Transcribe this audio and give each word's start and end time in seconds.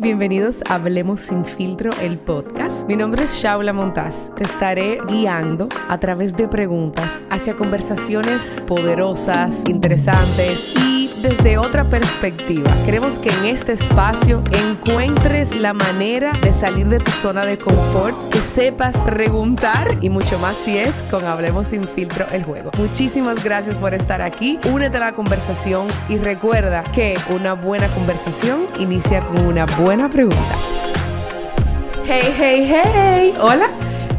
Bienvenidos 0.00 0.62
a 0.66 0.76
Hablemos 0.76 1.20
sin 1.20 1.44
filtro, 1.44 1.90
el 2.00 2.18
podcast. 2.18 2.88
Mi 2.88 2.96
nombre 2.96 3.24
es 3.24 3.34
Shaula 3.34 3.74
Montaz. 3.74 4.34
Te 4.34 4.44
estaré 4.44 4.98
guiando 5.06 5.68
a 5.90 6.00
través 6.00 6.34
de 6.34 6.48
preguntas 6.48 7.22
hacia 7.28 7.54
conversaciones 7.54 8.64
poderosas, 8.66 9.62
interesantes 9.68 10.74
desde 11.22 11.58
otra 11.58 11.84
perspectiva. 11.84 12.70
Queremos 12.84 13.18
que 13.18 13.28
en 13.30 13.46
este 13.46 13.72
espacio 13.72 14.42
encuentres 14.52 15.54
la 15.54 15.72
manera 15.72 16.32
de 16.42 16.52
salir 16.52 16.86
de 16.88 16.98
tu 16.98 17.10
zona 17.10 17.44
de 17.44 17.58
confort, 17.58 18.16
que 18.30 18.40
sepas 18.40 18.96
preguntar 18.98 19.98
y 20.00 20.08
mucho 20.08 20.38
más 20.38 20.56
si 20.56 20.78
es 20.78 20.92
con 21.10 21.24
Hablemos 21.24 21.68
sin 21.68 21.86
filtro 21.88 22.26
el 22.32 22.44
juego. 22.44 22.70
Muchísimas 22.78 23.44
gracias 23.44 23.76
por 23.76 23.94
estar 23.94 24.22
aquí. 24.22 24.58
Únete 24.70 24.96
a 24.96 25.00
la 25.00 25.12
conversación 25.12 25.86
y 26.08 26.16
recuerda 26.16 26.84
que 26.92 27.18
una 27.28 27.54
buena 27.54 27.88
conversación 27.88 28.66
inicia 28.78 29.20
con 29.20 29.46
una 29.46 29.66
buena 29.66 30.08
pregunta. 30.08 30.54
Hey, 32.06 32.34
hey, 32.36 32.66
hey. 32.66 33.34
Hola. 33.40 33.68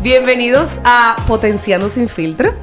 Bienvenidos 0.02 0.80
a 0.84 1.16
Potenciando 1.28 1.90
sin 1.90 2.08
filtro 2.08 2.54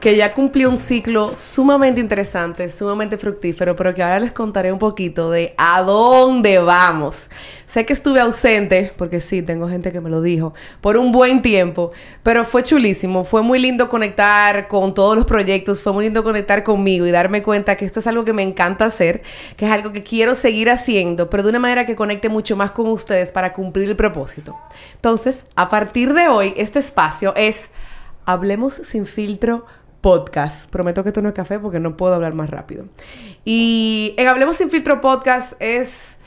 que 0.00 0.16
ya 0.16 0.34
cumplió 0.34 0.68
un 0.68 0.78
ciclo 0.78 1.32
sumamente 1.36 2.00
interesante, 2.00 2.68
sumamente 2.68 3.16
fructífero, 3.16 3.74
pero 3.74 3.94
que 3.94 4.02
ahora 4.02 4.20
les 4.20 4.32
contaré 4.32 4.72
un 4.72 4.78
poquito 4.78 5.30
de 5.30 5.54
a 5.56 5.82
dónde 5.82 6.58
vamos. 6.58 7.30
Sé 7.66 7.86
que 7.86 7.92
estuve 7.92 8.20
ausente, 8.20 8.92
porque 8.96 9.20
sí, 9.20 9.42
tengo 9.42 9.68
gente 9.68 9.92
que 9.92 10.00
me 10.00 10.10
lo 10.10 10.20
dijo, 10.20 10.54
por 10.80 10.96
un 10.96 11.12
buen 11.12 11.42
tiempo, 11.42 11.92
pero 12.22 12.44
fue 12.44 12.62
chulísimo, 12.62 13.24
fue 13.24 13.42
muy 13.42 13.58
lindo 13.58 13.88
conectar 13.88 14.68
con 14.68 14.94
todos 14.94 15.16
los 15.16 15.24
proyectos, 15.24 15.80
fue 15.80 15.92
muy 15.92 16.04
lindo 16.04 16.22
conectar 16.22 16.62
conmigo 16.62 17.06
y 17.06 17.10
darme 17.10 17.42
cuenta 17.42 17.76
que 17.76 17.84
esto 17.84 18.00
es 18.00 18.06
algo 18.06 18.24
que 18.24 18.32
me 18.32 18.42
encanta 18.42 18.84
hacer, 18.84 19.22
que 19.56 19.64
es 19.64 19.70
algo 19.70 19.92
que 19.92 20.02
quiero 20.02 20.34
seguir 20.34 20.70
haciendo, 20.70 21.30
pero 21.30 21.42
de 21.42 21.48
una 21.48 21.58
manera 21.58 21.86
que 21.86 21.96
conecte 21.96 22.28
mucho 22.28 22.56
más 22.56 22.70
con 22.70 22.88
ustedes 22.88 23.32
para 23.32 23.52
cumplir 23.52 23.88
el 23.88 23.96
propósito. 23.96 24.56
Entonces, 24.94 25.46
a 25.56 25.68
partir 25.68 26.12
de 26.12 26.28
hoy, 26.28 26.52
este 26.56 26.78
espacio 26.78 27.34
es 27.34 27.70
Hablemos 28.28 28.74
sin 28.74 29.06
filtro 29.06 29.64
podcast. 30.06 30.70
Prometo 30.70 31.02
que 31.02 31.08
esto 31.08 31.20
no 31.20 31.30
es 31.30 31.34
café 31.34 31.58
porque 31.58 31.80
no 31.80 31.96
puedo 31.96 32.14
hablar 32.14 32.32
más 32.32 32.48
rápido. 32.48 32.84
Y 33.44 34.14
en 34.16 34.28
Hablemos 34.28 34.56
sin 34.56 34.70
filtro 34.70 35.00
podcast 35.00 35.54
es 35.58 36.20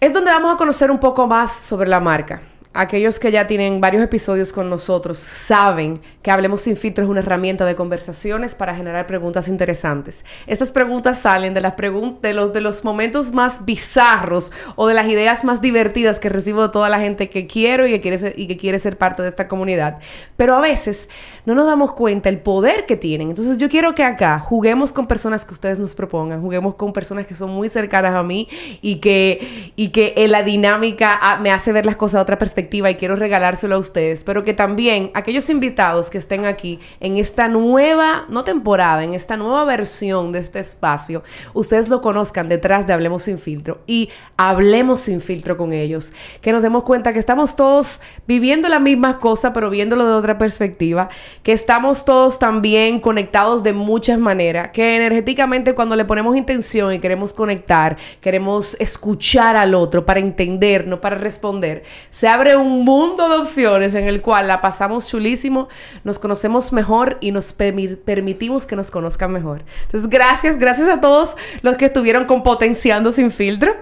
es 0.00 0.14
donde 0.14 0.30
vamos 0.30 0.54
a 0.54 0.56
conocer 0.56 0.90
un 0.90 0.98
poco 0.98 1.26
más 1.26 1.52
sobre 1.52 1.90
la 1.90 2.00
marca 2.00 2.40
aquellos 2.72 3.18
que 3.18 3.32
ya 3.32 3.48
tienen 3.48 3.80
varios 3.80 4.02
episodios 4.02 4.52
con 4.52 4.70
nosotros 4.70 5.18
saben 5.18 5.98
que 6.22 6.30
Hablemos 6.30 6.60
sin 6.60 6.76
filtro 6.76 7.02
es 7.02 7.10
una 7.10 7.20
herramienta 7.20 7.66
de 7.66 7.74
conversaciones 7.74 8.54
para 8.54 8.74
generar 8.74 9.06
preguntas 9.06 9.48
interesantes. 9.48 10.24
Estas 10.46 10.70
preguntas 10.70 11.18
salen 11.18 11.54
de 11.54 11.60
las 11.60 11.74
de 11.76 12.34
los 12.34 12.52
de 12.52 12.60
los 12.60 12.84
momentos 12.84 13.32
más 13.32 13.64
bizarros 13.64 14.52
o 14.76 14.86
de 14.86 14.94
las 14.94 15.08
ideas 15.08 15.42
más 15.44 15.60
divertidas 15.60 16.20
que 16.20 16.28
recibo 16.28 16.62
de 16.62 16.68
toda 16.68 16.88
la 16.88 17.00
gente 17.00 17.28
que 17.28 17.46
quiero 17.46 17.86
y 17.86 17.90
que 17.90 18.00
quiere 18.00 18.18
ser, 18.18 18.34
y 18.38 18.46
que 18.46 18.56
quiere 18.56 18.78
ser 18.78 18.96
parte 18.98 19.22
de 19.22 19.28
esta 19.28 19.48
comunidad. 19.48 19.98
Pero 20.36 20.54
a 20.54 20.60
veces 20.60 21.08
no 21.46 21.54
nos 21.54 21.66
damos 21.66 21.94
cuenta 21.94 22.28
el 22.28 22.38
poder 22.38 22.86
que 22.86 22.96
tienen. 22.96 23.30
Entonces 23.30 23.58
yo 23.58 23.68
quiero 23.68 23.94
que 23.94 24.04
acá 24.04 24.38
juguemos 24.38 24.92
con 24.92 25.08
personas 25.08 25.44
que 25.44 25.54
ustedes 25.54 25.80
nos 25.80 25.94
propongan, 25.94 26.40
juguemos 26.40 26.76
con 26.76 26.92
personas 26.92 27.26
que 27.26 27.34
son 27.34 27.50
muy 27.50 27.68
cercanas 27.68 28.14
a 28.14 28.22
mí 28.22 28.48
y 28.82 28.96
que 28.96 29.72
y 29.74 29.88
que 29.88 30.14
en 30.16 30.30
la 30.30 30.42
dinámica 30.42 31.18
ah, 31.20 31.38
me 31.40 31.50
hace 31.50 31.72
ver 31.72 31.86
las 31.86 31.96
cosas 31.96 32.18
de 32.18 32.22
otra 32.22 32.38
perspectiva 32.38 32.59
y 32.70 32.94
quiero 32.96 33.16
regalárselo 33.16 33.76
a 33.76 33.78
ustedes, 33.78 34.24
pero 34.24 34.44
que 34.44 34.54
también 34.54 35.10
aquellos 35.14 35.48
invitados 35.50 36.10
que 36.10 36.18
estén 36.18 36.44
aquí 36.44 36.78
en 37.00 37.16
esta 37.16 37.48
nueva, 37.48 38.26
no 38.28 38.44
temporada, 38.44 39.04
en 39.04 39.14
esta 39.14 39.36
nueva 39.36 39.64
versión 39.64 40.32
de 40.32 40.40
este 40.40 40.58
espacio, 40.58 41.22
ustedes 41.54 41.88
lo 41.88 42.00
conozcan 42.00 42.48
detrás 42.48 42.86
de 42.86 42.92
Hablemos 42.92 43.22
sin 43.22 43.38
filtro 43.38 43.80
y 43.86 44.10
hablemos 44.36 45.00
sin 45.02 45.20
filtro 45.20 45.56
con 45.56 45.72
ellos, 45.72 46.12
que 46.40 46.52
nos 46.52 46.62
demos 46.62 46.84
cuenta 46.84 47.12
que 47.12 47.18
estamos 47.18 47.56
todos 47.56 48.00
viviendo 48.26 48.68
la 48.68 48.78
misma 48.78 49.18
cosa, 49.18 49.52
pero 49.52 49.70
viéndolo 49.70 50.06
de 50.06 50.12
otra 50.12 50.38
perspectiva, 50.38 51.08
que 51.42 51.52
estamos 51.52 52.04
todos 52.04 52.38
también 52.38 53.00
conectados 53.00 53.62
de 53.62 53.72
muchas 53.72 54.18
maneras, 54.18 54.70
que 54.72 54.96
energéticamente 54.96 55.74
cuando 55.74 55.96
le 55.96 56.04
ponemos 56.04 56.36
intención 56.36 56.92
y 56.92 56.98
queremos 56.98 57.32
conectar, 57.32 57.96
queremos 58.20 58.76
escuchar 58.78 59.56
al 59.56 59.74
otro 59.74 60.04
para 60.04 60.20
entender, 60.20 60.86
no 60.86 61.00
para 61.00 61.16
responder, 61.16 61.82
se 62.10 62.28
abre 62.28 62.49
un 62.56 62.84
mundo 62.84 63.28
de 63.28 63.36
opciones 63.36 63.94
en 63.94 64.04
el 64.04 64.22
cual 64.22 64.48
la 64.48 64.60
pasamos 64.60 65.08
chulísimo, 65.08 65.68
nos 66.04 66.18
conocemos 66.18 66.72
mejor 66.72 67.18
y 67.20 67.32
nos 67.32 67.52
permitimos 67.52 68.66
que 68.66 68.76
nos 68.76 68.90
conozcan 68.90 69.32
mejor. 69.32 69.62
Entonces, 69.84 70.08
gracias, 70.08 70.58
gracias 70.58 70.88
a 70.88 71.00
todos 71.00 71.36
los 71.62 71.76
que 71.76 71.86
estuvieron 71.86 72.24
con 72.24 72.42
Potenciando 72.42 73.12
sin 73.12 73.30
filtro. 73.30 73.74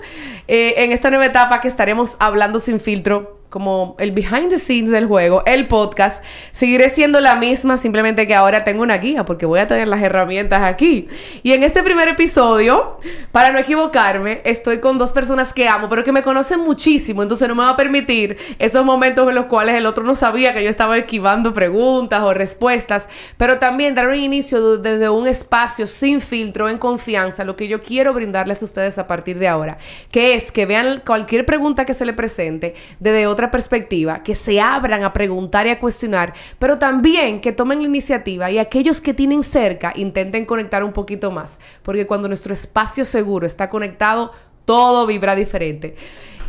Eh, 0.46 0.74
en 0.78 0.92
esta 0.92 1.10
nueva 1.10 1.26
etapa 1.26 1.60
que 1.60 1.68
estaremos 1.68 2.16
hablando 2.18 2.60
sin 2.60 2.80
filtro 2.80 3.37
como 3.50 3.96
el 3.98 4.12
behind 4.12 4.50
the 4.50 4.58
scenes 4.58 4.90
del 4.90 5.06
juego, 5.06 5.42
el 5.46 5.68
podcast, 5.68 6.22
seguiré 6.52 6.90
siendo 6.90 7.20
la 7.20 7.36
misma, 7.36 7.78
simplemente 7.78 8.26
que 8.26 8.34
ahora 8.34 8.64
tengo 8.64 8.82
una 8.82 8.98
guía 8.98 9.24
porque 9.24 9.46
voy 9.46 9.60
a 9.60 9.66
tener 9.66 9.88
las 9.88 10.02
herramientas 10.02 10.62
aquí. 10.62 11.08
Y 11.42 11.52
en 11.52 11.62
este 11.62 11.82
primer 11.82 12.08
episodio, 12.08 12.98
para 13.32 13.50
no 13.50 13.58
equivocarme, 13.58 14.42
estoy 14.44 14.80
con 14.80 14.98
dos 14.98 15.12
personas 15.12 15.52
que 15.52 15.68
amo, 15.68 15.88
pero 15.88 16.04
que 16.04 16.12
me 16.12 16.22
conocen 16.22 16.60
muchísimo, 16.60 17.22
entonces 17.22 17.48
no 17.48 17.54
me 17.54 17.62
va 17.62 17.70
a 17.70 17.76
permitir 17.76 18.36
esos 18.58 18.84
momentos 18.84 19.28
en 19.28 19.34
los 19.34 19.46
cuales 19.46 19.76
el 19.76 19.86
otro 19.86 20.04
no 20.04 20.14
sabía 20.14 20.52
que 20.52 20.62
yo 20.62 20.68
estaba 20.68 20.98
esquivando 20.98 21.54
preguntas 21.54 22.20
o 22.22 22.34
respuestas, 22.34 23.08
pero 23.38 23.58
también 23.58 23.94
dar 23.94 24.08
un 24.08 24.16
inicio 24.16 24.76
desde 24.76 25.08
un 25.08 25.26
espacio 25.26 25.86
sin 25.86 26.20
filtro, 26.20 26.68
en 26.68 26.78
confianza, 26.78 27.44
lo 27.44 27.56
que 27.56 27.68
yo 27.68 27.82
quiero 27.82 28.12
brindarles 28.12 28.60
a 28.60 28.64
ustedes 28.66 28.98
a 28.98 29.06
partir 29.06 29.38
de 29.38 29.48
ahora, 29.48 29.78
que 30.10 30.34
es 30.34 30.52
que 30.52 30.66
vean 30.66 31.02
cualquier 31.06 31.46
pregunta 31.46 31.86
que 31.86 31.94
se 31.94 32.04
le 32.04 32.12
presente 32.12 32.74
desde 33.00 33.26
otro 33.26 33.37
otra 33.38 33.52
perspectiva, 33.52 34.24
que 34.24 34.34
se 34.34 34.60
abran 34.60 35.04
a 35.04 35.12
preguntar 35.12 35.68
y 35.68 35.70
a 35.70 35.78
cuestionar, 35.78 36.34
pero 36.58 36.76
también 36.76 37.40
que 37.40 37.52
tomen 37.52 37.78
la 37.78 37.84
iniciativa 37.84 38.50
y 38.50 38.58
aquellos 38.58 39.00
que 39.00 39.14
tienen 39.14 39.44
cerca 39.44 39.92
intenten 39.94 40.44
conectar 40.44 40.82
un 40.82 40.92
poquito 40.92 41.30
más, 41.30 41.60
porque 41.84 42.04
cuando 42.04 42.26
nuestro 42.26 42.52
espacio 42.52 43.04
seguro 43.04 43.46
está 43.46 43.70
conectado, 43.70 44.32
todo 44.64 45.06
vibra 45.06 45.36
diferente. 45.36 45.94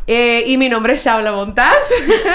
Eh, 0.08 0.46
y 0.48 0.58
mi 0.58 0.68
nombre 0.68 0.94
es 0.94 1.06
Shaula 1.06 1.32
Montaz. 1.32 1.78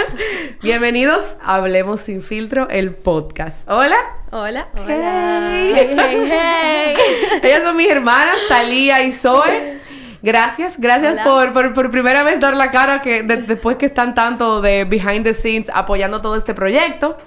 Bienvenidos 0.62 1.34
a 1.42 1.56
Hablemos 1.56 2.02
sin 2.02 2.22
filtro, 2.22 2.68
el 2.68 2.94
podcast. 2.94 3.68
Hola. 3.68 3.96
Hola. 4.30 4.68
Hola. 4.76 5.50
Hey, 5.50 5.96
hey, 5.98 6.30
hey. 6.30 6.94
Ellas 7.42 7.64
son 7.64 7.76
mis 7.76 7.90
hermanas, 7.90 8.36
Talía 8.48 9.02
y 9.02 9.10
Zoe. 9.10 9.80
Gracias, 10.24 10.76
gracias 10.78 11.20
por, 11.20 11.52
por, 11.74 11.90
primera 11.90 12.22
vez 12.22 12.40
dar 12.40 12.56
la 12.56 12.70
cara 12.70 13.02
que 13.02 13.22
después 13.22 13.76
que 13.76 13.84
están 13.84 14.14
tanto 14.14 14.62
de 14.62 14.84
behind 14.84 15.22
the 15.22 15.34
scenes 15.34 15.70
apoyando 15.74 16.22
todo 16.22 16.34
este 16.36 16.54
proyecto. 16.54 17.18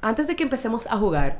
Antes 0.00 0.26
de 0.26 0.34
que 0.34 0.42
empecemos 0.42 0.86
a 0.86 0.96
jugar, 0.96 1.38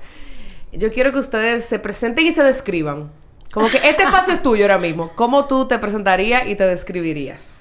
yo 0.70 0.92
quiero 0.92 1.10
que 1.10 1.20
ustedes 1.20 1.64
se 1.64 1.78
presenten 1.78 2.26
y 2.26 2.32
se 2.32 2.42
describan. 2.42 3.10
Como 3.50 3.70
que 3.70 3.78
este 3.78 4.02
espacio 4.02 4.34
es 4.34 4.42
tuyo 4.42 4.64
ahora 4.64 4.76
mismo. 4.76 5.10
¿Cómo 5.14 5.46
tú 5.46 5.66
te 5.66 5.78
presentarías 5.78 6.46
y 6.46 6.54
te 6.54 6.64
describirías? 6.64 7.56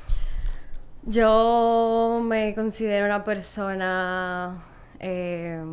Yo 1.03 2.19
me 2.21 2.53
considero 2.55 3.05
una 3.05 3.23
persona... 3.23 4.65
Eh, 4.99 5.63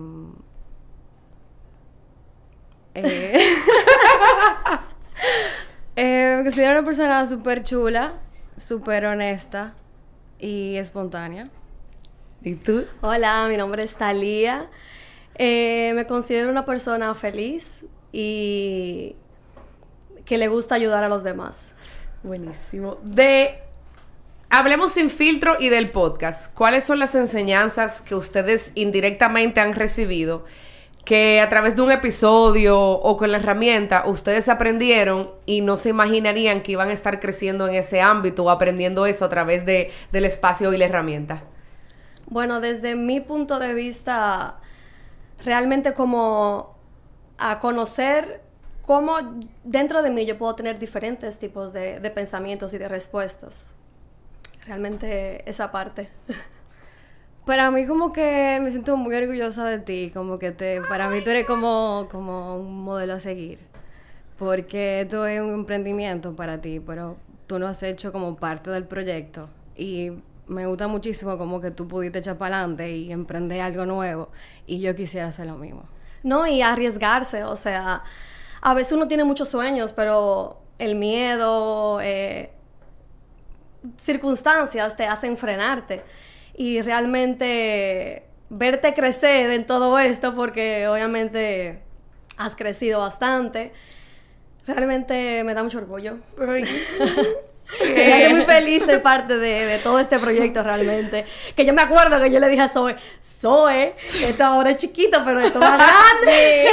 eh, 2.95 3.41
Eh, 5.97 6.35
me 6.39 6.43
considero 6.43 6.73
una 6.73 6.85
persona 6.85 7.27
súper 7.27 7.63
chula, 7.63 8.15
súper 8.57 9.07
honesta 9.07 9.75
y 10.39 10.77
espontánea. 10.77 11.49
¿Y 12.43 12.57
tú? 12.57 12.85
Hola, 13.01 13.47
mi 13.49 13.57
nombre 13.57 13.85
es 13.85 13.97
Talía. 13.97 14.69
Eh, 15.37 15.93
me 15.95 16.07
considero 16.07 16.51
una 16.51 16.67
persona 16.67 17.15
feliz 17.15 17.85
y 18.13 19.17
que 20.25 20.39
le 20.39 20.49
gusta 20.49 20.75
ayudar 20.75 21.05
a 21.05 21.09
los 21.09 21.23
demás. 21.23 21.73
Buenísimo. 22.23 22.99
De 23.03 23.61
Hablemos 24.57 24.93
sin 24.93 25.11
filtro 25.11 25.57
y 25.59 25.69
del 25.69 25.91
podcast. 25.91 26.55
¿Cuáles 26.55 26.85
son 26.85 27.01
las 27.01 27.17
enseñanzas 27.17 28.03
que 28.03 28.15
ustedes 28.15 28.71
indirectamente 28.77 29.61
han 29.61 29.73
recibido 29.73 30.45
que 31.05 31.41
a 31.41 31.49
través 31.49 31.77
de 31.77 31.83
un 31.83 31.91
episodio 31.91 32.81
o 32.81 33.17
con 33.17 33.31
la 33.31 33.39
herramienta 33.39 34.05
ustedes 34.07 34.49
aprendieron 34.49 35.31
y 35.45 35.61
no 35.61 35.77
se 35.77 35.91
imaginarían 35.91 36.63
que 36.63 36.73
iban 36.73 36.89
a 36.89 36.93
estar 36.93 37.21
creciendo 37.21 37.69
en 37.69 37.75
ese 37.75 38.01
ámbito 38.01 38.45
o 38.45 38.51
aprendiendo 38.51 39.05
eso 39.07 39.25
a 39.25 39.29
través 39.29 39.67
de, 39.67 39.93
del 40.13 40.25
espacio 40.25 40.73
y 40.73 40.79
la 40.79 40.87
herramienta? 40.87 41.45
Bueno, 42.27 42.61
desde 42.61 42.95
mi 42.95 43.21
punto 43.21 43.59
de 43.59 43.75
vista, 43.75 44.61
realmente 45.45 45.93
como 45.93 46.75
a 47.37 47.59
conocer 47.61 48.41
cómo 48.87 49.17
dentro 49.63 50.03
de 50.03 50.11
mí 50.11 50.25
yo 50.25 50.39
puedo 50.39 50.55
tener 50.55 50.79
diferentes 50.79 51.39
tipos 51.39 51.73
de, 51.73 52.01
de 52.01 52.11
pensamientos 52.11 52.73
y 52.73 52.79
de 52.79 52.89
respuestas. 52.89 53.73
Realmente 54.67 55.49
esa 55.49 55.71
parte. 55.71 56.09
Para 57.47 57.71
mí 57.71 57.87
como 57.87 58.11
que 58.13 58.59
me 58.63 58.71
siento 58.71 58.97
muy 58.97 59.15
orgullosa 59.15 59.67
de 59.67 59.79
ti, 59.79 60.11
como 60.15 60.39
que 60.39 60.51
te, 60.51 60.81
para 60.81 61.11
mí 61.11 61.23
tú 61.23 61.29
eres 61.29 61.45
como, 61.45 62.09
como 62.11 62.57
un 62.57 62.85
modelo 62.85 63.13
a 63.15 63.21
seguir, 63.21 63.59
porque 64.39 65.03
esto 65.03 65.27
es 65.27 65.43
un 65.43 65.53
emprendimiento 65.53 66.35
para 66.35 66.63
ti, 66.63 66.81
pero 66.81 67.19
tú 67.47 67.59
lo 67.59 67.69
has 67.69 67.83
hecho 67.83 68.13
como 68.13 68.37
parte 68.37 68.71
del 68.71 68.85
proyecto 68.85 69.51
y 69.77 70.13
me 70.47 70.67
gusta 70.67 70.89
muchísimo 70.89 71.37
como 71.37 71.61
que 71.61 71.71
tú 71.71 71.87
pudiste 71.87 72.21
echar 72.21 72.39
para 72.39 72.59
adelante 72.59 72.97
y 72.97 73.13
emprender 73.13 73.61
algo 73.61 73.85
nuevo 73.85 74.31
y 74.67 74.81
yo 74.81 74.95
quisiera 74.97 75.29
hacer 75.29 75.47
lo 75.47 75.57
mismo. 75.57 75.83
No, 76.23 76.47
y 76.47 76.63
arriesgarse, 76.63 77.45
o 77.45 77.57
sea, 77.57 78.05
a 78.63 78.75
veces 78.75 78.95
uno 78.95 79.07
tiene 79.07 79.25
muchos 79.25 79.51
sueños, 79.51 79.93
pero 79.93 80.63
el 80.79 80.95
miedo, 80.95 82.01
eh, 82.01 82.53
circunstancias 83.99 84.97
te 84.97 85.07
hacen 85.07 85.37
frenarte 85.37 86.03
y 86.57 86.83
realmente 86.83 88.25
verte 88.51 88.95
crecer 88.95 89.51
en 89.51 89.67
todo 89.67 89.99
esto, 89.99 90.35
porque 90.35 90.87
obviamente 90.89 91.81
has 92.37 92.57
crecido 92.57 93.01
bastante, 93.01 93.73
realmente 94.67 95.43
me 95.45 95.55
da 95.55 95.63
mucho 95.63 95.79
orgullo. 95.79 96.19
Me 97.83 98.13
hace 98.13 98.35
muy 98.35 98.45
feliz 98.47 98.85
ser 98.85 99.03
parte 99.03 99.39
de, 99.39 99.67
de, 99.67 99.79
todo 99.79 99.99
este 99.99 100.19
proyecto 100.19 100.63
realmente. 100.63 101.27
Que 101.55 101.65
yo 101.65 101.73
me 101.73 101.83
acuerdo 101.83 102.21
que 102.21 102.31
yo 102.31 102.41
le 102.41 102.49
dije 102.49 102.63
a 102.63 102.69
Zoe, 102.69 102.97
Zoe, 103.23 103.95
esto 104.23 104.45
ahora 104.45 104.71
es 104.71 104.77
chiquito, 104.77 105.23
pero 105.25 105.41
esto 105.41 105.61
va 105.61 105.77
grande. 106.25 106.69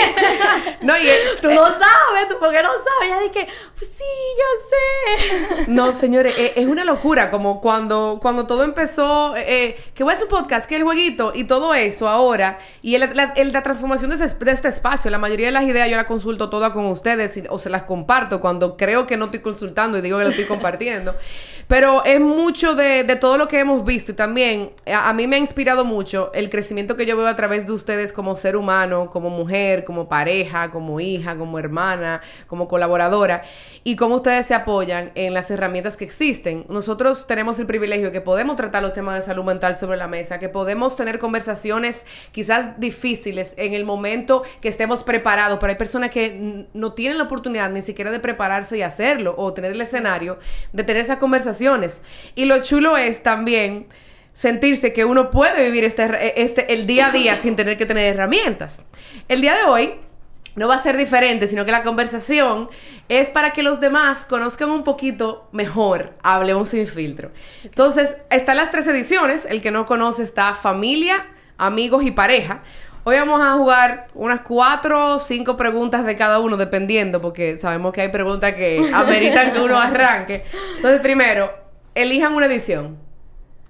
no, 0.82 0.98
y 0.98 1.08
tú 1.42 1.50
no 1.50 1.66
sabes, 1.66 2.30
tú 2.30 2.36
porque 2.40 2.62
no 2.62 2.70
sabes. 2.70 3.10
Ya 3.10 3.20
dije, 3.20 3.48
pues 3.78 3.92
sí, 3.92 4.04
yo 4.38 5.58
sé. 5.58 5.72
No, 5.72 5.94
señores, 5.94 6.36
es, 6.38 6.52
es 6.56 6.68
una 6.68 6.84
locura. 6.84 7.32
Como 7.32 7.62
cuando, 7.62 8.20
cuando 8.22 8.46
todo 8.46 8.64
empezó, 8.64 9.36
eh, 9.38 9.78
que 9.94 10.04
voy 10.04 10.12
a 10.12 10.16
hacer 10.16 10.28
un 10.28 10.32
podcast, 10.32 10.68
que 10.68 10.76
el 10.76 10.84
jueguito 10.84 11.32
y 11.34 11.46
todo 11.46 11.74
eso 11.74 12.08
ahora. 12.08 12.60
Y 12.82 12.96
el, 12.96 13.10
la, 13.16 13.34
el, 13.36 13.52
la, 13.52 13.64
transformación 13.64 14.10
de, 14.10 14.24
ese, 14.24 14.36
de, 14.38 14.52
este 14.52 14.68
espacio. 14.68 15.10
La 15.12 15.18
mayoría 15.18 15.48
de 15.48 15.52
las 15.52 15.64
ideas 15.64 15.90
yo 15.90 15.96
las 15.96 16.06
consulto 16.06 16.50
todas 16.50 16.72
con 16.74 16.86
ustedes 16.86 17.38
y, 17.38 17.44
o 17.50 17.60
se 17.60 17.70
las 17.70 17.84
comparto 17.84 18.40
cuando 18.42 18.78
creo 18.78 19.08
que 19.08 19.18
no 19.18 19.26
estoy 19.26 19.42
consultando 19.42 19.98
y 19.98 20.02
digo 20.02 20.18
que 20.18 20.24
lo 20.24 20.30
estoy 20.30 20.46
compartiendo. 20.46 20.91
Pero 21.68 22.04
es 22.04 22.20
mucho 22.20 22.76
de, 22.76 23.04
todo 23.16 23.38
lo 23.38 23.48
que 23.48 23.60
hemos 23.60 23.86
visto 23.86 24.12
y 24.12 24.16
también 24.16 24.72
a, 24.86 25.08
a, 25.08 25.14
mí 25.14 25.26
me 25.26 25.38
ha 25.38 25.40
inspirado 25.40 25.86
mucho 25.86 26.30
el 26.34 26.50
crecimiento 26.50 26.98
que 26.98 27.06
yo 27.06 27.16
veo 27.16 27.28
a 27.28 27.36
través 27.38 27.66
de 27.66 27.72
ustedes 27.72 28.12
como 28.12 28.36
ser 28.36 28.58
humano, 28.58 29.10
como 29.10 29.30
mujer, 29.30 29.86
como 29.86 30.10
pareja, 30.10 30.70
como 30.70 31.00
hija, 31.00 31.38
como 31.38 31.58
hermana, 31.60 32.22
como 32.48 32.68
colaboradora 32.68 33.44
y 33.84 33.96
cómo 33.96 34.16
ustedes 34.16 34.46
se 34.46 34.54
apoyan 34.54 35.12
en 35.16 35.34
las 35.34 35.50
herramientas 35.50 35.98
que 35.98 36.04
existen. 36.04 36.66
Nosotros 36.70 37.26
tenemos 37.26 37.58
el 37.60 37.66
privilegio 37.66 38.08
de 38.08 38.12
que 38.12 38.22
podemos 38.22 38.56
tratar 38.56 38.84
los 38.84 38.94
temas 38.94 39.16
de 39.16 39.22
salud 39.22 39.44
mental 39.44 39.76
sobre 39.76 39.98
la 39.98 40.08
mesa, 40.08 40.40
que 40.40 40.50
podemos 40.50 40.96
tener 40.96 41.20
conversaciones 41.20 42.06
quizás 42.32 42.80
difíciles 42.80 43.54
en 43.58 43.74
el 43.74 43.86
momento 43.86 44.44
que 44.60 44.68
estemos 44.68 45.04
preparados, 45.04 45.58
pero 45.60 45.72
hay 45.72 45.78
personas 45.78 46.10
que 46.10 46.68
no 46.74 46.94
tienen 46.94 47.18
la 47.18 47.24
oportunidad 47.24 47.70
ni 47.70 47.82
siquiera 47.82 48.12
de 48.12 48.20
prepararse 48.20 48.78
y 48.78 48.82
hacerlo 48.82 49.36
o 49.38 49.54
tener 49.54 49.72
el 49.72 49.82
escenario 49.82 50.38
de 50.74 50.84
tener 50.84 51.02
esas 51.02 51.18
conversaciones. 51.18 52.02
Y 52.36 52.46
lo 52.46 52.62
chulo 52.62 52.98
es 52.98 53.24
también 53.24 53.88
sentirse 54.34 54.94
que 54.94 55.06
uno 55.06 55.30
puede 55.30 55.66
vivir 55.66 55.84
este, 55.84 56.42
este, 56.42 56.74
el 56.74 56.88
día 56.88 57.08
a 57.08 57.12
día 57.12 57.36
sin 57.36 57.56
tener 57.56 57.78
que 57.78 57.86
tener 57.86 58.14
herramientas. 58.14 58.82
El 59.28 59.42
día 59.42 59.56
de 59.56 59.64
hoy 59.64 59.94
no 60.56 60.68
va 60.68 60.76
a 60.76 60.80
ser 60.80 60.98
diferente, 60.98 61.48
sino 61.48 61.64
que 61.66 61.72
la 61.72 61.84
conversación 61.84 62.70
es 63.08 63.30
para 63.30 63.52
que 63.54 63.64
los 63.64 63.80
demás 63.80 64.26
conozcan 64.26 64.70
un 64.70 64.84
poquito 64.84 65.48
mejor 65.52 66.14
Hablemos 66.24 66.70
sin 66.70 66.88
filtro. 66.88 67.32
Entonces, 67.64 68.18
están 68.30 68.58
las 68.58 68.72
tres 68.72 68.88
ediciones. 68.88 69.46
El 69.46 69.62
que 69.62 69.72
no 69.72 69.86
conoce 69.86 70.24
está 70.24 70.54
familia, 70.56 71.26
amigos 71.58 72.04
y 72.04 72.12
pareja. 72.12 72.64
Hoy 73.04 73.16
vamos 73.18 73.42
a 73.42 73.54
jugar 73.54 74.10
unas 74.14 74.42
cuatro 74.42 75.16
o 75.16 75.20
cinco 75.20 75.58
preguntas 75.58 76.06
de 76.06 76.16
cada 76.16 76.40
uno, 76.40 76.56
dependiendo, 76.56 77.20
porque 77.20 77.58
sabemos 77.58 77.94
que 77.94 78.02
hay 78.02 78.10
preguntas 78.10 78.54
que 78.54 78.80
ameritan 78.94 79.52
que 79.52 79.60
uno 79.60 79.80
arranque. 79.80 80.44
Entonces, 80.76 81.02
primero, 81.02 81.52
elijan 81.96 82.36
una 82.36 82.46
edición. 82.46 83.00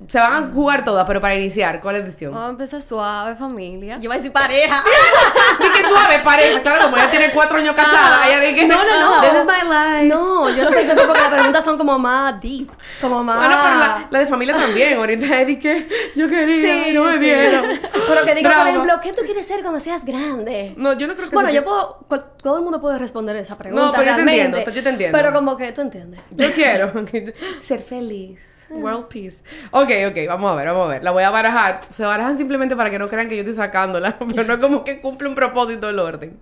Se 0.07 0.19
van 0.19 0.33
a 0.33 0.53
jugar 0.53 0.83
todas, 0.83 1.05
pero 1.05 1.21
para 1.21 1.35
iniciar, 1.35 1.79
¿cuál 1.79 1.95
edición? 1.97 2.33
Vamos 2.33 2.47
a 2.47 2.51
empezar 2.51 2.81
suave, 2.81 3.35
familia. 3.35 3.97
Yo 3.99 4.09
voy 4.09 4.15
a 4.15 4.17
decir 4.17 4.31
pareja. 4.31 4.83
Dije 5.59 5.87
suave, 5.87 6.19
pareja. 6.23 6.61
Claro, 6.61 6.85
como 6.85 6.97
ella 6.97 7.11
tiene 7.11 7.31
cuatro 7.31 7.57
años 7.57 7.75
casada, 7.75 8.27
ella 8.27 8.39
dije... 8.39 8.67
No, 8.67 8.77
no, 8.83 8.99
no. 8.99 9.21
This 9.21 9.39
is 9.39 9.45
my 9.45 9.69
life. 9.69 10.07
No, 10.07 10.49
yo 10.49 10.63
lo 10.63 10.71
pensé 10.71 10.95
fue 10.95 11.05
porque 11.05 11.21
las 11.21 11.29
preguntas 11.29 11.63
son 11.63 11.77
como 11.77 11.99
más 11.99 12.41
deep. 12.41 12.71
Como 12.99 13.23
más... 13.23 13.37
Bueno, 13.37 13.55
pero 13.63 13.75
la, 13.75 14.07
la 14.09 14.19
de 14.19 14.27
familia 14.27 14.55
también. 14.55 14.97
Ahorita 14.97 15.45
dije, 15.45 15.87
yo 16.15 16.27
quería 16.27 16.85
sí, 16.85 16.93
no 16.93 17.03
me 17.03 17.13
sí. 17.13 17.19
vieron. 17.19 17.65
Pero 18.07 18.25
que 18.25 18.35
diga, 18.35 18.49
Drama. 18.49 18.63
por 18.63 18.69
ejemplo, 18.69 18.99
¿qué 19.01 19.13
tú 19.13 19.21
quieres 19.23 19.45
ser 19.45 19.61
cuando 19.61 19.79
seas 19.79 20.03
grande? 20.03 20.73
No, 20.77 20.93
yo 20.93 21.07
no 21.07 21.15
creo 21.15 21.29
que... 21.29 21.35
Bueno, 21.35 21.51
yo 21.51 21.63
puedo... 21.63 21.99
Todo 22.41 22.57
el 22.57 22.63
mundo 22.63 22.81
puede 22.81 22.97
responder 22.97 23.35
esa 23.35 23.55
pregunta, 23.57 23.85
No, 23.85 23.91
pero 23.91 24.03
realmente, 24.03 24.33
yo 24.35 24.41
te 24.41 24.45
entiendo. 24.45 24.71
Yo 24.71 24.83
te 24.83 24.89
entiendo. 24.89 25.17
Pero 25.17 25.33
como 25.33 25.55
que 25.57 25.71
tú 25.71 25.81
entiendes. 25.81 26.21
Yo 26.31 26.51
quiero 26.53 26.91
ser 27.61 27.81
feliz. 27.81 28.39
World 28.71 29.07
Peace. 29.07 29.41
Ok, 29.71 29.89
ok, 30.09 30.17
vamos 30.27 30.51
a 30.51 30.55
ver, 30.55 30.67
vamos 30.67 30.85
a 30.85 30.89
ver. 30.89 31.03
La 31.03 31.11
voy 31.11 31.23
a 31.23 31.29
barajar. 31.29 31.81
Se 31.89 32.03
barajan 32.03 32.37
simplemente 32.37 32.75
para 32.75 32.89
que 32.89 32.99
no 32.99 33.07
crean 33.07 33.27
que 33.27 33.35
yo 33.35 33.41
estoy 33.41 33.55
sacándola, 33.55 34.17
pero 34.35 34.43
no 34.43 34.53
es 34.53 34.59
como 34.59 34.83
que 34.83 35.01
cumple 35.01 35.27
un 35.27 35.35
propósito 35.35 35.89
el 35.89 35.99
orden. 35.99 36.39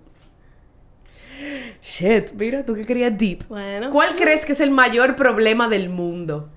Shit, 1.82 2.32
mira, 2.32 2.64
tú 2.64 2.74
que 2.74 2.84
querías 2.84 3.16
deep. 3.16 3.46
Bueno. 3.48 3.90
¿Cuál 3.90 4.14
crees 4.14 4.44
que 4.44 4.52
es 4.52 4.60
el 4.60 4.70
mayor 4.70 5.16
problema 5.16 5.68
del 5.68 5.88
mundo? 5.88 6.50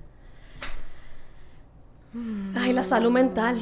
Ay, 2.56 2.72
la 2.72 2.84
salud 2.84 3.10
mental. 3.10 3.60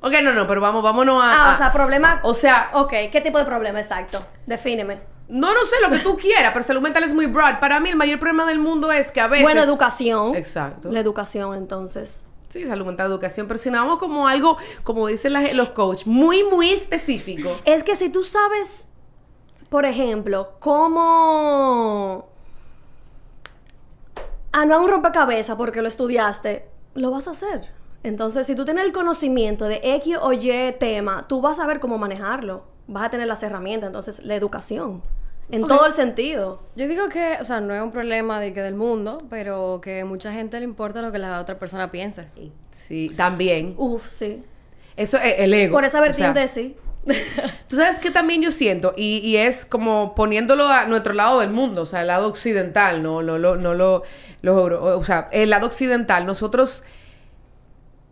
Ok, 0.00 0.14
no, 0.22 0.32
no, 0.32 0.46
pero 0.46 0.60
vamos, 0.60 0.82
vámonos 0.82 1.22
a. 1.22 1.50
Ah, 1.50 1.54
o 1.54 1.56
sea, 1.56 1.72
problema. 1.72 2.20
O 2.22 2.34
sea. 2.34 2.70
Ok, 2.72 2.92
¿qué 3.12 3.20
tipo 3.20 3.38
de 3.38 3.44
problema 3.44 3.80
exacto? 3.80 4.24
Defíneme. 4.46 5.17
No, 5.28 5.52
no 5.52 5.60
sé 5.66 5.76
lo 5.82 5.90
que 5.90 5.98
tú 5.98 6.16
quieras, 6.20 6.52
pero 6.52 6.64
salud 6.64 6.80
mental 6.80 7.04
es 7.04 7.14
muy 7.14 7.26
broad. 7.26 7.60
Para 7.60 7.80
mí, 7.80 7.90
el 7.90 7.96
mayor 7.96 8.18
problema 8.18 8.46
del 8.46 8.58
mundo 8.58 8.90
es 8.90 9.12
que 9.12 9.20
a 9.20 9.28
veces. 9.28 9.44
Bueno, 9.44 9.62
educación. 9.62 10.34
Exacto. 10.34 10.90
La 10.90 11.00
educación, 11.00 11.54
entonces. 11.54 12.24
Sí, 12.48 12.66
salud 12.66 12.86
mental, 12.86 13.08
educación. 13.08 13.46
Pero 13.46 13.58
si 13.58 13.70
no 13.70 13.78
vamos 13.78 13.98
como 13.98 14.26
algo, 14.26 14.56
como 14.82 15.06
dicen 15.06 15.34
las, 15.34 15.52
los 15.54 15.70
coaches, 15.70 16.06
muy, 16.06 16.44
muy 16.44 16.70
específico. 16.70 17.58
Es 17.66 17.84
que 17.84 17.94
si 17.94 18.08
tú 18.08 18.24
sabes, 18.24 18.86
por 19.68 19.84
ejemplo, 19.84 20.54
cómo. 20.58 22.30
No 24.66 24.82
un 24.82 24.90
rompecabezas 24.90 25.56
porque 25.56 25.82
lo 25.82 25.88
estudiaste, 25.88 26.68
lo 26.94 27.10
vas 27.10 27.28
a 27.28 27.32
hacer. 27.32 27.70
Entonces, 28.02 28.46
si 28.46 28.54
tú 28.54 28.64
tienes 28.64 28.86
el 28.86 28.92
conocimiento 28.92 29.66
de 29.66 29.80
X 29.82 30.16
o 30.20 30.32
Y 30.32 30.72
tema, 30.80 31.26
tú 31.28 31.40
vas 31.40 31.58
a 31.58 31.66
ver 31.66 31.80
cómo 31.80 31.98
manejarlo. 31.98 32.64
Vas 32.86 33.04
a 33.04 33.10
tener 33.10 33.28
las 33.28 33.42
herramientas. 33.42 33.88
Entonces, 33.88 34.24
la 34.24 34.34
educación. 34.34 35.02
En 35.50 35.64
okay. 35.64 35.76
todo 35.76 35.86
el 35.86 35.92
sentido. 35.92 36.62
Yo 36.76 36.86
digo 36.86 37.08
que, 37.08 37.38
o 37.40 37.44
sea, 37.44 37.60
no 37.60 37.74
es 37.74 37.82
un 37.82 37.90
problema 37.90 38.38
de 38.38 38.52
que 38.52 38.60
del 38.60 38.74
mundo, 38.74 39.22
pero 39.30 39.80
que 39.82 40.00
a 40.00 40.04
mucha 40.04 40.32
gente 40.32 40.58
le 40.58 40.64
importa 40.64 41.00
lo 41.00 41.10
que 41.10 41.18
la 41.18 41.40
otra 41.40 41.58
persona 41.58 41.90
piense. 41.90 42.28
Sí, 42.86 43.10
también. 43.16 43.74
Uf, 43.76 44.10
sí. 44.10 44.42
Eso 44.96 45.16
es 45.18 45.36
el 45.38 45.54
ego. 45.54 45.74
Por 45.74 45.84
esa 45.84 46.00
vertiente, 46.00 46.40
o 46.40 46.48
sea, 46.48 46.48
sí. 46.48 46.76
Tú 47.68 47.76
sabes 47.76 48.00
que 48.00 48.10
también 48.10 48.42
yo 48.42 48.50
siento, 48.50 48.92
y, 48.96 49.18
y, 49.18 49.36
es 49.36 49.64
como 49.64 50.14
poniéndolo 50.14 50.68
a 50.68 50.84
nuestro 50.86 51.14
lado 51.14 51.40
del 51.40 51.50
mundo, 51.50 51.82
o 51.82 51.86
sea, 51.86 52.02
el 52.02 52.08
lado 52.08 52.28
occidental, 52.28 53.02
no, 53.02 53.22
lo, 53.22 53.38
lo, 53.38 53.56
no 53.56 53.74
lo, 53.74 54.02
lo, 54.42 54.98
o 54.98 55.04
sea, 55.04 55.28
el 55.32 55.50
lado 55.50 55.66
occidental, 55.66 56.26
nosotros 56.26 56.82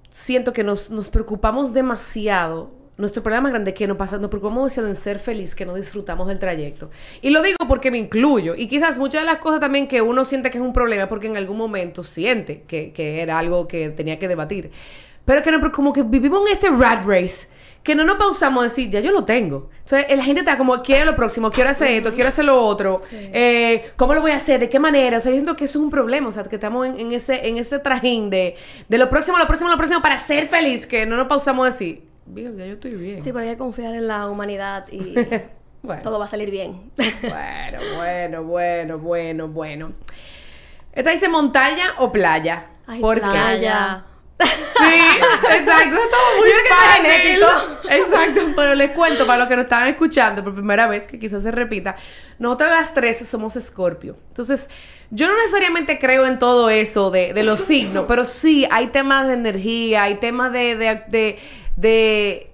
siento 0.08 0.52
que 0.52 0.64
nos, 0.64 0.90
nos 0.90 1.10
preocupamos 1.10 1.74
demasiado 1.74 2.70
nuestro 2.98 3.22
problema 3.22 3.42
más 3.42 3.52
grande 3.52 3.70
es 3.70 3.76
que 3.76 3.86
nos 3.86 3.96
pasa, 3.96 4.16
nos 4.18 4.30
preocupamos 4.30 4.62
demasiado 4.62 4.88
en 4.88 4.96
ser 4.96 5.18
feliz, 5.18 5.54
que 5.54 5.66
no 5.66 5.74
disfrutamos 5.74 6.28
del 6.28 6.38
trayecto. 6.38 6.90
Y 7.20 7.30
lo 7.30 7.42
digo 7.42 7.58
porque 7.68 7.90
me 7.90 7.98
incluyo. 7.98 8.54
Y 8.56 8.68
quizás 8.68 8.96
muchas 8.96 9.22
de 9.22 9.26
las 9.26 9.38
cosas 9.38 9.60
también 9.60 9.86
que 9.86 10.00
uno 10.00 10.24
siente 10.24 10.50
que 10.50 10.58
es 10.58 10.64
un 10.64 10.72
problema, 10.72 11.08
porque 11.08 11.26
en 11.26 11.36
algún 11.36 11.58
momento 11.58 12.02
siente 12.02 12.62
que, 12.66 12.92
que 12.92 13.20
era 13.20 13.38
algo 13.38 13.68
que 13.68 13.90
tenía 13.90 14.18
que 14.18 14.28
debatir. 14.28 14.70
Pero 15.26 15.42
que 15.42 15.50
no, 15.50 15.72
como 15.72 15.92
que 15.92 16.02
vivimos 16.02 16.40
en 16.46 16.52
ese 16.52 16.70
rat 16.70 17.04
race, 17.04 17.48
que 17.82 17.94
no 17.94 18.04
nos 18.04 18.16
pausamos 18.16 18.62
a 18.62 18.64
decir, 18.64 18.90
ya 18.90 19.00
yo 19.00 19.12
lo 19.12 19.24
tengo. 19.24 19.68
Entonces, 19.80 20.16
la 20.16 20.24
gente 20.24 20.40
está 20.40 20.56
como, 20.56 20.82
quiero 20.82 21.04
lo 21.04 21.14
próximo, 21.14 21.50
quiero 21.50 21.70
hacer 21.70 21.88
esto, 21.88 22.12
quiero 22.14 22.28
hacer 22.28 22.44
lo 22.44 22.60
otro. 22.60 23.00
Sí. 23.04 23.16
Eh, 23.32 23.92
¿Cómo 23.96 24.14
lo 24.14 24.22
voy 24.22 24.32
a 24.32 24.36
hacer? 24.36 24.58
¿De 24.58 24.68
qué 24.68 24.80
manera? 24.80 25.18
O 25.18 25.20
sea, 25.20 25.30
yo 25.30 25.36
siento 25.36 25.54
que 25.54 25.66
eso 25.66 25.78
es 25.78 25.84
un 25.84 25.90
problema. 25.90 26.28
O 26.28 26.32
sea, 26.32 26.42
que 26.44 26.56
estamos 26.56 26.86
en, 26.86 26.98
en 26.98 27.12
ese, 27.12 27.46
en 27.46 27.58
ese 27.58 27.78
trajín 27.78 28.30
de, 28.30 28.56
de 28.88 28.98
lo 28.98 29.08
próximo, 29.10 29.38
lo 29.38 29.46
próximo, 29.46 29.70
lo 29.70 29.76
próximo, 29.76 30.00
para 30.00 30.18
ser 30.18 30.48
feliz, 30.48 30.86
que 30.86 31.06
no 31.06 31.16
nos 31.16 31.28
pausamos 31.28 31.64
a 31.64 31.70
decir, 31.70 32.02
Ya 32.34 32.66
yo 32.66 32.74
estoy 32.74 32.92
bien. 32.92 33.20
Sí, 33.20 33.32
pero 33.32 33.44
hay 33.44 33.50
que 33.52 33.58
confiar 33.58 33.94
en 33.94 34.08
la 34.08 34.28
humanidad 34.28 34.86
y 34.90 35.14
bueno. 35.82 36.02
todo 36.02 36.18
va 36.18 36.24
a 36.24 36.28
salir 36.28 36.50
bien. 36.50 36.90
bueno, 37.22 37.78
bueno, 37.96 38.42
bueno, 38.44 38.98
bueno, 38.98 39.48
bueno. 39.48 39.92
¿Esta 40.92 41.10
dice 41.10 41.28
montaña 41.28 41.94
o 41.98 42.10
playa? 42.10 42.66
Ay, 42.86 43.00
¿Por 43.00 43.20
playa. 43.20 44.04
Qué? 44.06 44.16
Sí, 44.38 45.00
exacto, 45.50 45.96
estamos 45.96 46.36
muy 46.40 46.50
fácil. 46.68 47.42
Exacto, 47.90 48.40
pero 48.54 48.74
les 48.74 48.90
cuento 48.90 49.26
para 49.26 49.38
los 49.38 49.48
que 49.48 49.56
nos 49.56 49.64
estaban 49.64 49.88
escuchando 49.88 50.44
por 50.44 50.52
primera 50.54 50.86
vez, 50.86 51.08
que 51.08 51.18
quizás 51.18 51.42
se 51.42 51.50
repita, 51.50 51.96
nosotras 52.38 52.70
las 52.72 52.92
tres 52.92 53.26
somos 53.26 53.56
Escorpio. 53.56 54.18
Entonces, 54.28 54.68
yo 55.10 55.26
no 55.26 55.36
necesariamente 55.38 55.98
creo 55.98 56.26
en 56.26 56.38
todo 56.38 56.68
eso 56.68 57.10
de, 57.10 57.32
de 57.32 57.44
los 57.44 57.62
signos, 57.62 58.04
pero 58.06 58.26
sí 58.26 58.66
hay 58.70 58.88
temas 58.88 59.26
de 59.26 59.34
energía, 59.34 60.02
hay 60.02 60.16
temas 60.16 60.52
de, 60.52 60.76
de, 60.76 61.02
de 61.08 61.38
de 61.76 62.50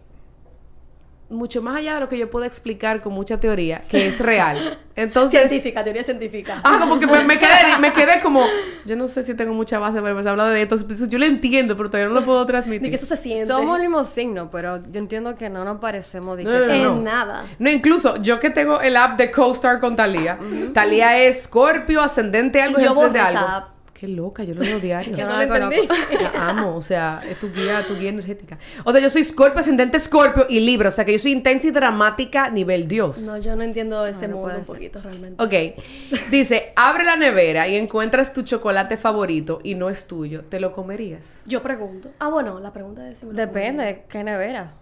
mucho 1.31 1.63
más 1.63 1.77
allá 1.77 1.95
de 1.95 2.01
lo 2.01 2.09
que 2.11 2.19
yo 2.19 2.29
puedo 2.29 2.45
explicar 2.45 3.01
con 3.01 3.15
mucha 3.15 3.41
teoría, 3.41 3.83
que 3.89 4.07
es 4.07 4.21
real. 4.21 4.79
Entonces, 4.97 5.41
Científica, 5.41 5.83
teoría 5.83 6.05
científica. 6.05 6.61
Ah, 6.63 6.77
como 6.79 7.01
que 7.01 7.07
me, 7.07 7.25
me 7.25 7.39
quedé, 7.39 7.49
me 7.81 7.91
quedé 7.95 8.21
como, 8.21 8.45
yo 8.85 8.97
no 8.97 9.09
sé 9.09 9.23
si 9.23 9.33
tengo 9.35 9.55
mucha 9.55 9.79
base 9.79 9.97
para 10.01 10.11
empezar 10.11 10.29
a 10.29 10.31
hablar 10.33 10.51
de 10.51 10.61
esto. 10.61 10.77
Yo 11.09 11.19
lo 11.19 11.25
entiendo, 11.25 11.75
pero 11.75 11.89
todavía 11.89 12.13
no 12.13 12.21
lo 12.21 12.27
puedo 12.27 12.45
transmitir. 12.45 12.83
Ni 12.83 12.91
que 12.91 12.97
eso 12.97 13.07
se 13.07 13.17
siente. 13.17 13.47
Somos 13.47 13.77
el 13.79 13.85
mismo 13.85 14.05
signo, 14.05 14.51
pero 14.51 14.83
yo 14.93 14.99
entiendo 14.99 15.35
que 15.35 15.49
no 15.49 15.65
nos 15.65 15.79
parecemos 15.81 16.37
No, 16.37 16.45
que- 16.45 16.67
no, 16.67 16.75
no. 16.93 16.97
En 16.99 17.05
nada. 17.05 17.47
No, 17.59 17.71
incluso 17.71 18.19
yo 18.19 18.39
que 18.39 18.51
tengo 18.51 18.83
el 18.83 18.95
app 18.99 19.17
de 19.19 19.31
CoStar 19.31 19.81
con 19.81 19.97
Talía. 19.97 20.39
Talía 20.75 21.17
es 21.17 21.45
Scorpio, 21.45 22.03
ascendente 22.03 22.61
algo 22.61 22.79
Y 22.79 22.85
yo 22.85 22.95
de 23.09 23.19
esa 23.19 23.29
algo. 23.29 23.41
app. 23.41 23.69
Qué 24.03 24.09
loca, 24.09 24.43
yo 24.43 24.53
lo 24.55 24.63
veo 24.63 24.81
diario. 24.81 25.15
Yo 25.17 25.25
no 25.25 25.31
no 25.31 25.45
lo 25.45 25.47
la 25.47 25.67
entendí. 25.67 25.89
La 26.21 26.49
amo, 26.49 26.75
o 26.75 26.83
sea, 26.83 27.23
es 27.31 27.39
tu 27.39 27.53
guía, 27.53 27.87
tu 27.87 27.97
guía 27.97 28.09
energética. 28.09 28.59
O 28.83 28.91
sea, 28.91 29.01
yo 29.01 29.09
soy 29.09 29.23
Scorpio, 29.23 29.61
ascendente 29.61 30.01
Scorpio 30.01 30.45
y 30.49 30.59
Libra, 30.59 30.89
o 30.89 30.91
sea, 30.91 31.05
que 31.05 31.13
yo 31.13 31.21
soy 31.21 31.31
intensa 31.31 31.69
y 31.69 31.71
dramática 31.71 32.51
nivel 32.51 32.89
Dios. 32.89 33.19
No, 33.19 33.39
yo 33.39 33.55
no 33.55 33.63
entiendo 33.63 34.05
ese 34.05 34.27
no 34.27 34.39
mundo 34.39 34.49
puede 34.49 34.59
un 34.59 34.67
poquito 34.67 35.01
realmente. 35.01 35.41
Ok, 35.41 35.85
dice, 36.33 36.73
abre 36.75 37.05
la 37.05 37.15
nevera 37.15 37.69
y 37.69 37.77
encuentras 37.77 38.33
tu 38.33 38.43
chocolate 38.43 38.97
favorito 38.97 39.61
y 39.63 39.77
no 39.77 39.89
es 39.89 40.07
tuyo, 40.09 40.47
¿te 40.47 40.59
lo 40.59 40.73
comerías? 40.73 41.41
Yo 41.47 41.63
pregunto. 41.63 42.11
Ah, 42.19 42.27
bueno, 42.27 42.59
la 42.59 42.73
pregunta 42.73 43.09
es 43.09 43.19
si 43.19 43.27
me 43.27 43.35
lo 43.35 43.39
Depende, 43.39 44.03
¿qué 44.09 44.25
nevera? 44.25 44.73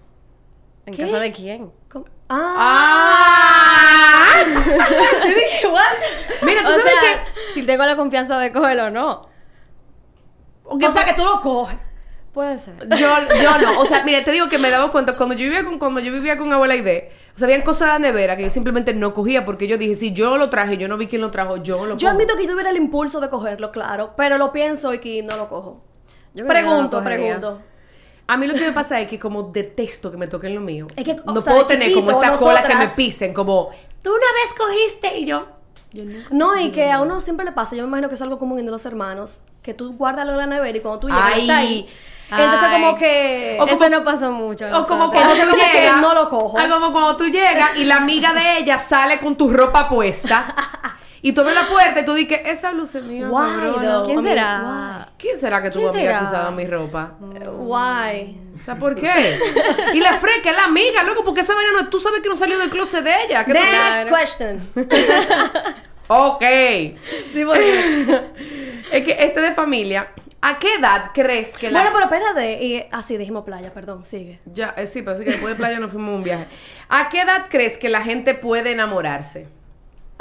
¿En 0.90 0.96
¿Qué? 0.96 1.04
casa 1.04 1.18
de 1.20 1.32
quién? 1.32 1.70
Ah. 2.28 2.54
¡Ah! 4.34 4.44
Yo 5.24 5.34
dije, 5.34 5.66
¿what? 5.66 5.80
Mira, 6.42 6.62
tú 6.62 6.68
O 6.68 6.70
sabes 6.72 6.84
sea, 7.00 7.24
si 7.52 7.62
tengo 7.64 7.84
la 7.84 7.96
confianza 7.96 8.38
de 8.38 8.52
cogerlo 8.52 8.86
o 8.86 8.90
no. 8.90 9.22
que... 10.78 10.86
O 10.86 10.92
sea, 10.92 11.04
que 11.04 11.14
tú 11.14 11.24
lo 11.24 11.40
coges. 11.40 11.76
Puede 12.32 12.58
ser. 12.60 12.74
Yo, 12.96 13.08
yo 13.42 13.58
no, 13.58 13.80
o 13.80 13.86
sea, 13.86 14.04
mira, 14.04 14.22
te 14.22 14.30
digo 14.30 14.48
que 14.48 14.58
me 14.58 14.70
daba 14.70 14.92
cuenta 14.92 15.16
cuando 15.16 15.34
yo 15.34 15.42
vivía 15.44 15.64
con 15.64 15.80
cuando 15.80 15.98
yo 15.98 16.12
vivía 16.12 16.38
con 16.38 16.52
abuela 16.52 16.74
Aide, 16.74 17.10
o 17.34 17.38
sea, 17.38 17.46
habían 17.46 17.62
cosas 17.62 17.88
de 17.88 17.92
la 17.94 17.98
nevera 17.98 18.36
que 18.36 18.44
yo 18.44 18.50
simplemente 18.50 18.94
no 18.94 19.12
cogía 19.12 19.44
porque 19.44 19.66
yo 19.66 19.76
dije, 19.78 19.96
si 19.96 20.12
yo 20.12 20.36
lo 20.36 20.48
traje, 20.48 20.76
yo 20.78 20.86
no 20.86 20.96
vi 20.96 21.08
quién 21.08 21.22
lo 21.22 21.32
trajo, 21.32 21.56
yo 21.56 21.86
lo 21.86 21.96
Yo 21.96 22.06
cojo. 22.06 22.08
admito 22.16 22.36
que 22.36 22.44
yo 22.44 22.50
tuviera 22.52 22.70
el 22.70 22.76
impulso 22.76 23.18
de 23.20 23.28
cogerlo, 23.30 23.72
claro, 23.72 24.14
pero 24.16 24.38
lo 24.38 24.52
pienso 24.52 24.94
y 24.94 25.00
que 25.00 25.24
no 25.24 25.36
lo 25.36 25.48
cojo. 25.48 25.82
Yo 26.34 26.46
creo 26.46 26.54
que 26.62 26.62
no 26.70 26.82
lo 26.82 26.90
Pregunto, 26.90 27.02
pregunto. 27.02 27.62
A 28.32 28.36
mí 28.36 28.46
lo 28.46 28.54
que 28.54 28.60
me 28.60 28.72
pasa 28.72 29.00
es 29.00 29.08
que 29.08 29.18
como 29.18 29.42
detesto 29.42 30.10
que 30.10 30.16
me 30.16 30.28
toquen 30.28 30.54
lo 30.54 30.60
mío. 30.60 30.86
Es 30.94 31.04
que, 31.04 31.16
o 31.24 31.32
no 31.32 31.40
sea, 31.40 31.52
puedo 31.52 31.66
tener 31.66 31.92
como 31.92 32.10
chiquito, 32.12 32.24
esa 32.28 32.38
cola 32.38 32.62
que 32.62 32.76
me 32.76 32.88
pisen, 32.88 33.34
como 33.34 33.70
tú 34.02 34.10
una 34.10 34.18
vez 34.20 34.54
cogiste 34.56 35.18
y 35.18 35.26
yo. 35.26 35.48
Yo 35.92 36.04
nunca. 36.04 36.28
No, 36.30 36.56
y 36.60 36.70
que 36.70 36.92
a 36.92 37.02
uno 37.02 37.20
siempre 37.20 37.44
le 37.44 37.50
pasa, 37.50 37.74
yo 37.74 37.82
me 37.82 37.88
imagino 37.88 38.08
que 38.08 38.14
es 38.14 38.22
algo 38.22 38.38
común 38.38 38.60
entre 38.60 38.70
los 38.70 38.86
hermanos, 38.86 39.40
que 39.62 39.74
tú 39.74 39.94
guardas 39.94 40.24
lo 40.26 40.32
en 40.32 40.38
la 40.38 40.46
nevera 40.46 40.78
y 40.78 40.80
cuando 40.80 41.00
tú 41.00 41.08
llegas 41.08 41.30
Ay, 41.34 41.40
está 41.40 41.58
ahí. 41.58 41.88
Entonces 42.30 42.60
ay. 42.62 42.80
como 42.80 42.96
que... 42.96 43.56
O 43.58 43.64
como- 43.66 43.72
Eso 43.72 43.90
no 43.90 44.04
pasó 44.04 44.30
mucho. 44.30 44.66
O 44.78 44.86
como 44.86 45.10
cuando 45.10 45.34
tú 45.34 45.40
como 45.40 45.56
que 45.56 45.78
llegas, 45.78 46.00
no 46.00 46.14
lo 46.14 46.28
cojo. 46.30 46.56
ah, 46.56 46.68
como 46.68 46.92
cuando 46.92 47.16
tú 47.16 47.24
llegas 47.24 47.76
y 47.76 47.84
la 47.84 47.96
amiga 47.96 48.32
de 48.32 48.58
ella 48.58 48.78
sale 48.78 49.18
con 49.18 49.36
tu 49.36 49.52
ropa 49.52 49.88
puesta 49.88 50.54
y 51.22 51.32
tú 51.32 51.40
abres 51.42 51.54
la 51.56 51.68
puerta 51.68 52.00
y 52.00 52.04
tú 52.04 52.14
dices, 52.14 52.40
esa 52.44 52.72
luz 52.72 52.94
es 52.94 53.04
mía. 53.04 53.28
Why, 53.28 53.42
cabrona". 53.42 53.92
though? 53.92 54.06
¿Quién 54.06 54.22
será? 54.22 55.08
¿Quién 55.18 55.38
será 55.38 55.62
que 55.62 55.70
tu 55.70 55.78
¿Quién 55.78 55.90
amiga 55.90 56.18
que 56.20 56.24
usaba 56.24 56.50
mi 56.50 56.66
ropa? 56.66 57.14
Why? 57.20 58.40
O 58.58 58.62
sea, 58.62 58.76
¿por 58.76 58.94
qué? 58.94 59.38
Y 59.94 60.00
la 60.00 60.14
freca 60.14 60.50
es 60.50 60.56
la 60.56 60.64
amiga, 60.64 61.02
loco, 61.02 61.24
porque 61.24 61.40
esa 61.42 61.54
vaina 61.54 61.70
no, 61.82 61.88
tú 61.88 62.00
sabes 62.00 62.20
que 62.20 62.28
no 62.28 62.36
salió 62.36 62.58
del 62.58 62.70
closet 62.70 63.04
de 63.04 63.12
ella. 63.26 63.44
¿Qué 63.44 63.52
Next 63.52 64.08
question. 64.14 64.60
Ok. 66.12 66.42
Sí, 67.32 67.44
porque- 67.44 68.20
Es 68.92 69.04
que 69.04 69.16
este 69.20 69.40
de 69.40 69.52
familia, 69.52 70.08
¿a 70.42 70.58
qué 70.58 70.74
edad 70.74 71.12
crees 71.14 71.56
que 71.56 71.70
la... 71.70 71.80
Bueno, 71.82 71.96
pero 71.96 72.12
espérate. 72.12 72.64
Y 72.64 72.84
así 72.90 73.16
dijimos 73.16 73.44
playa, 73.44 73.72
perdón, 73.72 74.04
sigue. 74.04 74.40
Ya, 74.46 74.74
eh, 74.76 74.88
sí, 74.88 75.02
pero 75.02 75.16
sí 75.18 75.24
que 75.24 75.30
después 75.30 75.54
de 75.54 75.56
playa 75.56 75.78
nos 75.78 75.92
fuimos 75.92 76.10
a 76.12 76.16
un 76.16 76.24
viaje. 76.24 76.46
¿A 76.88 77.08
qué 77.08 77.20
edad 77.20 77.46
crees 77.48 77.78
que 77.78 77.88
la 77.88 78.02
gente 78.02 78.34
puede 78.34 78.72
enamorarse? 78.72 79.46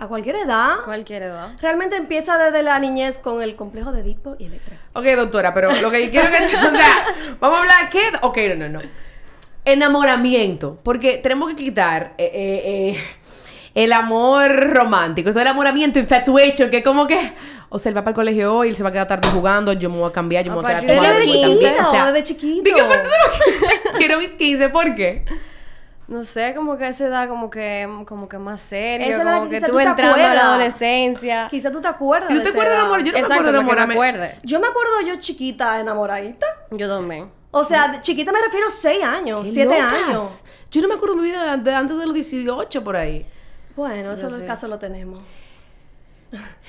A 0.02 0.08
cualquier 0.08 0.38
edad. 0.38 0.78
Cualquier 0.86 1.24
edad. 1.24 1.50
Realmente 1.62 1.98
empieza 1.98 2.38
desde 2.38 2.64
la 2.64 2.80
niñez 2.80 3.18
con 3.18 3.42
el 3.42 3.58
complejo 3.58 3.92
de 3.92 4.00
Edipo 4.00 4.38
y 4.40 4.46
Electra. 4.46 4.78
Ok, 4.94 5.04
doctora, 5.18 5.54
pero 5.54 5.70
lo 5.82 5.92
que 5.92 6.06
yo 6.06 6.10
quiero 6.10 6.30
que... 6.30 6.38
O 6.46 6.72
sea, 6.72 7.06
vamos 7.42 7.58
a 7.58 7.62
hablar... 7.64 7.90
¿Qué? 7.90 8.00
Ok, 8.22 8.38
no, 8.56 8.70
no, 8.70 8.70
no. 8.70 8.82
Enamoramiento. 9.66 10.80
Porque 10.84 11.18
tenemos 11.18 11.50
que 11.50 11.56
quitar 11.58 12.14
eh, 12.18 12.32
eh, 12.34 12.62
eh, 12.96 13.04
el 13.76 13.92
amor 13.92 14.70
romántico. 14.74 15.32
Eso 15.32 15.40
el 15.40 15.48
enamoramiento, 15.48 16.00
infatuation, 16.00 16.70
que 16.70 16.82
como 16.82 17.06
que... 17.06 17.34
O 17.68 17.78
sea, 17.78 17.90
él 17.90 17.98
va 17.98 18.02
para 18.02 18.12
el 18.12 18.16
colegio 18.16 18.56
hoy, 18.56 18.70
él 18.70 18.78
se 18.78 18.84
va 18.84 18.90
a 18.90 18.92
quedar 18.94 19.08
tarde 19.08 19.28
jugando, 19.28 19.74
yo 19.74 19.90
me 19.90 19.98
voy 19.98 20.10
a 20.10 20.14
cambiar, 20.14 20.46
yo 20.46 20.56
me 20.56 20.62
voy 20.62 20.72
a 20.72 20.80
quedar 20.80 21.18
Desde 21.18 21.26
15, 21.26 21.42
chiquito, 21.42 21.88
o 21.88 21.92
sea, 21.92 22.06
desde 22.06 22.24
chiquito. 22.24 22.64
Dije, 22.64 22.82
a 22.82 22.88
partir 22.88 23.12
de 23.12 23.18
los 23.28 23.60
15. 23.60 23.82
Quiero 23.98 24.18
mis 24.18 24.30
15, 24.30 24.70
¿por 24.70 24.96
qué? 24.96 25.26
No 26.10 26.24
sé, 26.24 26.56
como 26.56 26.76
que 26.78 26.86
a 26.86 26.90
esa 26.90 27.06
edad 27.06 27.28
como 27.30 27.50
que, 27.52 27.88
como 28.08 28.28
que 28.28 28.38
más 28.40 28.62
serio, 28.62 29.08
Esa 29.08 29.20
es 29.20 29.26
la 29.26 29.34
como 29.38 29.50
que 29.50 29.60
que 29.60 29.66
tú 29.66 29.72
tú 29.74 29.78
te 29.78 29.84
entrando 29.84 30.16
a 30.16 30.18
la 30.18 30.24
acuerdas. 30.26 30.44
adolescencia. 30.46 31.48
Quizá 31.52 31.72
tú 31.72 31.82
te 31.82 31.88
acuerdas 31.88 32.32
¿Y 32.32 32.34
tú 32.34 32.40
de 32.40 32.44
te 32.46 32.50
acuerdas 32.50 32.74
del 32.74 32.80
edad. 32.82 32.86
amor? 32.88 33.00
Yo 33.04 33.06
no 33.06 33.12
me 33.14 33.20
Exacto, 33.20 33.34
acuerdo 33.36 33.60
de 33.60 33.66
me 33.66 33.72
enamorarme. 33.84 34.36
Yo 34.44 34.60
me 34.60 34.68
acuerdo 34.68 35.02
yo 35.08 35.16
chiquita 35.20 35.80
enamoradita. 35.80 36.48
Yo 36.72 36.90
también. 36.90 37.30
O 37.52 37.64
sea, 37.64 37.88
de 37.90 38.02
chiquita 38.02 38.32
me 38.32 38.42
refiero 38.42 38.68
a 38.68 38.72
6 38.72 39.04
años, 39.04 39.44
¡Qué 39.44 39.52
7 39.52 39.66
locas! 39.82 39.94
años. 40.08 40.44
Yo 40.72 40.82
no 40.82 40.88
me 40.88 40.96
acuerdo 40.96 41.16
de 41.16 41.22
mi 41.22 41.28
vida 41.30 41.58
de 41.58 41.74
antes 41.76 41.98
de 41.98 42.06
los 42.06 42.14
18 42.16 42.84
por 42.84 42.96
ahí. 42.96 43.26
Bueno, 43.76 44.12
eso 44.12 44.30
Yo 44.30 44.36
en 44.36 44.42
el 44.42 44.48
caso 44.48 44.68
lo 44.68 44.78
tenemos. 44.80 45.20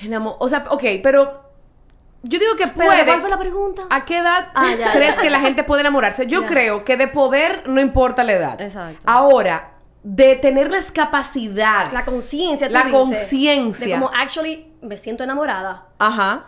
Enamo- 0.01 0.37
o 0.39 0.49
sea, 0.49 0.65
ok, 0.69 0.83
pero 1.03 1.50
yo 2.23 2.39
digo 2.39 2.55
que 2.55 2.67
puede. 2.67 3.01
¿A 3.89 4.05
qué 4.05 4.17
edad 4.19 4.49
Ah, 4.53 4.73
ya, 4.77 4.91
crees 4.91 5.15
ya. 5.15 5.21
que 5.21 5.29
la 5.29 5.39
gente 5.39 5.63
puede 5.63 5.81
enamorarse? 5.81 6.27
Yo 6.27 6.41
Ya. 6.41 6.47
creo 6.47 6.83
que 6.83 6.97
de 6.97 7.07
poder 7.07 7.67
no 7.67 7.81
importa 7.81 8.23
la 8.23 8.33
edad. 8.33 8.61
Exacto. 8.61 9.03
Ahora, 9.05 9.71
de 10.03 10.35
tener 10.35 10.71
las 10.71 10.91
capacidades. 10.91 11.93
La 11.93 12.03
conciencia, 12.03 12.69
La 12.69 12.89
conciencia. 12.89 13.85
De 13.85 13.93
como, 13.93 14.11
actually, 14.15 14.71
me 14.81 14.97
siento 14.97 15.23
enamorada. 15.23 15.87
Ajá. 15.99 16.45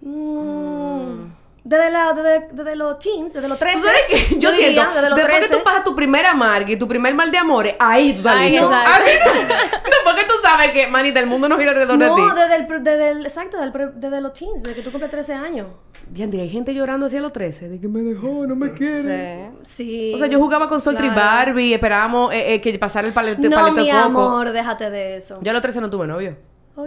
Mm. 0.00 1.32
Desde, 1.68 1.90
la, 1.90 2.12
desde, 2.14 2.48
desde 2.50 2.76
los 2.76 2.98
teens, 2.98 3.34
desde 3.34 3.46
los 3.46 3.58
13. 3.58 3.76
¿Tú 3.76 3.84
sabes 3.84 4.00
qué? 4.08 4.38
Yo, 4.38 4.50
diría, 4.52 4.68
siento, 4.70 4.94
desde 4.94 5.10
los 5.10 5.16
después 5.18 5.36
13. 5.36 5.50
que 5.52 5.58
tú 5.58 5.62
pasas 5.64 5.84
tu 5.84 5.94
primer 5.94 6.24
amargue 6.24 6.72
y 6.72 6.76
tu 6.78 6.88
primer 6.88 7.14
mal 7.14 7.30
de 7.30 7.36
amores, 7.36 7.74
ahí 7.78 8.12
tú 8.12 8.18
estás 8.20 8.36
Ahí, 8.36 8.52
listo. 8.52 8.66
exacto. 8.68 8.90
Ahí- 9.04 9.46
Después 9.84 10.14
que 10.16 10.24
tú 10.24 10.32
sabes 10.42 10.70
que, 10.70 10.86
manita, 10.86 11.20
el 11.20 11.26
mundo 11.26 11.46
no 11.46 11.58
gira 11.58 11.72
alrededor 11.72 11.98
de 11.98 12.06
ti. 12.06 12.12
No, 12.16 12.34
desde 12.34 12.56
el, 12.56 12.82
desde 12.82 13.10
el, 13.10 13.26
exacto, 13.26 13.58
desde, 13.60 13.82
el 13.82 14.00
desde 14.00 14.20
los 14.22 14.32
teens, 14.32 14.62
desde 14.62 14.76
que 14.76 14.82
tú 14.82 14.90
cumples 14.90 15.10
13 15.10 15.34
años. 15.34 15.66
Diandre, 16.08 16.40
hay 16.40 16.48
gente 16.48 16.72
llorando 16.72 17.04
hacia 17.04 17.20
los 17.20 17.34
13, 17.34 17.68
de 17.68 17.78
que 17.78 17.86
me 17.88 18.00
dejó, 18.00 18.46
no 18.46 18.56
me 18.56 18.72
quiere. 18.72 19.50
Sí. 19.62 19.76
Sí. 19.84 20.12
O 20.14 20.18
sea, 20.18 20.26
yo 20.26 20.38
jugaba 20.38 20.70
con 20.70 20.80
Soltri 20.80 21.10
claro. 21.10 21.20
Barbie, 21.20 21.74
esperábamos 21.74 22.32
eh, 22.32 22.54
eh, 22.54 22.60
que 22.62 22.78
pasara 22.78 23.06
el 23.06 23.12
palete, 23.12 23.46
No, 23.46 23.56
palito 23.56 23.82
mi 23.82 23.90
coco. 23.90 23.98
amor, 24.02 24.50
déjate 24.52 24.88
de 24.88 25.18
eso. 25.18 25.38
Yo 25.42 25.50
a 25.50 25.52
los 25.52 25.60
13 25.60 25.82
no 25.82 25.90
tuve 25.90 26.06
novio. 26.06 26.34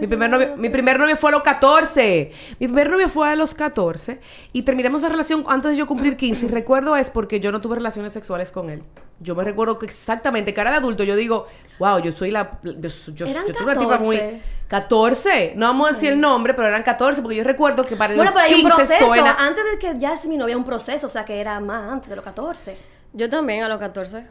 Mi, 0.00 0.06
primer 0.06 0.30
novio 0.30 0.56
mi 0.56 0.70
primer 0.70 0.98
novio 0.98 1.16
fue 1.16 1.30
a 1.30 1.32
los 1.32 1.42
14. 1.42 2.32
Mi 2.58 2.66
primer 2.66 2.90
novio 2.90 3.08
fue 3.08 3.28
a 3.28 3.36
los 3.36 3.54
14. 3.54 4.20
Y 4.52 4.62
terminamos 4.62 5.02
la 5.02 5.08
relación 5.08 5.44
antes 5.46 5.72
de 5.72 5.76
yo 5.76 5.86
cumplir 5.86 6.16
15. 6.16 6.46
Y 6.46 6.48
recuerdo 6.48 6.96
es 6.96 7.10
porque 7.10 7.40
yo 7.40 7.52
no 7.52 7.60
tuve 7.60 7.76
relaciones 7.76 8.12
sexuales 8.12 8.50
con 8.52 8.70
él. 8.70 8.82
Yo 9.20 9.34
me 9.34 9.44
recuerdo 9.44 9.78
que 9.78 9.86
exactamente, 9.86 10.52
cara 10.54 10.70
de 10.70 10.78
adulto, 10.78 11.04
yo 11.04 11.14
digo, 11.14 11.46
wow, 11.78 11.98
yo 12.00 12.12
soy 12.12 12.30
la. 12.30 12.58
Yo, 12.62 12.88
yo, 13.14 13.26
Eran 13.26 13.46
yo 13.46 13.54
tuve 13.54 13.64
una 13.64 13.74
tipa 13.74 13.98
muy. 13.98 14.16
14. 14.16 14.42
14. 14.68 15.52
No 15.56 15.66
vamos 15.66 15.90
a 15.90 15.92
decir 15.92 16.12
el 16.12 16.20
nombre, 16.20 16.54
pero 16.54 16.68
eran 16.68 16.82
14. 16.82 17.20
Porque 17.20 17.36
yo 17.36 17.44
recuerdo 17.44 17.82
que 17.84 17.94
para 17.94 18.14
Bueno, 18.14 18.30
los 18.30 18.34
pero 18.34 18.46
hay 18.46 18.54
un 18.54 18.70
15 18.70 18.76
proceso. 18.76 19.06
suena. 19.06 19.36
Antes 19.38 19.64
de 19.70 19.78
que 19.78 19.98
ya 19.98 20.14
es 20.14 20.26
mi 20.26 20.36
novia, 20.36 20.56
un 20.56 20.64
proceso. 20.64 21.06
O 21.06 21.10
sea, 21.10 21.24
que 21.24 21.40
era 21.40 21.60
más 21.60 21.92
antes 21.92 22.08
de 22.08 22.16
los 22.16 22.24
14. 22.24 22.76
Yo 23.12 23.28
también 23.28 23.62
a 23.62 23.68
los 23.68 23.78
14. 23.78 24.26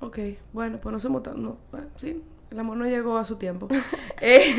Ok, 0.00 0.18
bueno, 0.52 0.78
pues 0.80 0.92
no 0.92 1.00
somos 1.00 1.22
tan. 1.22 1.42
No, 1.42 1.56
bueno, 1.70 1.86
sí, 1.96 2.22
el 2.50 2.58
amor 2.60 2.76
no 2.76 2.86
llegó 2.86 3.18
a 3.18 3.24
su 3.24 3.36
tiempo. 3.36 3.68
Eh, 4.20 4.56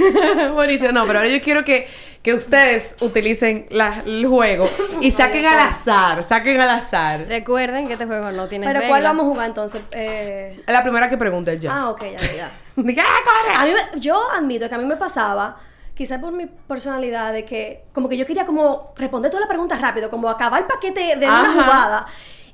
buenísimo, 0.54 0.94
no, 0.94 1.06
pero 1.06 1.20
ahora 1.20 1.30
yo 1.30 1.42
quiero 1.42 1.66
que, 1.66 1.86
que 2.24 2.34
ustedes 2.34 2.96
utilicen 3.02 3.66
la- 3.72 4.04
el 4.06 4.26
juego 4.26 4.70
y 5.02 5.12
saquen 5.12 5.46
al 5.46 5.60
azar, 5.60 6.24
saquen 6.24 6.62
al 6.62 6.70
azar. 6.70 7.26
Recuerden 7.28 7.86
que 7.86 7.94
este 7.94 8.06
juego 8.06 8.32
no 8.32 8.48
tiene 8.48 8.68
Pero. 8.68 8.88
¿cuál 8.88 9.04
vamos 9.04 9.26
a 9.26 9.28
jugar 9.28 9.48
entonces? 9.48 9.82
Eh... 9.92 10.62
La 10.66 10.82
primera 10.82 11.10
que 11.10 11.18
pregunte 11.18 11.60
ya. 11.60 11.76
Ah, 11.76 11.90
ok, 11.90 12.04
ya, 12.04 12.18
ya, 12.20 12.34
ya. 12.36 12.52
Diga, 12.78 13.04
¡ah, 13.06 13.20
corre! 13.26 13.54
A 13.58 13.66
mí 13.66 13.72
me- 13.74 14.00
yo 14.00 14.18
admito 14.32 14.70
que 14.70 14.76
a 14.76 14.78
mí 14.78 14.86
me 14.86 14.96
pasaba, 14.96 15.58
quizás 15.94 16.22
por 16.22 16.32
mi 16.32 16.46
personalidad, 16.46 17.34
de 17.34 17.44
que 17.44 17.84
como 17.92 18.08
que 18.08 18.16
yo 18.16 18.26
quería 18.26 18.46
como 18.46 18.94
responder 18.96 19.30
todas 19.30 19.42
las 19.42 19.50
preguntas 19.50 19.82
rápido, 19.82 20.10
como 20.10 20.30
acabar 20.30 20.62
el 20.62 20.68
paquete 20.68 21.18
de 21.18 21.26
una 21.26 21.52
jugada. 21.52 22.06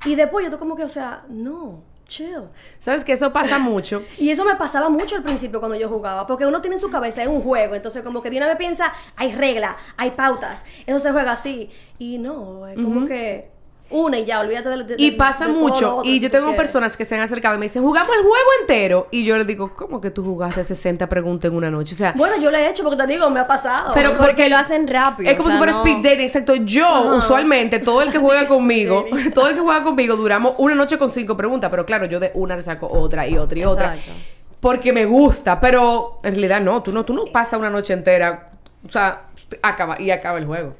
Y 0.04 0.16
después 0.16 0.44
yo 0.44 0.50
tú 0.50 0.58
como 0.58 0.74
que, 0.74 0.82
o 0.82 0.88
sea, 0.88 1.22
no, 1.28 1.84
chill. 2.06 2.48
Sabes 2.78 3.04
que 3.04 3.12
eso 3.12 3.32
pasa 3.32 3.58
mucho. 3.58 4.02
Y 4.18 4.30
eso 4.30 4.44
me 4.44 4.56
pasaba 4.56 4.88
mucho 4.88 5.16
al 5.16 5.22
principio 5.22 5.60
cuando 5.60 5.76
yo 5.78 5.88
jugaba, 5.88 6.26
porque 6.26 6.46
uno 6.46 6.60
tiene 6.60 6.76
en 6.76 6.80
su 6.80 6.90
cabeza, 6.90 7.22
es 7.22 7.28
un 7.28 7.42
juego, 7.42 7.74
entonces 7.74 8.02
como 8.02 8.22
que 8.22 8.30
de 8.30 8.38
una 8.38 8.46
vez 8.46 8.56
piensa, 8.56 8.92
hay 9.16 9.32
reglas, 9.32 9.76
hay 9.96 10.12
pautas, 10.12 10.64
eso 10.86 10.98
se 10.98 11.12
juega 11.12 11.32
así. 11.32 11.70
Y 11.98 12.18
no, 12.18 12.66
es 12.66 12.76
como 12.76 13.06
que 13.06 13.55
Una 13.88 14.18
y 14.18 14.24
ya, 14.24 14.40
olvídate 14.40 14.68
de, 14.68 14.82
de- 14.84 14.94
Y 14.98 15.12
pasa 15.12 15.46
de 15.46 15.52
mucho. 15.52 16.00
Y 16.02 16.18
yo 16.18 16.28
tengo 16.28 16.46
quieres. 16.46 16.60
personas 16.60 16.96
que 16.96 17.04
se 17.04 17.14
han 17.14 17.20
acercado 17.20 17.54
y 17.54 17.58
me 17.58 17.66
dicen, 17.66 17.82
jugamos 17.84 18.16
el 18.16 18.22
juego 18.22 18.36
entero. 18.60 19.06
Y 19.12 19.24
yo 19.24 19.38
les 19.38 19.46
digo, 19.46 19.76
¿cómo 19.76 20.00
que 20.00 20.10
tú 20.10 20.24
jugaste 20.24 20.64
60 20.64 21.08
preguntas 21.08 21.50
en 21.50 21.56
una 21.56 21.70
noche? 21.70 21.94
O 21.94 21.98
sea, 21.98 22.12
Bueno, 22.16 22.36
yo 22.40 22.50
lo 22.50 22.56
he 22.56 22.68
hecho 22.68 22.82
porque 22.82 22.96
te 22.96 23.06
digo, 23.06 23.30
me 23.30 23.38
ha 23.38 23.46
pasado. 23.46 23.92
Pero- 23.94 24.16
Porque 24.18 24.48
lo 24.48 24.56
hacen 24.56 24.88
rápido. 24.88 25.30
es 25.30 25.36
como 25.36 25.48
o 25.50 25.52
si 25.52 25.58
fuera 25.58 25.72
no- 25.72 25.78
speed 25.78 26.02
dating, 26.02 26.24
exacto. 26.26 26.54
Yo, 26.56 27.14
usualmente, 27.18 27.78
todo 27.78 28.02
el 28.02 28.10
que 28.10 28.18
juega 28.26 28.46
conmigo, 28.48 29.04
todo 29.32 29.46
el 29.48 29.54
que 29.54 29.60
juega 29.60 29.84
conmigo, 29.84 30.16
duramos 30.16 30.54
una 30.58 30.74
noche 30.74 30.98
con 30.98 31.12
cinco 31.12 31.36
preguntas. 31.36 31.70
Pero 31.70 31.86
claro, 31.86 32.06
yo 32.06 32.18
de 32.18 32.32
una 32.34 32.56
le 32.56 32.62
saco 32.62 32.88
otra 32.90 33.28
y 33.28 33.38
otra 33.38 33.58
y 33.58 33.64
otra. 33.64 33.94
Exacto. 33.94 34.12
Porque 34.58 34.92
me 34.92 35.04
gusta. 35.04 35.60
Pero 35.60 36.18
en 36.24 36.32
realidad 36.34 36.60
no, 36.60 36.82
tú 36.82 36.90
no, 36.92 37.04
tú 37.04 37.14
no 37.14 37.26
pasas 37.26 37.60
una 37.60 37.70
noche 37.70 37.92
entera. 37.92 38.50
O 38.88 38.90
sea, 38.90 39.26
acaba 39.62 40.00
y 40.00 40.10
acaba 40.10 40.38
el 40.38 40.46
juego. 40.46 40.74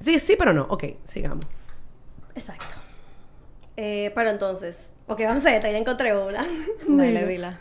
Sí, 0.00 0.18
sí, 0.18 0.34
pero 0.36 0.52
no. 0.52 0.66
Ok, 0.68 0.84
sigamos. 1.04 1.44
Exacto. 2.36 2.74
Eh, 3.76 4.12
pero 4.14 4.30
entonces, 4.30 4.90
ok, 5.06 5.20
vamos 5.26 5.44
a 5.46 5.50
ver, 5.50 5.62
ya 5.62 5.70
encontré 5.76 6.16
una. 6.16 6.46
Dale, 6.88 7.26
dila. 7.26 7.58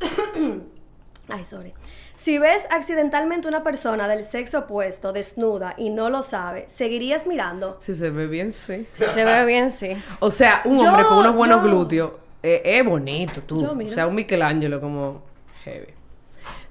Ay, 1.28 1.44
sorry. 1.46 1.72
Si 2.16 2.38
ves 2.38 2.66
accidentalmente 2.70 3.46
una 3.48 3.62
persona 3.62 4.08
del 4.08 4.24
sexo 4.24 4.60
opuesto 4.60 5.12
desnuda 5.12 5.74
y 5.76 5.90
no 5.90 6.10
lo 6.10 6.22
sabe, 6.22 6.64
¿seguirías 6.68 7.26
mirando? 7.26 7.76
Si 7.80 7.94
se 7.94 8.10
ve 8.10 8.26
bien, 8.26 8.52
sí. 8.52 8.86
Se 8.92 9.24
ve 9.24 9.44
bien, 9.44 9.70
sí. 9.70 9.90
O 10.20 10.30
sea, 10.30 10.62
un 10.64 10.78
Yo- 10.78 10.88
hombre 10.88 11.04
con 11.04 11.18
unos 11.18 11.34
buenos 11.34 11.62
yo- 11.62 11.68
glúteos 11.68 12.12
eh, 12.42 12.62
es 12.64 12.84
bonito, 12.84 13.42
tú. 13.42 13.60
Yo 13.60 13.72
o 13.72 13.94
sea, 13.94 14.06
un 14.06 14.14
Michelangelo 14.14 14.80
como 14.80 15.22
heavy. 15.64 15.88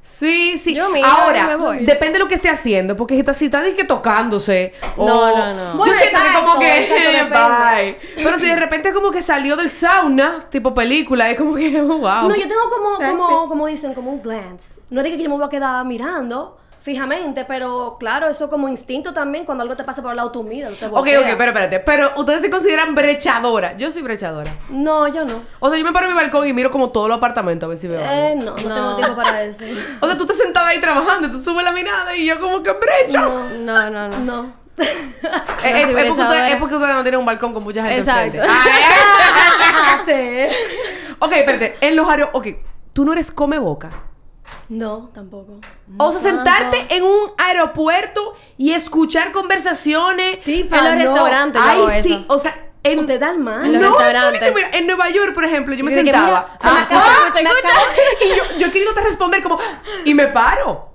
Sí, 0.09 0.57
sí. 0.57 0.73
Yo 0.73 0.89
miro 0.89 1.05
Ahora, 1.05 1.45
me 1.45 1.55
voy. 1.57 1.85
depende 1.85 2.13
de 2.13 2.19
lo 2.19 2.27
que 2.29 2.35
esté 2.35 2.49
haciendo, 2.49 2.95
porque 2.95 3.13
si 3.13 3.19
está, 3.19 3.33
si 3.33 3.45
está 3.45 3.61
disque 3.61 3.83
tocándose. 3.83 4.73
o- 4.95 5.05
No, 5.05 5.35
no, 5.37 5.53
no. 5.53 5.71
Yo 5.73 5.77
Bueno, 5.77 5.93
siento 5.95 6.19
que 6.21 6.33
como 6.33 6.53
exacto, 6.53 6.59
que 6.59 7.19
exacto, 7.19 7.49
bye. 7.75 8.23
Pero 8.23 8.39
si 8.39 8.45
de 8.45 8.55
repente 8.55 8.93
como 8.93 9.11
que 9.11 9.21
salió 9.21 9.55
del 9.57 9.69
sauna, 9.69 10.45
tipo 10.49 10.73
película, 10.73 11.29
es 11.29 11.37
como 11.37 11.55
que 11.55 11.69
wow. 11.81 11.99
No, 12.29 12.35
yo 12.35 12.47
tengo 12.47 12.69
como, 12.69 12.95
como, 12.95 13.47
como 13.49 13.67
dicen, 13.67 13.93
como 13.93 14.11
un 14.11 14.21
glance. 14.21 14.79
No 14.89 15.03
digo 15.03 15.17
que 15.17 15.23
yo 15.23 15.29
me 15.29 15.35
voy 15.35 15.45
a 15.45 15.49
quedar 15.49 15.83
mirando 15.85 16.57
fijamente, 16.87 17.43
pero 17.43 17.97
claro, 17.99 18.27
eso 18.29 18.49
como 18.49 18.69
instinto 18.69 19.13
también, 19.13 19.43
cuando 19.43 19.61
algo 19.63 19.75
te 19.75 19.83
pasa 19.83 20.01
por 20.01 20.11
el 20.11 20.15
lado, 20.17 20.31
tú 20.31 20.41
miras, 20.41 20.71
tú 20.71 20.77
te 20.77 20.85
Ok, 20.85 20.91
volteas. 20.93 21.21
ok, 21.21 21.27
pero 21.37 21.51
espérate. 21.51 21.79
Pero 21.81 22.11
ustedes 22.15 22.41
se 22.41 22.49
consideran 22.49 22.95
brechadora. 22.95 23.75
Yo 23.75 23.91
soy 23.91 24.03
brechadora. 24.03 24.55
No, 24.69 25.05
yo 25.09 25.25
no. 25.25 25.41
O 25.59 25.67
sea, 25.69 25.77
yo 25.77 25.83
me 25.83 25.91
paro 25.91 26.05
en 26.05 26.13
mi 26.13 26.17
balcón 26.17 26.47
y 26.47 26.53
miro 26.53 26.71
como 26.71 26.89
todo 26.91 27.07
el 27.07 27.11
apartamento 27.11 27.65
a 27.65 27.69
ver 27.69 27.77
si 27.77 27.89
veo 27.89 27.99
algo. 27.99 28.11
Eh, 28.13 28.35
no, 28.37 28.51
no, 28.51 28.55
tengo 28.55 28.95
tiempo 28.95 29.15
para 29.17 29.43
eso. 29.43 29.65
O 29.99 30.07
sea, 30.07 30.15
tú 30.15 30.23
estás 30.23 30.37
sentada 30.37 30.67
ahí 30.69 30.79
trabajando 30.79 31.29
tú 31.29 31.41
subes 31.41 31.65
la 31.65 31.73
mirada 31.73 32.15
y 32.15 32.25
yo 32.25 32.39
como 32.39 32.63
que 32.63 32.71
brecho. 32.71 33.19
No, 33.19 33.49
No, 33.49 33.89
no, 33.89 34.07
no. 34.07 34.19
no. 34.19 34.53
Eh, 35.63 35.71
No 35.71 35.77
eh, 35.79 35.83
soy 35.83 35.95
es, 35.95 36.07
porque 36.07 36.21
ustedes, 36.21 36.51
es 36.53 36.57
porque 36.57 36.75
ustedes 36.75 36.95
no 36.95 37.01
tienen 37.01 37.19
un 37.19 37.25
balcón 37.25 37.53
con 37.53 37.63
mucha 37.63 37.81
gente 37.83 37.99
Exacto. 37.99 38.37
enfrente. 38.37 38.47
Ay, 38.49 38.81
ay. 40.07 40.49
sí. 40.53 41.15
ok, 41.19 41.31
espérate. 41.33 41.75
En 41.81 41.95
los 41.97 42.07
aeropuertos... 42.07 42.53
Ok, 42.53 42.57
tú 42.93 43.03
no 43.03 43.11
eres 43.11 43.29
come 43.31 43.59
boca. 43.59 43.91
No, 44.69 45.09
tampoco. 45.13 45.59
O 45.97 46.11
sea, 46.11 46.19
sentarte 46.21 46.87
en 46.89 47.03
un 47.03 47.31
aeropuerto 47.37 48.35
y 48.57 48.73
escuchar 48.73 49.31
conversaciones. 49.31 50.41
Tipa, 50.41 50.77
En 50.79 50.83
los 50.85 50.93
no. 50.95 50.99
restaurantes 51.11 51.61
yo 51.61 51.67
Ay, 51.69 51.77
hago 51.79 51.89
sí. 52.01 52.13
eso. 52.13 52.25
O 52.27 52.39
sea, 52.39 52.63
en... 52.83 53.05
Te 53.05 53.19
dan 53.19 53.41
mal. 53.43 53.65
En 53.65 53.73
los 53.73 53.81
no, 53.81 53.89
restaurantes. 53.97 54.39
chulísimo. 54.41 54.55
Mira, 54.55 54.69
en 54.77 54.87
Nueva 54.87 55.09
York, 55.09 55.33
por 55.33 55.45
ejemplo, 55.45 55.73
yo 55.75 55.83
me 55.83 55.91
Y 55.91 55.95
de 55.95 56.03
que, 56.03 56.11
sentaba. 56.11 56.27
mira, 56.27 56.57
Ah, 56.61 56.79
escucha, 56.89 57.01
ah, 57.01 57.39
escucha. 57.39 58.25
Y 58.25 58.37
yo, 58.37 58.43
yo 58.59 58.71
queriéndote 58.71 59.01
responder 59.01 59.41
como... 59.43 59.59
Y 60.05 60.13
me 60.13 60.27
paro. 60.27 60.91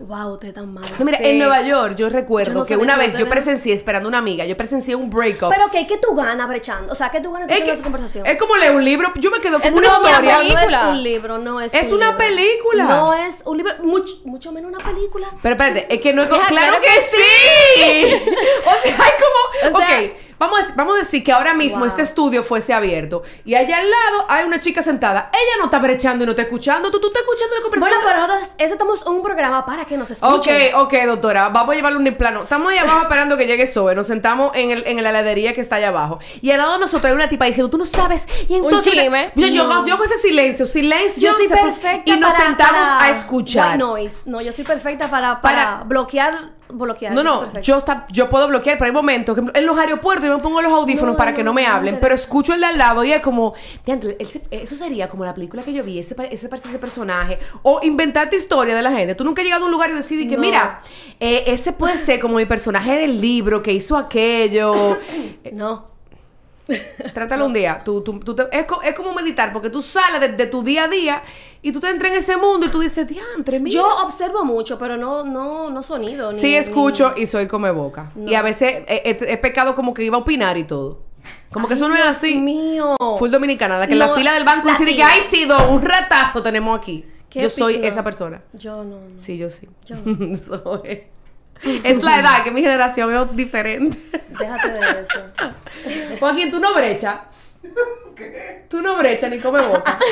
Wow, 0.00 0.38
te 0.38 0.52
dan 0.52 0.74
mal. 0.74 0.84
No, 0.98 1.04
mira, 1.04 1.18
Sí. 1.18 1.24
en 1.24 1.38
Nueva 1.38 1.62
York 1.62 1.94
yo 1.94 2.08
recuerdo 2.08 2.52
Yo 2.52 2.58
no 2.58 2.66
que 2.66 2.76
una 2.76 2.96
vez 2.96 3.16
yo 3.16 3.28
presencié 3.28 3.74
esperando 3.74 4.08
una 4.08 4.18
amiga, 4.18 4.44
yo 4.44 4.56
presencié 4.56 4.96
un 4.96 5.08
breakup. 5.08 5.50
Pero 5.50 5.70
que, 5.70 5.86
¿qué 5.86 5.98
tú 5.98 6.14
ganas 6.16 6.48
brechando? 6.48 6.92
O 6.92 6.96
sea, 6.96 7.10
¿qué 7.10 7.20
tú 7.20 7.30
ganas 7.32 7.48
es, 7.48 7.62
que- 7.62 7.70
esa 7.70 7.82
conversación? 7.82 8.26
es 8.26 8.36
como 8.36 8.56
leer 8.56 8.74
un 8.74 8.84
libro, 8.84 9.12
yo 9.14 9.30
me 9.30 9.40
quedo 9.40 9.60
con 9.60 9.68
Es 9.68 9.76
una 9.76 9.86
historia. 9.86 10.38
película. 10.38 10.60
No 10.64 10.88
es 10.90 10.96
un 10.96 11.02
libro, 11.04 11.38
no 11.38 11.60
es 11.60 11.74
Es 11.74 11.86
un 11.88 11.94
una 11.94 12.06
libro. 12.06 12.18
película. 12.18 12.84
No 12.84 13.14
es 13.14 13.42
un 13.44 13.56
libro, 13.56 13.74
mucho, 13.84 14.14
mucho 14.24 14.50
menos 14.50 14.72
una 14.72 14.84
película. 14.84 15.28
Pero 15.40 15.54
espérate, 15.54 15.94
es 15.94 16.00
que 16.00 16.12
no 16.12 16.22
es 16.22 16.28
como... 16.28 16.42
¡Claro, 16.44 16.76
claro 16.78 16.82
que, 16.82 16.90
sí! 17.16 18.14
o 18.66 18.82
sea, 18.82 18.96
hay 18.98 19.12
como... 19.70 19.76
O 19.76 19.78
sea- 19.78 19.98
ok, 20.00 20.12
vamos 20.38 20.60
a, 20.60 20.72
vamos 20.76 20.94
a 20.96 20.98
decir 20.98 21.22
que 21.24 21.32
ahora 21.32 21.54
mismo 21.54 21.78
Wow. 21.80 21.88
este 21.88 22.02
estudio 22.02 22.42
fuese 22.42 22.72
abierto 22.72 23.22
y 23.44 23.54
allá 23.54 23.78
al 23.78 23.90
lado 23.90 24.26
hay 24.28 24.44
una 24.46 24.58
chica 24.60 24.82
sentada. 24.82 25.30
Ella 25.32 25.52
no 25.58 25.64
está 25.66 25.78
brechando 25.78 26.22
y 26.24 26.26
no 26.26 26.32
está 26.32 26.42
escuchando. 26.42 26.90
Tú, 26.90 27.00
tú 27.00 27.08
estás 27.08 27.22
escuchando 27.22 27.54
la 27.54 27.60
Bueno, 27.60 27.70
conversación. 27.70 28.00
pero 28.06 28.26
nosotros 28.26 28.54
eso 28.58 28.72
estamos 28.74 29.06
un 29.06 29.22
programa 29.22 29.66
para 29.66 29.84
que 29.84 29.96
nos 29.96 30.10
Ok, 30.10 30.16
escuchen. 30.46 30.74
ok, 30.74 30.94
doctora, 31.06 31.48
vamos 31.48 31.72
a 31.72 31.74
llevarlo 31.76 31.98
un 31.98 32.14
plano. 32.14 32.42
Estamos 32.42 32.70
ahí 32.72 32.78
abajo 32.78 33.02
esperando 33.02 33.36
que 33.36 33.46
llegue 33.46 33.66
Zoe. 33.66 33.94
Nos 33.94 34.06
sentamos 34.06 34.52
en, 34.54 34.70
el, 34.70 34.86
en 34.86 35.02
la 35.02 35.10
heladería 35.10 35.52
que 35.54 35.60
está 35.60 35.76
allá 35.76 35.88
abajo. 35.88 36.18
Y 36.42 36.50
al 36.50 36.58
lado 36.58 36.74
de 36.74 36.78
nosotros 36.80 37.06
hay 37.10 37.14
una 37.14 37.28
tipa 37.28 37.44
diciendo, 37.46 37.70
tú 37.70 37.78
no 37.78 37.86
sabes. 37.86 38.26
Y 38.48 38.54
entonces. 38.54 38.92
chisme. 38.92 39.32
Yo, 39.34 39.46
yo, 39.48 39.66
No. 39.66 39.86
yo 39.86 39.96
ese 40.04 40.18
silencio, 40.18 40.66
silencio. 40.66 41.30
Yo 41.30 41.36
soy 41.36 41.48
perfecta 41.48 42.02
Y 42.12 42.16
nos 42.18 42.32
para, 42.32 42.44
sentamos 42.46 42.82
para 42.88 43.04
a 43.04 43.10
escuchar. 43.10 43.66
white 43.72 43.78
noise. 43.78 44.22
No, 44.26 44.40
yo 44.40 44.52
soy 44.52 44.64
perfecta 44.64 45.10
para, 45.10 45.40
para, 45.40 45.64
Para- 45.64 45.84
bloquear, 45.84 46.50
bloquear. 46.68 47.14
No, 47.14 47.22
no, 47.22 47.60
yo, 47.60 47.78
está- 47.78 48.06
yo 48.10 48.28
puedo 48.28 48.48
bloquear, 48.48 48.78
pero 48.78 48.86
hay 48.86 48.92
momentos 48.94 49.34
que 49.36 49.58
en 49.58 49.66
los 49.66 49.78
aeropuertos 49.78 50.24
yo 50.26 50.36
me 50.36 50.42
pongo 50.42 50.60
los 50.62 50.72
audífonos 50.72 51.12
No, 51.14 51.16
para 51.16 51.32
que 51.34 51.42
no 51.44 51.50
no, 51.50 51.54
me 51.54 51.66
hablen, 51.66 51.98
pero 52.00 52.14
escucho 52.14 52.54
el 52.54 52.60
de 52.60 52.66
al 52.66 52.78
lado 52.78 53.04
y 53.04 53.12
es 53.12 53.20
como, 53.20 53.54
"Diantre, 53.84 54.16
él 54.18 54.26
se- 54.26 54.42
eso 54.50 54.74
sería 54.76 55.08
como 55.08 55.24
la 55.24 55.34
película 55.34 55.62
que 55.62 55.72
yo 55.72 55.84
vi, 55.84 55.98
ese, 55.98 56.16
ese 56.30 56.48
ese 56.54 56.78
personaje, 56.78 57.38
o 57.62 57.80
inventarte 57.82 58.36
historia 58.36 58.74
de 58.74 58.82
la 58.82 58.90
gente. 58.92 59.14
Tú 59.14 59.24
nunca 59.24 59.42
has 59.42 59.44
llegado 59.46 59.62
a 59.64 59.66
un 59.66 59.72
lugar 59.72 59.90
y 59.90 59.94
decidir 59.94 60.28
que, 60.28 60.36
mira, 60.36 60.80
eh, 61.20 61.44
ese 61.46 61.72
puede 61.72 61.96
ser 61.98 62.18
como 62.20 62.36
mi 62.36 62.46
personaje 62.46 62.92
en 62.94 63.10
el 63.10 63.20
libro 63.20 63.62
que 63.62 63.72
hizo 63.72 63.96
aquello. 63.96 64.74
No. 65.52 65.93
Trátalo 67.12 67.46
un 67.46 67.52
día. 67.52 67.82
Tú, 67.84 68.00
tú- 68.02 68.18
tú 68.20 68.34
te- 68.34 68.48
es, 68.50 68.64
es 68.84 68.94
como 68.94 69.12
meditar, 69.12 69.52
porque 69.52 69.70
tú 69.70 69.82
sales 69.82 70.20
de, 70.20 70.28
de 70.28 70.46
tu 70.46 70.62
día 70.62 70.84
a 70.84 70.88
día 70.88 71.22
y 71.62 71.72
tú 71.72 71.80
te 71.80 71.88
entras 71.90 72.12
en 72.12 72.18
ese 72.18 72.36
mundo 72.36 72.66
y 72.66 72.70
tú 72.70 72.80
dices, 72.80 73.06
diantre, 73.06 73.60
mira. 73.60 73.74
Yo 73.74 73.86
observo 74.04 74.44
mucho, 74.44 74.78
pero 74.78 74.96
no, 74.96 75.24
no, 75.24 75.70
no 75.70 75.82
sonido. 75.82 76.32
Ni, 76.32 76.38
Sí, 76.38 76.54
escucho 76.56 77.12
ni- 77.16 77.22
y 77.22 77.26
soy 77.26 77.46
come 77.48 77.70
boca. 77.70 78.10
No. 78.14 78.30
Y 78.30 78.34
a 78.34 78.42
veces 78.42 78.84
he 78.88 79.36
pecado 79.38 79.74
como 79.74 79.92
que 79.94 80.02
iba 80.04 80.16
a 80.16 80.20
opinar 80.20 80.56
y 80.56 80.64
todo. 80.64 81.02
Como 81.52 81.68
que 81.68 81.74
eso 81.74 81.88
no 81.88 81.94
es 81.94 82.04
así. 82.04 82.34
mío. 82.36 82.96
Full 83.18 83.30
dominicana, 83.30 83.78
la 83.78 83.86
que 83.86 83.92
en 83.94 83.98
la 83.98 84.08
No, 84.08 84.14
fila 84.14 84.32
del 84.34 84.44
banco 84.44 84.68
decide 84.68 84.94
que 84.96 85.02
hay 85.02 85.20
sido 85.22 85.70
un 85.70 85.82
ratazo 85.82 86.42
tenemos 86.42 86.76
aquí. 86.78 87.04
Yo 87.30 87.50
soy 87.50 87.74
pico. 87.76 87.86
esa 87.88 88.04
persona. 88.04 88.42
Yo 88.52 88.84
no. 88.84 89.00
no. 89.00 89.18
Sí, 89.18 89.36
yo 89.36 89.50
sí. 89.50 89.68
Yo 89.86 89.96
Soy. 90.42 91.04
Es 91.62 92.02
la 92.02 92.18
edad 92.20 92.44
que 92.44 92.50
mi 92.50 92.62
generación 92.62 93.14
es 93.14 93.36
diferente. 93.36 93.98
Déjate 94.38 94.68
de 94.72 94.80
eso. 95.02 96.18
Joaquín, 96.20 96.50
tú 96.50 96.58
no 96.60 96.74
brechas. 96.74 97.16
Tú 98.68 98.80
no 98.82 98.96
brechas 98.96 99.30
ni 99.30 99.38
come 99.40 99.60
boca. 99.62 99.98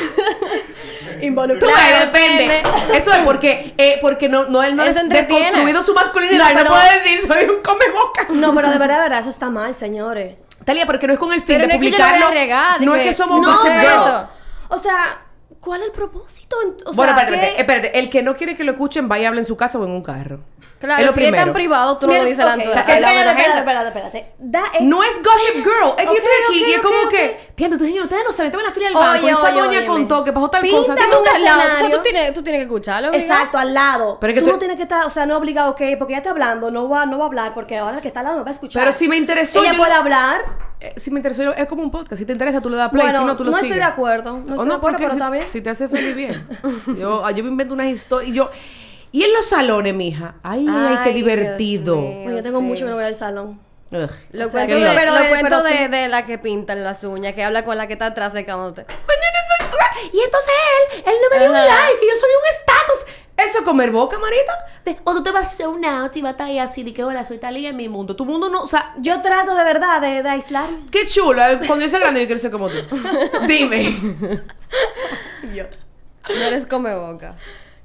Tú 1.21 1.27
Involucrado. 1.27 1.75
depende. 2.01 2.63
Eso 2.95 3.13
es 3.13 3.19
porque, 3.19 3.75
eh, 3.77 3.99
porque 4.01 4.29
no, 4.29 4.47
no, 4.47 4.63
él 4.63 4.75
no 4.75 4.83
Eso 4.83 4.99
ha 5.01 5.03
entretiene. 5.03 5.39
desconstruido 5.47 5.83
su 5.83 5.95
masculinidad. 5.95 6.45
No, 6.47 6.51
y 6.51 6.55
no 6.55 6.61
pero- 6.61 6.71
puede 6.71 6.99
decir, 7.01 7.21
soy 7.29 7.45
un 7.45 7.63
come 7.63 7.85
boca. 7.91 8.27
No, 8.31 8.55
pero 8.55 8.71
de 8.71 8.79
verdad, 8.79 8.97
de 8.97 9.03
verdad, 9.03 9.21
eso 9.21 9.31
está 9.31 9.51
mal, 9.51 9.75
señores. 9.77 10.37
Talia, 10.65 10.87
porque 10.87 11.07
no 11.07 11.13
es 11.13 11.19
con 11.19 11.33
el 11.33 11.41
fin 11.43 11.57
Pero 11.59 11.61
de 11.61 11.67
no 11.69 11.75
es 11.75 11.81
que 11.81 11.91
yo 11.91 11.99
lo 11.99 12.05
voy 12.05 12.09
a 12.09 12.13
publicarlo. 12.13 12.41
regar, 12.41 12.81
no 12.81 12.95
es 12.95 13.05
que 13.05 13.15
somos 13.15 13.41
no. 13.41 14.29
O 14.69 14.79
sea, 14.79 15.22
¿cuál 15.63 15.81
es 15.81 15.87
el 15.87 15.93
propósito? 15.93 16.57
O 16.85 16.93
bueno, 16.93 17.15
sea, 17.15 17.23
espérate, 17.23 17.31
¿qué- 17.55 17.61
espérate, 17.61 17.61
espérate. 17.87 17.99
El 17.99 18.11
que 18.11 18.23
no 18.23 18.35
quiere 18.37 18.57
que 18.57 18.65
lo 18.65 18.73
escuchen, 18.73 19.09
vaya 19.09 19.23
y 19.23 19.27
hable 19.27 19.41
en 19.41 19.45
su 19.47 19.57
casa 19.57 19.79
o 19.79 19.85
en 19.85 19.91
un 19.93 20.03
carro. 20.03 20.41
Claro, 20.79 21.01
es 21.01 21.07
lo 21.07 21.13
si 21.13 21.21
es 21.21 21.27
primero. 21.27 21.45
tan 21.45 21.53
privado, 21.55 21.97
tú 21.99 22.07
no 22.09 22.13
Mira, 22.13 22.25
lo 22.25 22.29
dices 22.29 22.45
delante 22.45 22.65
de 22.65 22.71
espérate, 22.73 22.93
al 22.93 23.03
lado 23.03 23.15
de 23.15 23.21
espérate, 23.31 23.59
espérate, 23.61 23.89
espérate. 23.89 24.19
Ex- 24.79 24.83
No 24.83 25.03
es 25.05 25.23
Gossip 25.23 25.55
Girl. 25.65 25.91
Es 25.91 25.97
que 25.97 26.05
yo 26.07 26.13
estoy 26.15 26.33
aquí 26.49 26.65
y 26.69 26.73
es 26.73 26.79
como 26.83 27.09
que. 27.09 27.53
Tiendo, 27.55 27.79
tú 27.79 27.85
señor, 27.85 28.03
ustedes 28.05 28.25
no 28.27 28.33
saben, 28.33 28.47
estaba 28.51 28.63
en 28.65 28.69
la 28.69 28.75
fila 28.75 28.87
del 28.89 28.97
Oye, 28.97 29.07
banco. 29.07 29.27
y 29.27 29.31
esa 29.31 29.51
doña 29.53 29.87
contó 29.87 30.25
que 30.25 30.33
pasó 30.33 30.51
tal 30.51 30.63
Pinta 30.63 30.79
cosa. 30.79 30.95
como- 30.97 31.09
Tú 31.11 31.17
estás 31.19 31.35
al 31.37 31.45
lado, 31.45 31.61
o 31.61 31.77
sea, 31.77 31.91
tú 31.93 32.03
tienes, 32.03 32.33
tú 32.35 32.43
tienes 32.43 32.59
que 32.59 32.65
escucharlo. 32.65 33.15
Exacto, 33.15 33.59
al 33.59 33.73
lado. 33.73 34.19
Pero 34.21 34.33
es 34.33 34.35
que 34.35 34.41
tú 34.41 34.47
tú- 34.49 34.53
no 34.55 34.59
tienes 34.59 34.77
que 34.77 34.83
estar, 34.83 35.07
o 35.07 35.11
sea, 35.11 35.25
no 35.25 35.37
obligado, 35.37 35.71
ok, 35.71 35.81
porque 36.01 36.13
ya 36.15 36.19
está 36.19 36.31
hablando, 36.31 36.73
no 36.73 36.89
va, 36.89 37.07
no 37.07 37.17
va 37.19 37.25
a 37.25 37.29
hablar, 37.29 37.55
porque 37.55 37.79
ahora 37.79 38.01
que 38.01 38.09
está 38.09 38.19
al 38.21 38.27
lado 38.27 38.39
me 38.39 38.43
va 38.45 38.51
a 38.51 38.55
escuchar. 38.55 38.83
Pero 38.85 38.99
si 38.99 39.07
me 39.07 39.17
interesó, 39.17 39.63
Ella 39.63 39.75
puede 39.77 39.93
hablar. 39.93 40.72
Eh, 40.85 40.95
si 40.97 41.11
me 41.13 41.19
interesó, 41.21 41.55
es 41.55 41.67
como 41.69 41.83
un 41.83 41.91
podcast. 41.91 42.19
Si 42.19 42.27
te 42.27 42.33
interesa, 42.33 42.61
tú 42.61 42.69
le 42.69 42.77
das 42.77 42.91
play. 42.91 43.03
bueno, 43.05 43.21
si 43.21 43.25
no, 43.27 43.37
tú 43.37 43.45
lo 43.45 43.51
no 43.53 43.57
sigues. 43.59 43.71
estoy 43.73 43.79
de 43.87 43.93
acuerdo. 43.93 44.33
No 44.33 44.37
O 44.39 44.41
estoy 44.41 44.59
de 44.59 44.65
no, 44.67 44.75
acuerdo, 44.75 44.81
porque 44.81 44.97
pero 45.05 45.11
si, 45.11 45.17
está 45.17 45.31
bien. 45.31 45.47
si 45.49 45.61
te 45.61 45.71
hace 45.71 45.89
feliz 45.89 46.17
bien. 46.17 46.47
Yo, 46.99 47.25
ah, 47.25 47.31
yo 47.31 47.45
me 47.45 47.51
invento 47.51 47.73
unas 47.75 47.87
historias. 47.87 48.31
Y 48.31 48.35
yo. 48.35 48.51
Y 49.13 49.23
en 49.25 49.33
los 49.35 49.45
salones, 49.47 49.95
mija. 49.95 50.35
Ay, 50.43 50.67
ay, 50.69 50.99
qué 51.05 51.13
divertido. 51.13 51.97
Mío. 51.97 52.15
Bueno, 52.23 52.37
yo 52.39 52.43
tengo 52.43 52.59
sí. 52.61 52.65
mucho 52.65 52.85
que 52.87 52.91
no 52.91 52.97
voy 52.97 53.05
al 53.05 53.15
salón. 53.15 53.61
Ugh, 53.93 54.09
Lo 54.33 54.47
O 54.47 54.49
sea, 54.49 54.67
cuento, 54.67 54.75
de, 54.77 54.97
pero- 54.97 55.13
lo 55.13 55.19
pero 55.19 55.29
cuento 55.29 55.61
sí. 55.61 55.75
de, 55.77 55.89
de 55.89 56.09
la 56.09 56.25
que 56.25 56.39
pintan 56.39 56.83
las 56.83 57.05
uñas, 57.05 57.35
que 57.35 57.45
habla 57.45 57.63
con 57.65 57.77
la 57.77 57.87
que 57.87 57.93
está 57.93 58.07
atrás 58.07 58.33
secándote. 58.33 58.87
Y 60.13 60.19
entonces 60.21 60.51
él, 60.97 61.03
él 61.07 61.15
no 61.23 61.31
me 61.37 61.39
dio 61.43 61.51
un 61.51 61.57
Ajá. 61.57 61.67
like, 61.67 62.05
y 62.05 62.09
yo 62.09 62.17
soy 62.17 62.31
un 62.41 62.49
estatus. 62.51 63.22
Eso 63.37 63.59
es 63.59 63.65
comer 63.65 63.91
boca, 63.91 64.19
marita. 64.19 64.53
De- 64.85 64.99
o 65.05 65.15
tú 65.15 65.23
te 65.23 65.33
vas 65.33 65.59
a 65.61 65.69
un 65.69 65.85
out 65.85 66.15
y 66.17 66.23
vas 66.23 66.31
a 66.31 66.33
estar 66.33 66.47
ahí 66.49 66.59
así 66.59 66.83
de 66.83 66.93
que 66.93 67.03
hola, 67.03 67.25
soy 67.25 67.39
Talía 67.39 67.71
en 67.71 67.77
mi 67.77 67.89
mundo. 67.89 68.15
Tu 68.15 68.25
mundo 68.25 68.49
no, 68.49 68.63
o 68.63 68.67
sea, 68.67 68.95
Yo 68.99 69.21
trato 69.23 69.55
de 69.55 69.65
verdad 69.65 70.01
de, 70.01 70.23
de 70.23 70.29
aislarme. 70.29 70.79
qué 70.91 71.07
chulo. 71.07 71.43
eh, 71.43 71.61
Cuando 71.67 71.85
yo 71.85 71.89
sea 71.91 71.99
grande, 72.01 72.21
yo 72.21 72.27
quiero 72.27 72.41
ser 72.41 72.51
como 72.51 72.69
tú. 72.69 72.77
Dime. 73.49 73.97
Yo. 75.55 75.65
No 76.29 76.35
eres 76.47 76.67
come 76.67 76.95
boca. 76.95 77.35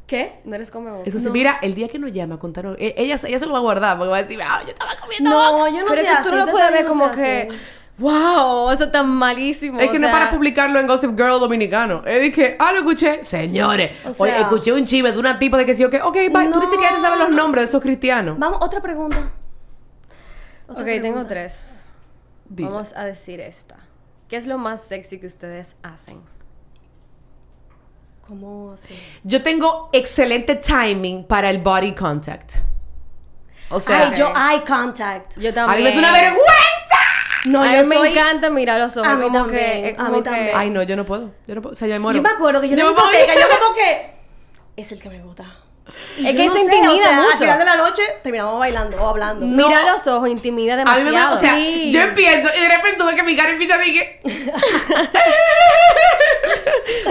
¿Qué? 0.05 0.39
No 0.45 0.55
eres 0.55 0.69
come 0.71 0.91
boca. 0.91 1.09
Sí, 1.11 1.29
mira, 1.31 1.59
el 1.61 1.75
día 1.75 1.87
que 1.87 1.99
nos 1.99 2.11
llama 2.13 2.35
a 2.35 2.39
contar, 2.39 2.65
eh, 2.79 2.93
ella, 2.97 3.17
ella 3.23 3.39
se 3.39 3.45
lo 3.45 3.51
va 3.53 3.57
a 3.57 3.61
guardar 3.61 3.97
porque 3.97 4.09
va 4.11 4.17
a 4.17 4.21
decir, 4.23 4.39
ah, 4.41 4.61
yo 4.63 4.69
estaba 4.69 4.95
comiendo. 5.01 5.29
No, 5.29 5.67
yo 5.67 5.79
no 5.81 5.85
Pero 5.87 6.01
sé 6.01 6.07
que 6.07 6.23
tú 6.23 6.35
no 6.35 6.45
lo 6.45 6.51
puedes 6.51 6.71
ver 6.71 6.85
como 6.85 7.11
que. 7.11 7.49
Wow, 7.97 8.69
eso 8.71 8.85
está 8.85 9.03
malísimo. 9.03 9.79
Es 9.79 9.89
que 9.89 9.97
o 9.97 9.99
no 9.99 10.07
es 10.07 10.11
sea, 10.11 10.19
para 10.19 10.31
publicarlo 10.31 10.79
en 10.79 10.87
Gossip 10.87 11.11
Girl 11.17 11.39
dominicano. 11.39 12.03
Es 12.05 12.33
que, 12.33 12.55
ah, 12.59 12.71
lo 12.71 12.79
escuché. 12.79 13.23
Señores, 13.23 13.91
O 14.05 14.23
oye, 14.23 14.31
sea- 14.33 14.41
escuché 14.41 14.71
un 14.73 14.85
chive 14.85 15.11
de 15.11 15.17
una 15.19 15.39
tipa 15.39 15.57
de 15.57 15.65
que 15.65 15.75
sí, 15.75 15.83
ok, 15.83 15.95
ok, 16.03 16.13
bye. 16.15 16.29
Tú 16.51 16.59
ni 16.59 16.65
No. 16.65 16.69
siquiera 16.69 16.95
te 16.95 17.01
sabes 17.01 17.19
los 17.19 17.29
nombres 17.31 17.63
de 17.63 17.65
esos 17.69 17.81
cristianos. 17.81 18.37
Vamos, 18.39 18.59
otra 18.61 18.81
pregunta. 18.81 19.17
Otra 20.67 20.81
Ok, 20.83 20.87
tengo 21.01 21.25
tres. 21.25 21.85
Dile. 22.45 22.69
Vamos 22.69 22.93
a 22.95 23.05
decir 23.05 23.39
esta. 23.39 23.77
¿Qué 24.27 24.35
es 24.35 24.45
lo 24.45 24.57
más 24.57 24.83
sexy 24.83 25.19
que 25.19 25.27
ustedes 25.27 25.77
hacen? 25.83 26.21
¿Cómo 28.27 28.73
así? 28.73 28.93
Yo 29.23 29.41
tengo 29.41 29.89
excelente 29.93 30.55
timing 30.55 31.23
para 31.25 31.49
el 31.49 31.59
body 31.59 31.93
contact. 31.95 32.55
O 33.69 33.79
sea, 33.79 34.07
Ay, 34.09 34.17
yo 34.17 34.27
eye 34.35 34.63
contact. 34.65 35.37
Yo 35.39 35.49
a 35.49 35.53
también. 35.53 35.83
mí 35.83 35.89
me 35.89 35.91
da 35.93 35.99
una 35.99 36.11
vergüenza. 36.11 36.86
No, 37.47 37.63
a 37.63 37.73
yo 37.75 37.81
mí 37.83 37.87
me 37.87 37.95
soy- 37.95 38.09
encanta 38.11 38.49
mirar 38.49 38.79
los 38.79 38.95
ojos. 38.97 39.07
A 39.07 39.15
mí 39.15 39.23
como 39.25 39.37
también, 39.45 39.81
que, 39.83 39.89
a 39.89 39.95
como 39.97 40.09
mí 40.11 40.17
que- 40.17 40.23
también. 40.23 40.49
Ay, 40.55 40.69
no, 40.69 40.83
yo 40.83 40.95
no 40.95 41.05
puedo. 41.05 41.31
Yo 41.47 41.55
no 41.55 41.61
puedo. 41.61 41.73
O 41.73 41.75
sea, 41.75 41.87
yo 41.87 41.93
me 41.95 41.99
muero. 41.99 42.17
Yo 42.17 42.23
me 42.23 42.29
acuerdo 42.29 42.61
que 42.61 42.67
yo 42.67 42.73
en 42.73 42.79
la 42.79 42.85
me 42.85 42.91
voy. 42.91 43.01
discoteca, 43.11 43.33
yo 43.39 43.59
como 43.59 43.75
que... 43.75 44.11
Es 44.75 44.91
el 44.91 45.01
que 45.01 45.09
me 45.09 45.21
gusta. 45.21 45.45
Y 46.17 46.25
Es 46.27 46.35
que 46.35 46.39
no 46.39 46.43
eso 46.45 46.53
sé, 46.55 46.61
intimida 46.63 46.89
o 46.93 46.97
sea, 46.97 47.15
mucho. 47.17 47.31
Al 47.31 47.37
final 47.37 47.59
de 47.59 47.65
la 47.65 47.77
noche 47.77 48.01
terminamos 48.23 48.59
bailando 48.59 48.97
o 48.97 49.07
hablando. 49.09 49.45
Mira 49.45 49.81
No. 49.85 49.91
los 49.93 50.07
ojos, 50.07 50.29
intimida 50.29 50.73
A 50.73 50.77
mí 50.77 50.83
demasiado. 51.03 51.11
me 51.11 51.17
da, 51.19 51.31
o 51.33 51.37
sea, 51.37 51.55
Sí. 51.55 51.91
yo 51.91 52.01
empiezo 52.01 52.49
y 52.57 52.61
de 52.61 52.67
repente 52.69 53.03
veo 53.03 53.15
que 53.15 53.23
mi 53.23 53.35
cara 53.35 53.51
empieza 53.51 53.75
a 53.75 53.77
decir 53.77 54.03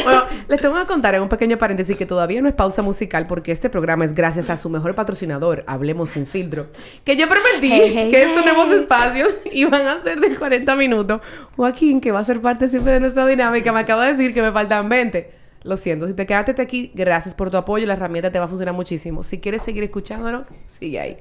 Bueno, 0.04 0.24
les 0.48 0.60
tengo 0.60 0.76
que 0.78 0.86
contar 0.86 1.14
en 1.14 1.22
un 1.22 1.28
pequeño 1.28 1.58
paréntesis 1.58 1.96
que 1.96 2.06
todavía 2.06 2.40
no 2.40 2.48
es 2.48 2.54
pausa 2.54 2.82
musical 2.82 3.26
porque 3.26 3.52
este 3.52 3.68
programa 3.70 4.04
es 4.04 4.14
gracias 4.14 4.50
a 4.50 4.56
su 4.56 4.68
mejor 4.70 4.94
patrocinador, 4.94 5.64
Hablemos 5.66 6.10
Sin 6.10 6.26
Filtro, 6.26 6.68
que 7.04 7.16
yo 7.16 7.28
prometí 7.28 7.70
Hey, 7.72 7.92
hey, 7.94 8.10
que 8.10 8.22
estos 8.22 8.42
hey. 8.44 8.52
nuevos 8.54 8.72
espacios 8.74 9.36
iban 9.52 9.86
a 9.86 10.00
ser 10.02 10.20
de 10.20 10.34
40 10.36 10.76
minutos. 10.76 11.20
Joaquín, 11.56 12.00
que 12.00 12.12
va 12.12 12.20
a 12.20 12.24
ser 12.24 12.40
parte 12.40 12.68
siempre 12.68 12.92
de 12.92 13.00
nuestra 13.00 13.26
dinámica, 13.26 13.72
me 13.72 13.80
acaba 13.80 14.04
de 14.06 14.12
decir 14.12 14.32
que 14.32 14.42
me 14.42 14.52
faltan 14.52 14.88
20. 14.88 15.35
Lo 15.66 15.76
siento, 15.76 16.06
si 16.06 16.14
te 16.14 16.26
quedaste 16.26 16.62
aquí, 16.62 16.92
gracias 16.94 17.34
por 17.34 17.50
tu 17.50 17.56
apoyo. 17.56 17.86
La 17.86 17.94
herramienta 17.94 18.30
te 18.30 18.38
va 18.38 18.44
a 18.44 18.48
funcionar 18.48 18.72
muchísimo. 18.74 19.24
Si 19.24 19.40
quieres 19.40 19.64
seguir 19.64 19.82
escuchándolo, 19.82 20.46
sigue 20.78 21.00
ahí. 21.00 21.16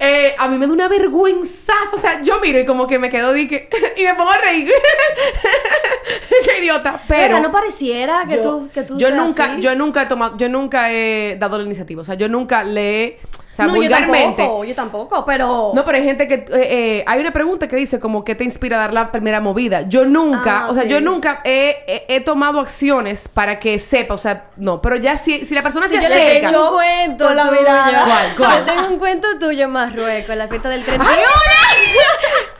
Eh, 0.00 0.34
a 0.36 0.48
mí 0.48 0.58
me 0.58 0.66
da 0.66 0.72
una 0.72 0.88
vergüenza. 0.88 1.72
O 1.94 1.96
sea, 1.96 2.20
yo 2.22 2.40
miro 2.40 2.58
y 2.58 2.66
como 2.66 2.86
que 2.88 2.98
me 2.98 3.08
quedo 3.08 3.32
di 3.32 3.46
que- 3.46 3.68
y 3.96 4.02
me 4.02 4.14
pongo 4.16 4.30
a 4.30 4.38
reír. 4.38 4.68
Qué 6.44 6.58
idiota. 6.60 7.00
Pero 7.06 7.22
Pero 7.36 7.40
no 7.40 7.52
pareciera 7.52 8.24
que 8.28 8.36
yo, 8.36 8.42
tú, 8.42 8.70
que 8.72 8.82
tú 8.82 8.98
yo 8.98 9.08
seas 9.08 9.18
nunca, 9.20 9.52
así. 9.52 9.60
yo 9.62 9.74
nunca 9.74 10.02
he 10.02 10.06
tomado, 10.06 10.36
yo 10.36 10.48
nunca 10.48 10.92
he 10.92 11.36
dado 11.38 11.58
la 11.58 11.64
iniciativa. 11.64 12.02
O 12.02 12.04
sea, 12.04 12.14
yo 12.14 12.28
nunca 12.28 12.64
le 12.64 13.04
he, 13.04 13.18
sea, 13.58 13.66
no, 13.66 13.74
yo 13.74 13.80
vulgarmente. 13.82 14.42
tampoco, 14.42 14.64
yo 14.64 14.74
tampoco, 14.74 15.24
pero... 15.24 15.72
No, 15.74 15.84
pero 15.84 15.98
hay 15.98 16.04
gente 16.04 16.26
que... 16.28 16.34
eh, 16.34 16.46
eh, 16.52 17.04
hay 17.06 17.20
una 17.20 17.30
pregunta 17.32 17.68
que 17.68 17.76
dice 17.76 18.00
como 18.00 18.24
¿qué 18.24 18.34
te 18.34 18.44
inspira 18.44 18.76
a 18.76 18.80
dar 18.80 18.94
la 18.94 19.10
primera 19.12 19.40
movida? 19.40 19.82
Yo 19.88 20.04
nunca, 20.06 20.64
Ah, 20.64 20.68
o 20.70 20.74
sea, 20.74 20.84
sí. 20.84 20.88
yo 20.88 21.00
nunca 21.00 21.40
he, 21.44 21.84
he- 21.86 22.16
he 22.16 22.20
tomado 22.20 22.60
acciones 22.60 23.28
para 23.28 23.58
que 23.58 23.78
sepa, 23.78 24.14
o 24.14 24.18
sea, 24.18 24.44
no, 24.56 24.80
pero 24.80 24.96
ya 24.96 25.16
si, 25.16 25.44
si 25.44 25.54
la 25.54 25.62
persona 25.62 25.88
Si 25.88 25.96
se 25.96 26.02
yo 26.02 26.08
le 26.08 26.14
acerca... 26.14 26.48
echo- 26.50 26.68
un 26.70 26.74
cuento 26.76 27.24
con 27.26 27.36
la 27.36 27.48
tuyo. 27.48 27.60
mirada. 27.60 28.04
¿Cuál, 28.04 28.26
cuál? 28.36 28.58
Yo 28.58 28.64
tengo 28.64 28.88
un 28.88 28.98
cuento 28.98 29.28
tuyo 29.38 29.64
en 29.64 29.70
Marruecos, 29.70 30.36
la 30.36 30.48
fiesta 30.48 30.68
del 30.68 30.84
31. 30.84 31.16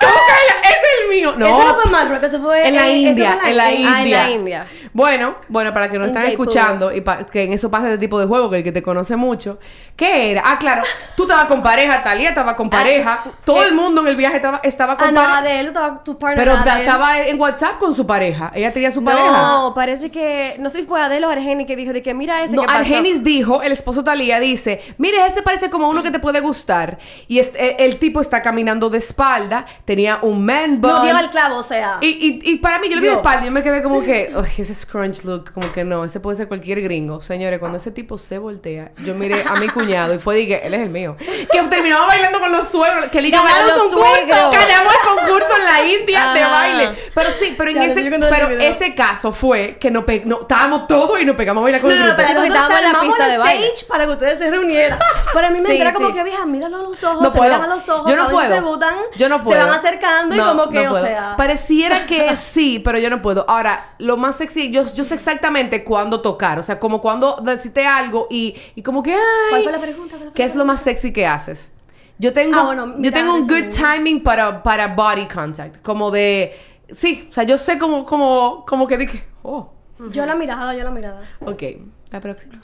¿Cómo 0.01 0.13
que 0.13 0.69
es 0.69 0.77
el 1.03 1.11
mío? 1.17 1.35
No, 1.37 1.47
Eso 1.47 1.65
no 1.69 1.75
fue 1.75 1.85
en 1.85 1.91
Marruecos, 1.91 2.29
eso 2.29 2.41
fue... 2.41 2.69
en 2.69 2.77
la 2.77 2.87
eh, 2.89 2.97
India, 2.97 3.39
en 3.47 3.57
la 3.57 3.65
Ah, 3.65 3.71
en 3.73 3.81
India. 3.81 4.23
la 4.25 4.31
India. 4.31 4.67
Bueno, 4.99 5.37
bueno, 5.49 5.73
para 5.73 5.89
que 5.89 5.97
nos 5.97 6.09
están 6.09 6.27
escuchando 6.27 6.93
y 6.93 7.05
que 7.31 7.45
en 7.45 7.53
eso 7.53 7.71
pasa 7.71 7.87
este 7.87 7.99
tipo 7.99 8.19
de 8.19 8.27
juego, 8.27 8.51
que 8.51 8.57
el 8.59 8.65
que 8.65 8.73
te 8.73 8.83
conoce 8.83 9.15
mucho, 9.15 9.61
¿qué 9.95 10.33
era? 10.33 10.43
Ah, 10.45 10.59
claro, 10.59 10.83
tú 11.17 11.23
estabas 11.23 11.45
con 11.47 11.63
pareja, 11.63 12.03
Talía 12.03 12.31
estaba 12.31 12.57
con 12.57 12.69
pareja, 12.69 13.23
todo 13.45 13.63
el 13.65 13.75
mundo 13.75 14.01
en 14.03 14.09
el 14.09 14.17
viaje 14.17 14.37
estaba, 14.37 14.61
estaba 14.65 14.97
con 14.97 15.09
Ah, 15.09 15.13
no, 15.13 15.21
pareja. 15.21 15.39
Adele, 15.39 15.69
estaba 15.69 16.03
tu 16.03 16.19
partner 16.19 16.45
Pero 16.45 16.57
Adele. 16.59 16.81
estaba 16.85 17.21
en 17.21 17.41
WhatsApp 17.41 17.79
con 17.79 17.95
su 17.95 18.05
pareja. 18.07 18.51
Ella 18.55 18.73
tenía 18.73 18.91
su 18.91 19.03
pareja. 19.05 19.31
No, 19.31 19.73
parece 19.75 20.11
que, 20.11 20.57
no 20.59 20.69
sé 20.69 20.81
si 20.81 20.87
fue 20.87 21.01
Adele 21.01 21.25
o 21.27 21.31
Argeni 21.31 21.65
que 21.65 21.77
dijo 21.77 21.93
de 21.93 22.03
que 22.03 22.13
mira 22.13 22.43
ese 22.43 22.57
No, 22.57 22.63
que 22.63 22.67
pasó. 22.67 22.79
Argenis 22.81 23.23
dijo, 23.23 23.63
el 23.63 23.71
esposo 23.71 24.03
Talía 24.03 24.41
dice, 24.41 24.81
mire, 24.99 25.25
ese 25.27 25.43
parece 25.43 25.71
como 25.71 25.89
uno 25.89 26.03
que 26.03 26.11
te 26.11 26.19
puede 26.19 26.41
gustar. 26.41 26.99
Y 27.29 27.39
este- 27.39 27.85
el 27.85 27.99
tipo 27.99 28.21
está 28.21 28.43
caminando 28.43 28.91
de 28.91 28.99
espalda, 28.99 29.65
tenía 29.85 30.19
un 30.23 30.45
man 30.45 30.81
bun. 30.81 30.91
No 30.91 31.03
dio 31.05 31.17
al 31.17 31.31
clavo, 31.31 31.57
o 31.59 31.63
sea... 31.63 31.99
y, 32.01 32.09
y, 32.09 32.53
y 32.53 32.57
para 32.57 32.81
mí, 32.81 32.89
yo 32.89 32.97
lo 32.97 33.01
vi 33.03 33.07
de 33.09 33.15
espalda 33.15 33.43
y 33.43 33.47
yo 33.47 33.53
me 33.53 33.63
quedé 33.63 33.83
como 33.83 34.01
que, 34.03 34.33
"Ay, 34.35 34.51
ese 34.59 34.73
scrunch 34.89 35.25
look, 35.25 35.53
como 35.53 35.71
que 35.73 35.85
no, 35.85 36.03
ese 36.05 36.19
puede 36.19 36.37
ser 36.39 36.49
cualquier 36.49 36.81
gringo. 36.81 37.21
Señores, 37.21 37.59
cuando 37.59 37.77
ese 37.77 37.91
tipo 37.91 38.17
se 38.17 38.39
voltea, 38.39 38.93
yo 39.05 39.15
miré 39.15 39.43
a 39.47 39.55
mi 39.57 39.69
cuñado 39.69 40.15
y 40.15 40.19
fue, 40.19 40.37
dije, 40.37 40.67
él 40.67 40.73
es 40.73 40.81
el 40.81 40.89
mío. 40.89 41.15
Que 41.19 41.63
terminaba 41.69 42.07
bailando 42.07 42.41
con 42.41 42.51
los 42.51 42.69
suegros, 42.69 43.07
que 43.11 43.21
le 43.21 43.29
Ganaron 43.31 43.69
los 43.69 43.79
concurso. 43.89 44.07
suegros. 44.07 44.51
Ganamos 44.53 44.93
el 44.95 45.09
concurso 45.09 45.57
en 45.59 45.65
la 45.65 45.85
India 45.93 46.33
de 46.33 46.43
baile. 46.43 46.91
Pero 47.15 47.31
sí, 47.33 47.55
pero 47.59 47.71
en 47.71 47.77
Ya, 47.77 47.85
ese, 47.85 48.11
pero 48.11 48.49
ese 48.49 48.95
caso 48.95 49.33
fue 49.33 49.77
que 49.79 49.91
no, 49.91 50.07
pe- 50.07 50.23
no 50.25 50.41
estábamos 50.43 50.87
todos 50.87 51.21
y 51.21 51.25
nos 51.27 51.37
pegamos 51.37 51.61
a 51.61 51.65
bailar 51.65 51.81
con 51.83 51.91
No, 51.91 51.97
el 51.97 52.01
no, 52.01 52.07
no, 52.09 52.15
grupo. 52.17 52.27
pero 52.35 52.45
estábamos 52.47 52.79
en 52.81 52.93
la 52.93 53.01
pista 53.01 53.29
de 53.29 53.39
baile. 53.39 53.67
stage 53.69 53.87
para 53.87 54.07
que 54.07 54.11
ustedes 54.13 54.39
se 54.39 54.51
reunieran. 54.51 54.99
Pero 55.35 55.47
a 55.47 55.51
mí 55.51 55.61
me 55.61 55.67
Sí, 55.67 55.73
entera 55.73 55.93
como 55.93 56.09
sí. 56.09 56.15
que, 56.15 56.23
vieja, 56.25 56.47
míralo 56.47 56.79
a 56.79 56.83
los 56.83 57.05
ojos, 57.05 57.21
No 57.21 57.31
se 57.31 57.37
puedo. 57.37 57.51
miran 57.53 57.71
a 57.71 57.75
los 57.75 57.87
ojos, 57.89 58.11
Yo 58.11 58.17
no 58.17 58.29
puedo. 58.31 58.55
se 58.55 58.61
gustan, 58.61 58.95
Yo 59.17 59.29
no 59.29 59.43
puedo. 59.43 59.61
se 59.61 59.67
van 59.67 59.79
acercando 59.79 60.35
y 60.35 60.39
como 60.39 60.55
no 60.65 60.71
que, 60.71 60.89
o 60.89 61.01
sea... 61.05 61.35
Pareciera 61.37 62.07
que 62.07 62.35
sí, 62.39 62.79
pero 62.79 62.99
yo 62.99 63.11
no 63.11 63.21
puedo. 63.21 63.45
Ahora, 63.49 63.91
lo 63.99 64.17
más 64.17 64.37
sexy, 64.39 64.68
yo, 64.71 64.85
yo 64.95 65.05
sé 65.05 65.15
exactamente 65.15 65.85
cuándo 65.85 66.21
tocar. 66.21 66.59
O 66.59 66.63
sea, 66.63 66.79
como 66.79 67.01
cuando 67.01 67.37
decirte 67.43 67.87
algo 67.87 68.27
y, 68.31 68.55
y 68.75 68.83
como 68.83 69.03
que, 69.03 69.15
ay. 69.15 69.19
¿Cuál 69.51 69.63
fue 69.63 69.73
la 69.73 69.81
pregunta? 69.81 70.17
¿Cuál 70.17 70.29
fue 70.31 70.35
¿Qué 70.35 70.43
la 70.43 70.49
es 70.49 70.55
lo 70.57 70.65
más 70.65 70.81
sexy 70.83 71.13
que 71.13 71.27
haces? 71.27 71.71
Yo 72.19 72.33
tengo, 72.33 72.59
Ah, 72.59 72.65
bueno, 72.65 72.95
yo 72.99 73.13
tengo 73.13 73.35
un 73.35 73.47
good 73.47 73.69
timing 73.71 74.23
para, 74.23 74.63
para 74.63 74.89
body 74.95 75.29
contact. 75.29 75.83
Como 75.83 76.11
de. 76.11 76.53
Sí, 76.91 77.27
o 77.31 77.33
sea, 77.33 77.45
yo 77.45 77.59
sé 77.59 77.79
como, 77.79 78.05
como, 78.05 78.65
como 78.67 78.87
que 78.89 78.97
dije, 78.97 79.25
oh, 79.43 79.71
Yo 80.11 80.27
la 80.27 80.35
mirada, 80.35 80.75
yo 80.75 80.83
la 80.85 80.91
mirada. 80.91 81.23
ok, 81.41 81.63
la 82.11 82.21
próxima. 82.21 82.61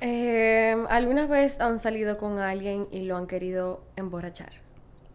Eh, 0.00 0.76
¿Alguna 0.88 1.26
vez 1.26 1.60
han 1.60 1.78
salido 1.78 2.18
con 2.18 2.38
alguien 2.40 2.88
y 2.90 3.02
lo 3.02 3.16
han 3.16 3.26
querido 3.26 3.84
emborrachar? 3.96 4.50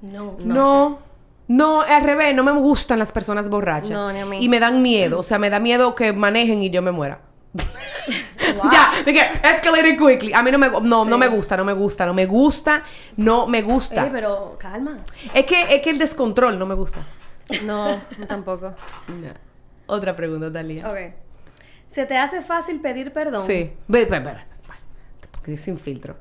No. 0.02 0.38
No. 0.40 1.00
No, 1.48 1.82
al 1.82 2.04
revés, 2.04 2.36
no 2.36 2.44
me 2.44 2.52
gustan 2.52 3.00
las 3.00 3.12
personas 3.12 3.50
borrachas. 3.50 3.92
No, 3.92 4.12
ni 4.12 4.20
a 4.20 4.26
mí. 4.26 4.44
Y 4.44 4.50
me 4.50 4.60
dan 4.60 4.82
miedo, 4.82 5.20
o 5.20 5.24
sea, 5.24 5.40
me 5.40 5.50
da 5.50 5.60
miedo 5.60 5.96
que 5.96 6.12
manejen 6.12 6.62
y 6.62 6.70
yo 6.70 6.82
me 6.82 6.92
muera. 6.92 7.20
Wow. 7.54 7.64
Ya, 8.72 9.04
de 9.06 9.14
que 9.14 9.22
escalated 9.44 9.98
quickly. 9.98 10.32
A 10.34 10.42
mí 10.42 10.52
no 10.52 10.58
me 10.58 10.70
no, 10.70 11.04
no 11.06 11.18
me 11.18 11.28
gusta, 11.28 11.58
no 11.58 11.66
me 11.66 11.74
gusta, 11.74 12.06
no 12.06 12.14
me 12.14 12.26
gusta, 12.26 12.84
no 13.18 13.46
me 13.48 13.62
gusta. 13.62 14.10
Pero 14.12 14.58
calma. 14.58 15.00
Es 15.34 15.46
que 15.46 15.76
es 15.76 15.82
que 15.82 15.90
el 15.90 15.98
descontrol 15.98 16.58
no 16.58 16.66
me 16.66 16.76
gusta. 16.76 17.00
No, 17.64 18.00
tampoco. 18.28 18.74
Otra 19.88 20.16
pregunta, 20.16 20.52
Talía. 20.52 20.90
Ok. 20.90 20.98
¿Se 21.88 22.06
te 22.06 22.18
hace 22.18 22.42
fácil 22.42 22.80
pedir 22.80 23.12
perdón? 23.12 23.42
Sí. 23.42 23.74
Ve, 23.88 24.06
ve. 24.06 24.22
Porque 25.32 25.54
es 25.54 25.62
sin 25.62 25.78
filtro. 25.78 26.16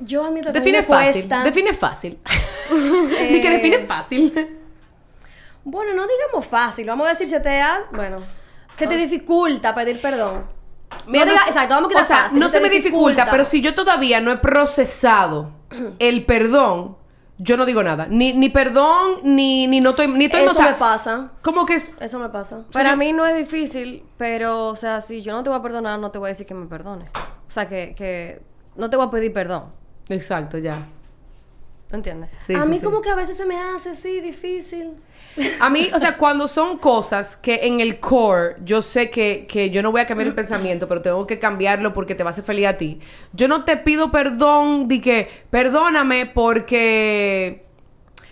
Yo 0.00 0.24
admito 0.24 0.52
que 0.52 0.58
Define 0.58 0.78
me 0.78 0.84
fácil. 0.84 1.12
cuesta. 1.12 1.44
Define 1.44 1.72
fácil. 1.72 2.18
Di 3.08 3.40
que 3.40 3.48
Eh, 3.48 3.56
define 3.56 3.78
fácil. 3.86 4.58
Bueno, 5.64 5.94
no 5.94 6.06
digamos 6.06 6.46
fácil. 6.46 6.86
Vamos 6.86 7.06
a 7.06 7.10
decir, 7.10 7.26
se 7.26 7.40
te 7.40 7.60
ha... 7.60 7.84
Bueno, 7.92 8.18
se 8.74 8.86
te 8.86 8.96
dificulta 8.96 9.74
pedir 9.74 10.00
perdón. 10.00 10.44
Mira, 11.06 11.24
no 11.24 11.32
diga- 11.32 11.46
exacto, 11.46 11.74
vamos 11.74 11.86
a 11.86 11.88
quitar 11.88 12.02
O 12.02 12.06
sea, 12.06 12.16
fácil, 12.24 12.38
no 12.40 12.48
se 12.48 12.60
me 12.60 12.68
dificulta, 12.68 13.08
dificulta. 13.08 13.30
pero 13.30 13.44
si 13.46 13.60
yo 13.62 13.74
todavía 13.74 14.20
no 14.20 14.30
he 14.30 14.36
procesado 14.36 15.52
el 15.98 16.26
perdón, 16.26 16.96
yo 17.38 17.56
no 17.56 17.64
digo 17.64 17.82
nada. 17.82 18.06
Ni, 18.10 18.32
ni 18.34 18.50
perdón, 18.50 19.20
ni, 19.22 19.66
ni 19.66 19.80
no 19.80 19.90
estoy, 19.90 20.08
ni 20.08 20.26
estoy, 20.26 20.42
Eso 20.42 20.50
o 20.50 20.54
sea, 20.54 20.66
me 20.66 20.74
pasa. 20.74 21.32
Como 21.42 21.64
que 21.64 21.74
es, 21.76 21.94
Eso 22.00 22.18
me 22.18 22.28
pasa. 22.28 22.64
Para 22.72 22.94
mí 22.96 23.12
no 23.12 23.24
es 23.24 23.36
difícil, 23.36 24.04
pero, 24.18 24.66
o 24.68 24.76
sea, 24.76 25.00
si 25.00 25.22
yo 25.22 25.32
no 25.32 25.42
te 25.42 25.48
voy 25.48 25.58
a 25.58 25.62
perdonar, 25.62 25.98
no 25.98 26.10
te 26.10 26.18
voy 26.18 26.26
a 26.28 26.30
decir 26.30 26.46
que 26.46 26.54
me 26.54 26.66
perdone. 26.66 27.06
O 27.46 27.50
sea, 27.50 27.66
que, 27.68 27.94
que 27.96 28.42
no 28.76 28.90
te 28.90 28.96
voy 28.96 29.06
a 29.06 29.10
pedir 29.10 29.32
perdón. 29.32 29.72
Exacto, 30.08 30.58
ya. 30.58 30.86
¿Entiendes? 31.92 32.30
Sí, 32.46 32.54
a 32.54 32.62
sí, 32.62 32.68
mí 32.68 32.78
sí. 32.78 32.84
como 32.84 33.02
que 33.02 33.10
a 33.10 33.14
veces 33.14 33.36
se 33.36 33.44
me 33.44 33.56
hace 33.58 33.90
así 33.90 34.20
difícil. 34.20 34.94
A 35.60 35.68
mí, 35.68 35.90
o 35.94 35.98
sea, 35.98 36.16
cuando 36.18 36.48
son 36.48 36.78
cosas 36.78 37.36
que 37.36 37.66
en 37.66 37.80
el 37.80 38.00
core 38.00 38.56
yo 38.64 38.80
sé 38.80 39.10
que, 39.10 39.46
que 39.46 39.70
yo 39.70 39.82
no 39.82 39.92
voy 39.92 40.00
a 40.00 40.06
cambiar 40.06 40.28
el 40.28 40.34
pensamiento, 40.42 40.88
pero 40.88 41.02
tengo 41.02 41.26
que 41.26 41.38
cambiarlo 41.38 41.92
porque 41.92 42.14
te 42.14 42.22
va 42.22 42.30
a 42.30 42.32
hacer 42.32 42.44
feliz 42.44 42.66
a 42.66 42.78
ti. 42.78 43.00
Yo 43.32 43.46
no 43.46 43.64
te 43.64 43.76
pido 43.76 44.10
perdón 44.10 44.88
de 44.88 45.00
que, 45.00 45.28
perdóname 45.50 46.26
porque, 46.26 47.64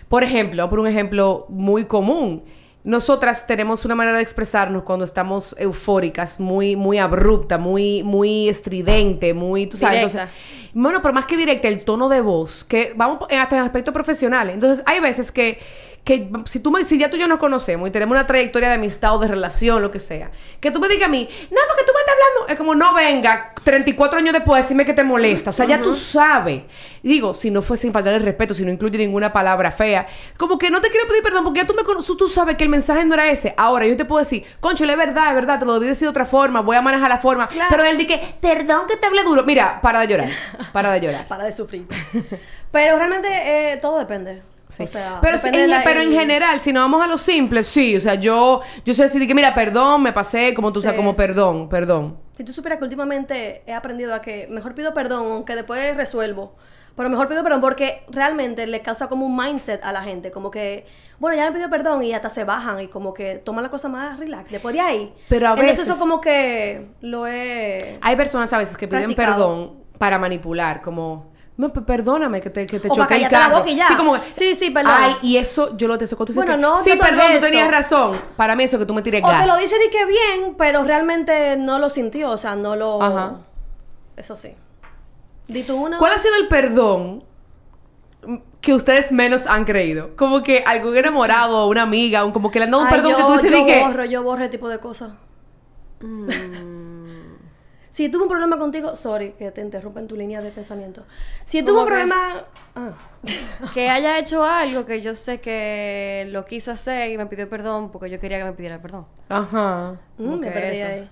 por 0.09 0.23
ejemplo, 0.23 0.67
por 0.69 0.79
un 0.79 0.87
ejemplo 0.87 1.45
muy 1.49 1.85
común. 1.85 2.43
Nosotras 2.83 3.45
tenemos 3.45 3.85
una 3.85 3.93
manera 3.93 4.17
de 4.17 4.23
expresarnos 4.23 4.83
cuando 4.83 5.05
estamos 5.05 5.55
eufóricas, 5.59 6.39
muy, 6.39 6.75
muy 6.75 6.97
abrupta, 6.97 7.57
muy, 7.57 8.01
muy 8.01 8.49
estridente, 8.49 9.33
muy, 9.33 9.67
tú 9.67 9.77
sabes. 9.77 10.13
Directa. 10.13 10.23
Entonces, 10.23 10.71
bueno, 10.73 11.01
pero 11.01 11.13
más 11.13 11.25
que 11.25 11.37
directa, 11.37 11.67
el 11.67 11.83
tono 11.83 12.09
de 12.09 12.21
voz, 12.21 12.63
que 12.63 12.93
vamos 12.95 13.19
hasta 13.29 13.57
en 13.57 13.63
aspectos 13.63 13.93
profesionales. 13.93 14.55
Entonces, 14.55 14.83
hay 14.87 14.99
veces 14.99 15.31
que, 15.31 15.59
que 16.03 16.31
si 16.45 16.59
tú 16.59 16.71
me, 16.71 16.83
si 16.83 16.97
ya 16.97 17.09
tú 17.09 17.17
y 17.17 17.19
yo 17.19 17.27
nos 17.27 17.37
conocemos 17.37 17.87
y 17.87 17.91
tenemos 17.91 18.13
una 18.13 18.25
trayectoria 18.25 18.69
de 18.69 18.75
amistad 18.75 19.15
o 19.15 19.19
de 19.19 19.27
relación, 19.27 19.81
lo 19.81 19.91
que 19.91 19.99
sea, 19.99 20.31
que 20.59 20.71
tú 20.71 20.79
me 20.79 20.87
digas 20.87 21.07
a 21.07 21.11
mí, 21.11 21.29
no, 21.51 21.59
porque 21.67 21.83
tú 21.85 21.93
me 21.93 21.99
estás 21.99 22.11
está 22.11 22.11
hablando? 22.11 22.53
Es 22.53 22.57
como, 22.57 22.75
no 22.75 22.93
venga, 22.93 23.53
34 23.63 24.19
años 24.19 24.33
después, 24.33 24.63
decime 24.63 24.85
que 24.85 24.93
te 24.93 25.03
molesta. 25.03 25.51
O 25.51 25.53
sea, 25.53 25.65
ya 25.65 25.81
tú 25.81 25.93
sabes. 25.95 26.63
Digo, 27.03 27.33
si 27.33 27.49
no 27.49 27.61
fue 27.61 27.77
sin 27.77 27.93
faltar 27.93 28.13
el 28.13 28.23
respeto, 28.23 28.53
si 28.53 28.63
no 28.63 28.71
incluye 28.71 28.97
ninguna 28.97 29.33
palabra 29.33 29.71
fea, 29.71 30.07
como 30.37 30.57
que 30.57 30.69
no 30.69 30.81
te 30.81 30.89
quiero 30.89 31.07
pedir 31.07 31.23
perdón 31.23 31.43
porque 31.43 31.61
ya 31.61 31.67
tú 31.67 31.73
me 31.73 31.83
conoces, 31.83 32.15
tú 32.17 32.27
sabes 32.27 32.57
que 32.57 32.63
el 32.63 32.69
mensaje 32.69 33.05
no 33.05 33.13
era 33.13 33.29
ese. 33.29 33.53
Ahora, 33.57 33.85
yo 33.85 33.95
te 33.97 34.05
puedo 34.05 34.19
decir, 34.19 34.43
concho, 34.59 34.85
es 34.85 34.97
verdad, 34.97 35.29
es 35.29 35.35
verdad, 35.35 35.59
te 35.59 35.65
lo 35.65 35.73
debí 35.73 35.87
decir 35.87 36.05
de 36.05 36.09
otra 36.09 36.25
forma, 36.25 36.61
voy 36.61 36.77
a 36.77 36.81
manejar 36.81 37.09
la 37.09 37.17
forma. 37.17 37.47
Claro. 37.47 37.69
Pero 37.69 37.83
él 37.83 37.97
dice, 37.97 38.19
perdón 38.39 38.87
que 38.87 38.97
te 38.97 39.07
hable 39.07 39.23
duro. 39.23 39.43
Mira, 39.43 39.79
para 39.81 39.99
de 40.01 40.07
llorar, 40.07 40.29
para 40.73 40.91
de 40.91 41.01
llorar. 41.01 41.27
Para 41.31 41.45
de 41.45 41.53
sufrir. 41.53 41.87
pero 42.71 42.97
realmente 42.97 43.27
eh, 43.73 43.77
todo 43.77 43.99
depende. 43.99 44.41
Sí. 44.75 44.83
O 44.83 44.87
sea, 44.87 45.19
pero, 45.21 45.37
en, 45.43 45.69
la- 45.69 45.81
pero 45.83 46.01
en 46.01 46.11
general, 46.11 46.59
si 46.61 46.71
no 46.73 46.79
vamos 46.81 47.03
a 47.03 47.07
lo 47.07 47.17
simple, 47.17 47.61
sí. 47.63 47.95
O 47.97 47.99
sea, 48.01 48.15
yo, 48.15 48.61
yo 48.85 48.93
sé 48.93 49.03
decir 49.03 49.25
que, 49.27 49.35
mira, 49.35 49.53
perdón, 49.53 50.01
me 50.01 50.13
pasé, 50.13 50.53
como 50.53 50.71
tú 50.71 50.79
Sí. 50.79 50.85
sabes, 50.85 50.97
como 50.97 51.15
perdón, 51.15 51.67
perdón. 51.69 52.17
Si 52.37 52.43
tú 52.43 52.53
supieras 52.53 52.79
que 52.79 52.85
últimamente 52.85 53.63
he 53.67 53.73
aprendido 53.73 54.13
a 54.15 54.21
que 54.21 54.47
mejor 54.49 54.73
pido 54.73 54.93
perdón, 54.93 55.31
aunque 55.31 55.55
después 55.55 55.95
resuelvo. 55.97 56.55
Pero 56.95 57.09
mejor 57.09 57.27
pido 57.29 57.41
perdón 57.43 57.61
porque 57.61 58.03
realmente 58.09 58.67
le 58.67 58.81
causa 58.81 59.07
como 59.07 59.25
un 59.25 59.35
mindset 59.35 59.83
a 59.83 59.91
la 59.93 60.01
gente. 60.03 60.29
Como 60.29 60.51
que, 60.51 60.85
bueno, 61.19 61.37
ya 61.37 61.45
me 61.45 61.53
pidió 61.53 61.69
perdón 61.69 62.03
y 62.03 62.13
hasta 62.13 62.29
se 62.29 62.43
bajan 62.43 62.81
y 62.81 62.87
como 62.87 63.13
que 63.13 63.35
toman 63.35 63.63
la 63.63 63.69
cosa 63.69 63.87
más 63.87 64.19
relax. 64.19 64.51
Después 64.51 64.73
de 64.73 64.81
ahí. 64.81 65.13
Pero 65.29 65.47
a 65.47 65.51
Entonces 65.51 65.77
veces- 65.77 65.87
eso 65.89 65.99
como 65.99 66.19
que 66.19 66.87
lo 67.01 67.27
he... 67.27 67.97
Hay 68.01 68.15
personas 68.17 68.51
a 68.51 68.57
veces 68.57 68.75
que 68.75 68.87
piden 68.89 69.03
Practicado. 69.13 69.35
perdón 69.37 69.81
para 69.97 70.17
manipular, 70.19 70.81
como, 70.81 71.30
no, 71.61 71.71
perdóname 71.71 72.41
que 72.41 72.49
te, 72.49 72.65
que 72.65 72.79
te 72.79 72.87
O 72.89 72.93
el 72.95 73.21
la 73.21 73.29
carro. 73.29 73.57
boca 73.59 73.69
y 73.69 73.75
ya. 73.75 73.87
Sí, 73.87 73.95
como, 73.95 74.15
Sí, 74.31 74.55
sí, 74.55 74.71
perdón. 74.71 74.93
Ay, 74.97 75.15
y 75.21 75.37
eso 75.37 75.77
yo 75.77 75.87
lo 75.87 75.95
te 75.95 76.07
cuando 76.07 76.25
tú 76.25 76.33
dices 76.33 76.43
Bueno, 76.43 76.57
no 76.57 76.83
Sí, 76.83 76.91
perdón, 76.99 77.33
tú 77.33 77.39
tenías 77.39 77.69
razón. 77.69 78.19
Para 78.35 78.55
mí 78.55 78.63
eso 78.63 78.79
que 78.79 78.87
tú 78.87 78.95
me 78.95 79.03
tires 79.03 79.23
O 79.23 79.27
gas. 79.27 79.41
te 79.43 79.47
lo 79.47 79.57
dice 79.57 79.77
de 79.77 79.91
que 79.91 80.05
bien, 80.05 80.55
pero 80.57 80.83
realmente 80.83 81.57
no 81.57 81.77
lo 81.77 81.89
sintió. 81.89 82.31
O 82.31 82.37
sea, 82.37 82.55
no 82.55 82.75
lo... 82.75 82.99
Ajá. 82.99 83.35
Eso 84.17 84.35
sí. 84.35 84.55
Di 85.47 85.61
tú 85.61 85.75
una. 85.75 85.99
¿Cuál 85.99 86.13
ha 86.13 86.17
sido 86.17 86.33
el 86.37 86.47
perdón 86.47 87.23
que 88.59 88.73
ustedes 88.73 89.11
menos 89.11 89.45
han 89.45 89.63
creído? 89.63 90.15
Como 90.15 90.41
que 90.41 90.63
algún 90.65 90.97
enamorado, 90.97 91.67
una 91.67 91.83
amiga, 91.83 92.25
un, 92.25 92.31
como 92.31 92.49
que 92.49 92.57
le 92.57 92.65
han 92.65 92.71
dado 92.71 92.81
un 92.81 92.87
Ay, 92.89 92.95
perdón 92.95 93.11
yo, 93.11 93.17
que 93.17 93.23
tú 93.23 93.31
dices 93.33 93.51
yo 93.51 93.57
de 93.57 93.65
que... 93.65 93.79
borro, 93.81 94.05
yo 94.05 94.23
borro 94.23 94.41
ese 94.41 94.49
tipo 94.49 94.67
de 94.67 94.79
cosas. 94.79 95.11
Si 97.91 98.09
tuve 98.09 98.23
un 98.23 98.29
problema 98.29 98.57
contigo, 98.57 98.95
sorry 98.95 99.33
que 99.33 99.51
te 99.51 99.61
interrumpa 99.61 99.99
en 99.99 100.07
tu 100.07 100.15
línea 100.15 100.41
de 100.41 100.51
pensamiento. 100.51 101.05
Si 101.45 101.63
tuve 101.63 101.81
¿Cómo 101.81 101.81
un 101.81 101.87
que? 101.89 101.89
problema, 101.89 102.45
ah, 102.75 102.93
Que 103.73 103.89
haya 103.89 104.17
hecho 104.19 104.43
algo 104.43 104.85
que 104.85 105.01
yo 105.01 105.13
sé 105.15 105.39
que 105.41 106.27
lo 106.31 106.45
quiso 106.45 106.71
hacer 106.71 107.11
y 107.11 107.17
me 107.17 107.27
pidió 107.27 107.47
perdón 107.49 107.91
porque 107.91 108.09
yo 108.09 108.19
quería 108.19 108.39
que 108.39 108.45
me 108.45 108.53
pidiera 108.53 108.81
perdón. 108.81 109.07
Ajá. 109.29 109.99
mm, 110.17 110.39
me 110.39 110.51
perdí 110.51 110.77
eso. 110.77 110.87
ahí. 110.87 111.09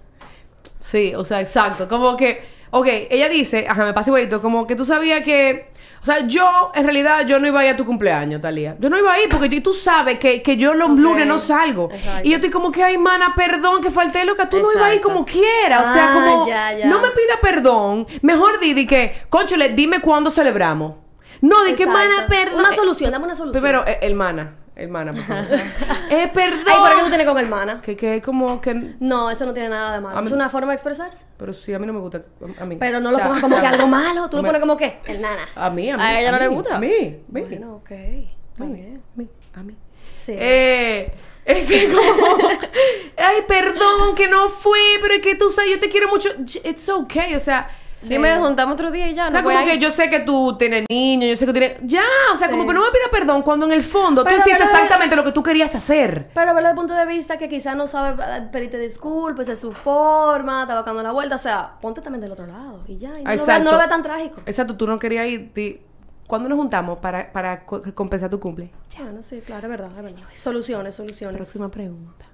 Sí, 0.80 1.14
o 1.16 1.26
sea, 1.26 1.42
exacto. 1.42 1.88
Como 1.90 2.16
que, 2.18 2.42
ok, 2.72 2.88
ella 3.10 3.30
dice, 3.30 3.66
ajá, 3.68 3.86
me 3.86 3.94
pasa 3.94 4.10
igualito, 4.10 4.42
como 4.42 4.66
que 4.68 4.76
tú 4.76 4.86
sabías 4.86 5.24
que, 5.24 5.70
o 6.02 6.06
sea, 6.06 6.26
yo, 6.28 6.72
en 6.76 6.84
realidad, 6.84 7.26
yo 7.28 7.40
no 7.40 7.48
iba 7.48 7.60
a 7.60 7.66
ir 7.66 7.72
a 7.72 7.78
tu 7.78 7.86
cumpleaños, 7.86 8.40
Talía. 8.42 8.76
Yo 8.80 8.90
no 8.90 8.98
iba 8.98 9.12
a 9.14 9.22
ir 9.22 9.30
porque 9.30 9.50
tú- 9.50 9.62
tú 9.72 9.74
sabes 9.74 10.18
que, 10.20 10.42
que 10.42 10.56
yo 10.58 10.74
los 10.74 10.90
lunes 10.92 11.28
no 11.28 11.40
salgo. 11.40 11.90
exacto. 11.92 12.22
Y 12.28 12.30
yo 12.32 12.36
estoy 12.36 12.50
como 12.50 12.72
que, 12.72 12.84
ay, 12.84 12.98
mana, 12.98 13.34
perdón, 13.36 13.82
que 13.82 13.92
falté 13.92 14.24
loca, 14.26 14.50
tú 14.50 14.58
no 14.60 14.72
ibas 14.72 14.84
a 14.86 14.96
ir 14.96 15.02
como 15.02 15.26
quiera. 15.26 15.82
O 15.82 15.94
sea, 15.94 16.08
Ah, 16.12 16.14
como, 16.14 16.48
ya, 16.48 16.74
ya. 16.78 16.86
no 16.88 17.02
me 17.02 17.10
pida 17.10 17.36
perdón. 17.42 18.08
Mejor 18.22 18.60
di, 18.60 18.74
di 18.74 18.88
que, 18.88 19.14
conchole, 19.30 19.70
dime 19.70 20.00
cuándo 20.02 20.32
celebramos. 20.32 20.94
No, 21.42 21.64
di 21.64 21.74
que, 21.74 21.84
Exacto. 21.84 21.92
mana, 22.10 22.28
perdón. 22.28 22.60
Una 22.62 22.70
Eh, 22.72 22.76
solución, 22.76 23.12
dame 23.12 23.26
una 23.26 23.36
solución. 23.36 23.62
Primero, 23.62 23.86
eh, 23.88 24.00
hermana, 24.02 24.56
hermana, 24.82 25.14
por 25.14 25.24
favor. 25.24 25.46
eh, 26.10 26.30
perdón. 26.34 26.64
Ay, 26.68 26.80
¿para 26.82 26.96
qué 26.96 27.02
tú 27.04 27.08
tienes 27.10 27.28
con 27.28 27.38
hermana? 27.38 27.82
Que, 27.82 27.96
que 27.96 28.22
como 28.22 28.60
que... 28.62 28.74
No, 29.00 29.30
eso 29.30 29.46
no 29.46 29.54
tiene 29.54 29.70
nada 29.70 29.94
de 29.94 30.02
malo. 30.02 30.22
Mí- 30.22 30.28
Es 30.28 30.34
una 30.34 30.50
forma 30.50 30.70
de 30.70 30.76
expresarse. 30.76 31.26
Pero 31.38 31.54
sí, 31.54 31.74
a 31.74 31.80
mí 31.80 31.86
no 31.86 31.94
me 31.94 32.00
gusta. 32.00 32.24
A 32.60 32.66
mí. 32.66 32.78
Pero 32.80 33.00
no 33.00 33.10
O 33.10 33.12
lo 33.12 33.18
sea, 33.18 33.28
pongas 33.28 33.42
como 33.44 33.58
o 33.58 33.60
que 33.62 33.68
algo 33.68 33.88
malo. 33.88 34.30
Tú 34.30 34.38
lo 34.38 34.44
pones 34.44 34.60
como 34.62 34.78
que, 34.78 35.00
el 35.06 35.22
nana. 35.22 35.48
A 35.56 35.70
mí, 35.70 35.90
a 35.90 35.98
mí. 35.98 36.04
¿A 36.04 36.20
ella 36.22 36.32
no 36.32 36.40
le 36.40 36.48
gusta? 36.48 36.76
A 36.78 36.80
mí, 36.80 36.88
a 36.94 37.32
mí. 37.32 37.42
Bueno, 37.42 37.76
ok. 37.76 37.92
Está 37.92 38.64
a 38.64 38.68
mí, 38.68 38.74
bien. 38.74 39.02
a 39.16 39.18
mí, 39.20 39.30
a 39.56 39.64
mí. 39.64 39.76
Sí. 40.18 40.34
Eh, 40.38 41.14
es 41.46 41.68
que 41.68 41.88
como, 41.90 42.02
ay, 43.18 43.38
perdón 43.48 44.16
que 44.16 44.28
no 44.28 44.50
fui, 44.50 44.80
pero 45.02 45.14
es 45.14 45.22
que 45.22 45.36
tú 45.36 45.50
sabes, 45.50 45.72
yo 45.72 45.80
te 45.80 45.90
quiero 45.90 46.10
mucho. 46.10 46.30
It's 46.64 46.90
okay, 46.90 47.36
o 47.36 47.40
sea, 47.40 47.70
Dime, 48.04 48.38
juntamos 48.40 48.74
otro 48.74 48.92
día 48.92 49.08
y 49.10 49.14
ya. 49.14 49.28
o 49.28 49.32
sea, 49.32 49.42
no 49.42 49.50
como 49.50 49.66
que 49.66 49.76
ir. 49.76 49.80
yo 49.82 49.92
sé 49.92 50.10
que 50.10 50.22
tú 50.22 50.56
tienes 50.58 50.86
niños, 50.90 51.30
yo 51.30 51.36
sé 51.36 51.46
que 51.46 51.54
tú 51.54 51.60
tienes, 51.60 51.78
ya, 51.84 52.02
o 52.34 52.36
sea, 52.36 52.48
Sí. 52.48 52.52
como 52.54 52.68
que 52.68 52.74
no 52.74 52.82
me 52.82 52.88
pida 52.92 53.10
perdón 53.12 53.42
cuando 53.42 53.66
en 53.66 53.72
el 53.74 53.82
fondo 53.84 54.24
Pero 54.24 54.38
tú 54.38 54.42
hiciste 54.42 54.64
exactamente 54.64 55.16
lo 55.16 55.24
que 55.24 55.32
tú 55.32 55.44
querías 55.44 55.76
hacer. 55.76 56.30
Pero 56.34 56.54
verlo 56.54 56.62
desde 56.62 56.70
el 56.70 56.76
punto 56.76 56.94
de 56.94 57.06
vista 57.06 57.38
que 57.38 57.50
quizás 57.50 57.76
no 57.76 57.88
sabe 57.88 58.22
eh, 58.24 58.48
pedirte 58.52 58.78
disculpas, 58.80 59.48
es 59.50 59.60
su 59.60 59.72
forma, 59.74 60.62
está 60.64 60.76
buscando 60.76 61.04
la 61.04 61.12
vuelta. 61.12 61.36
O 61.36 61.40
sea, 61.40 61.74
ponte 61.82 62.02
también 62.02 62.22
del 62.22 62.32
otro 62.32 62.46
lado 62.48 62.84
y 62.88 62.98
ya. 62.98 63.20
Y 63.20 63.24
no, 63.24 63.36
lo 63.36 63.46
veas, 63.46 63.64
no 63.64 63.72
lo 63.72 63.78
veas 63.78 63.90
tan 63.90 64.04
trágico. 64.04 64.42
Exacto, 64.46 64.76
tú 64.78 64.88
no 64.88 64.98
querías 65.00 65.28
ir. 65.28 65.52
di- 65.54 65.82
¿Cuándo 66.28 66.48
nos 66.48 66.58
juntamos 66.60 67.00
para, 67.00 67.32
para 67.32 67.66
co- 67.66 67.82
compensar 67.96 68.30
tu 68.30 68.40
cumple? 68.40 68.72
Bueno, 68.98 69.24
sí, 69.24 69.42
claro, 69.46 69.66
es 69.66 69.72
verdad, 69.72 69.90
es 69.98 70.04
verdad. 70.04 70.22
Soluciones, 70.36 70.94
soluciones. 70.94 71.38
Próxima 71.38 71.70
pregunta. 71.72 72.26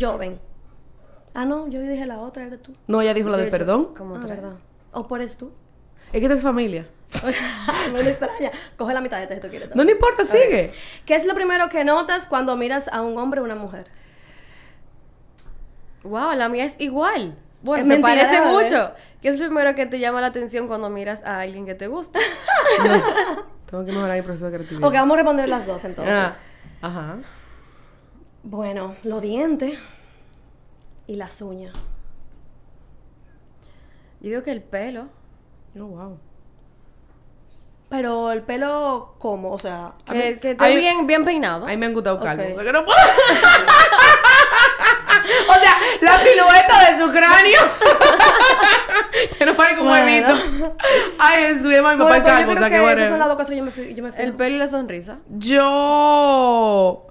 Joven. 0.00 0.40
Ah, 1.34 1.44
no, 1.44 1.68
yo 1.68 1.80
dije 1.80 2.06
la 2.06 2.18
otra, 2.20 2.44
eres 2.44 2.62
tú. 2.62 2.72
No, 2.86 3.02
ella 3.02 3.12
dijo 3.14 3.28
la 3.28 3.36
Yo 3.36 3.42
de 3.42 3.44
he 3.44 3.48
hecho 3.48 3.58
perdón. 3.58 3.94
Como 3.96 4.16
ah, 4.16 4.20
tres. 4.20 4.36
verdad. 4.40 4.56
¿O 4.92 5.06
por 5.06 5.24
tú? 5.34 5.52
Es 6.12 6.18
que 6.18 6.26
esta 6.26 6.34
es 6.34 6.42
familia. 6.42 6.86
me 7.92 8.00
extraña. 8.00 8.50
Coge 8.76 8.94
la 8.94 9.00
mitad 9.00 9.18
de 9.18 9.24
este 9.24 9.36
si 9.36 9.40
tú 9.40 9.48
quieres. 9.48 9.74
No, 9.74 9.84
no 9.84 9.90
importa, 9.90 10.24
sigue. 10.24 10.72
¿Qué 11.04 11.14
es 11.14 11.24
lo 11.24 11.34
primero 11.34 11.68
que 11.68 11.84
notas 11.84 12.26
cuando 12.26 12.56
miras 12.56 12.88
a 12.88 13.02
un 13.02 13.18
hombre 13.18 13.40
o 13.40 13.44
una 13.44 13.56
mujer? 13.56 13.86
Wow, 16.02 16.32
la 16.34 16.48
mía 16.48 16.64
es 16.64 16.80
igual. 16.80 17.36
Bueno, 17.62 17.82
Es 17.82 17.88
se 17.88 17.94
mentira, 17.94 18.24
parece 18.24 18.40
mucho. 18.50 18.92
¿Qué 19.20 19.28
es 19.28 19.38
lo 19.38 19.46
primero 19.46 19.74
que 19.74 19.86
te 19.86 19.98
llama 19.98 20.20
la 20.20 20.28
atención 20.28 20.66
cuando 20.66 20.88
miras 20.88 21.22
a 21.24 21.40
alguien 21.40 21.66
que 21.66 21.74
te 21.74 21.88
gusta? 21.88 22.18
Tengo 23.70 23.84
que 23.84 23.92
mejorar 23.92 24.16
mi 24.16 24.22
proceso 24.22 24.46
de 24.46 24.56
creatividad. 24.56 24.88
Ok, 24.88 24.94
vamos 24.94 25.14
a 25.14 25.16
responder 25.16 25.48
las 25.48 25.66
dos 25.66 25.84
entonces. 25.84 26.14
Ah, 26.14 26.34
ajá. 26.80 27.18
Bueno, 28.42 28.96
los 29.02 29.20
dientes 29.20 29.78
y 31.06 31.16
las 31.16 31.42
uñas. 31.42 31.74
Yo 34.20 34.30
digo 34.30 34.42
que 34.42 34.50
el 34.52 34.62
pelo. 34.62 35.08
Oh, 35.78 35.84
wow. 35.84 36.18
Pero 37.88 38.30
el 38.32 38.42
pelo, 38.42 39.14
¿cómo? 39.18 39.50
O 39.52 39.58
sea, 39.58 39.92
A 40.06 40.12
Que, 40.12 40.32
mí- 40.34 40.38
que 40.38 40.50
esté 40.52 40.68
mí- 40.68 40.76
bien, 40.76 41.06
bien 41.06 41.24
peinado. 41.24 41.64
A 41.66 41.70
mí 41.70 41.76
me 41.76 41.86
han 41.86 41.94
gustado 41.94 42.20
calvos. 42.20 42.46
Ok. 42.46 42.52
O 42.52 42.54
sea, 42.56 42.64
que 42.64 42.72
no 42.72 42.84
puedo. 42.84 42.98
o 45.48 45.54
sea, 45.54 45.74
la 46.00 46.18
silueta 46.18 46.92
de 46.92 46.98
su 47.00 47.10
cráneo. 47.10 47.60
que 49.38 49.44
no 49.44 49.54
pare 49.56 49.76
como 49.76 49.90
Bueno. 49.90 50.06
huevito. 50.06 50.76
Ay, 51.18 51.42
Jesús, 51.46 51.64
mi 51.66 51.76
papá 51.76 51.96
bueno, 51.96 52.14
es 52.14 52.22
pues 52.22 52.24
yo 52.24 52.24
calvo. 52.24 52.52
O 52.52 52.58
sea, 52.58 52.68
que 52.68 52.74
que 52.76 52.80
bueno. 52.80 52.96
esas 52.98 53.10
son 53.10 53.18
las 53.18 53.28
dos 53.28 53.36
cosas 53.36 53.50
que 53.50 53.56
yo 53.56 53.64
me, 53.64 53.70
yo 53.94 54.02
me 54.04 54.12
fijo. 54.12 54.22
El 54.22 54.34
pelo 54.34 54.54
y 54.54 54.58
la 54.58 54.68
sonrisa. 54.68 55.18
Yo. 55.30 57.06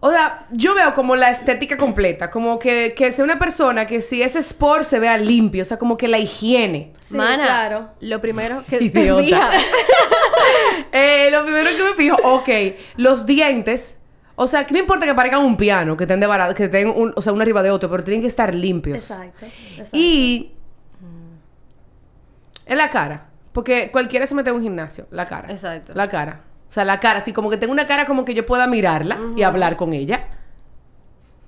O 0.00 0.10
sea, 0.10 0.46
yo 0.50 0.74
veo 0.74 0.92
como 0.94 1.16
la 1.16 1.30
estética 1.30 1.76
completa, 1.76 2.30
como 2.30 2.58
que, 2.58 2.92
que 2.94 3.12
sea 3.12 3.24
una 3.24 3.38
persona 3.38 3.86
que 3.86 4.02
si 4.02 4.22
es 4.22 4.36
sport 4.36 4.84
se 4.84 4.98
vea 4.98 5.16
limpio, 5.16 5.62
o 5.62 5.64
sea, 5.64 5.78
como 5.78 5.96
que 5.96 6.06
la 6.06 6.18
higiene. 6.18 6.92
Sí, 7.00 7.16
Mana, 7.16 7.44
claro. 7.44 7.90
lo 8.00 8.20
primero 8.20 8.62
que 8.68 8.76
Idiota. 8.84 9.50
te. 9.50 9.56
Eh, 10.92 11.28
lo 11.32 11.44
primero 11.44 11.70
que 11.76 11.82
me 11.82 11.94
fijo, 11.94 12.16
ok, 12.22 12.48
los 12.96 13.26
dientes. 13.26 13.96
O 14.36 14.46
sea, 14.46 14.66
que 14.66 14.74
no 14.74 14.80
importa 14.80 15.06
que 15.06 15.14
parezcan 15.14 15.40
un 15.42 15.56
piano, 15.56 15.96
que 15.96 16.04
estén 16.04 16.20
de 16.20 16.26
barato, 16.26 16.54
que 16.54 16.64
estén 16.64 16.88
un- 16.88 17.12
o 17.16 17.22
sea, 17.22 17.32
uno 17.32 17.42
arriba 17.42 17.62
de 17.62 17.70
otro, 17.70 17.90
pero 17.90 18.04
tienen 18.04 18.20
que 18.22 18.28
estar 18.28 18.54
limpios. 18.54 18.98
Exacto. 18.98 19.46
exacto. 19.46 19.90
Y 19.96 20.52
en 22.66 22.78
la 22.78 22.90
cara, 22.90 23.26
porque 23.52 23.90
cualquiera 23.90 24.26
se 24.26 24.34
mete 24.34 24.50
en 24.50 24.56
un 24.56 24.62
gimnasio, 24.62 25.06
la 25.10 25.26
cara. 25.26 25.50
Exacto. 25.50 25.92
La 25.94 26.08
cara. 26.08 26.40
O 26.76 26.78
sea, 26.78 26.84
la 26.84 27.00
cara, 27.00 27.20
así 27.20 27.32
como 27.32 27.48
que 27.48 27.56
tengo 27.56 27.72
una 27.72 27.86
cara 27.86 28.04
como 28.04 28.26
que 28.26 28.34
yo 28.34 28.44
pueda 28.44 28.66
mirarla 28.66 29.18
y 29.34 29.42
hablar 29.44 29.76
con 29.78 29.94
ella. 29.94 30.26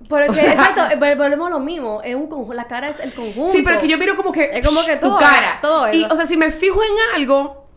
Pero 0.09 0.25
es 0.25 0.31
o 0.31 0.33
que, 0.33 0.41
sea- 0.41 0.53
exacto, 0.53 0.81
eh, 0.91 0.99
vol- 0.99 1.19
volvemos 1.19 1.49
a 1.49 1.51
lo 1.51 1.61
mismo. 1.61 2.01
Es 2.03 2.15
un 2.15 2.57
la 2.57 2.67
cara 2.67 2.89
es 2.89 2.99
el 2.99 3.13
conjunto. 3.13 3.53
Sí, 3.53 3.61
pero 3.61 3.77
es 3.77 3.83
que 3.83 3.89
yo 3.89 3.99
miro 3.99 4.17
como 4.17 4.33
que 4.33 4.49
Es 4.59 4.67
como 4.67 4.83
que 4.87 4.97
tu 4.97 5.07
todo, 5.09 5.19
cara. 5.19 5.59
todo 5.61 5.93
y, 5.93 6.03
o 6.05 6.17
sea, 6.17 6.25
si 6.25 6.39
me 6.39 6.51
fijo 6.51 6.81
en 6.83 7.15
algo, 7.21 7.69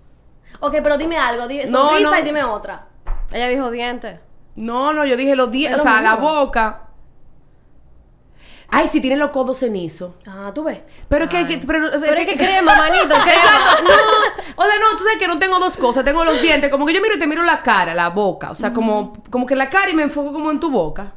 Ok, 0.61 0.75
pero 0.81 0.95
dime 0.97 1.17
algo. 1.17 1.45
Di, 1.45 1.59
No, 1.65 1.89
sonrisa 1.89 2.11
no. 2.11 2.19
y 2.19 2.21
dime 2.21 2.41
otra. 2.45 2.85
Ella 3.33 3.49
dijo 3.49 3.69
dientes. 3.69 4.21
no, 4.55 4.93
no, 4.93 5.03
yo 5.03 5.17
dije 5.17 5.35
los 5.35 5.51
dientes, 5.51 5.81
Es 5.81 5.85
o 5.85 5.89
sea, 5.89 5.99
la 6.01 6.15
boca. 6.15 6.83
Ay, 8.73 8.87
si 8.87 9.01
tiene 9.01 9.17
los 9.17 9.31
codos 9.31 9.57
cenizos. 9.59 10.13
Ah, 10.25 10.51
tú 10.55 10.63
ves. 10.63 10.79
Pero 11.09 11.27
que, 11.27 11.45
que- 11.45 11.57
pero, 11.59 11.91
Pero 11.91 12.13
es 12.19 12.25
que 12.25 12.37
crema, 12.37 12.75
manito, 12.77 13.09
crema. 13.21 13.77
No. 13.83 14.63
O 14.63 14.63
sea, 14.65 14.79
no, 14.79 14.97
tú 14.97 15.03
sabes 15.03 15.17
que 15.19 15.27
no 15.27 15.37
tengo 15.39 15.59
dos 15.59 15.75
cosas, 15.77 16.05
tengo 16.05 16.23
los 16.23 16.41
dientes, 16.41 16.69
como 16.71 16.85
que 16.85 16.93
yo 16.93 17.01
miro 17.01 17.15
y 17.15 17.19
te 17.19 17.27
miro 17.27 17.43
la 17.43 17.61
cara, 17.61 17.93
la 17.93 18.09
boca, 18.09 18.49
o 18.51 18.55
sea, 18.55 18.71
como, 18.73 19.13
como 19.29 19.45
que 19.45 19.55
la 19.55 19.69
cara 19.69 19.89
y 19.89 19.93
me 19.93 20.03
enfoco 20.03 20.31
como 20.31 20.51
en 20.51 20.59
tu 20.59 20.69
boca. 20.71 21.11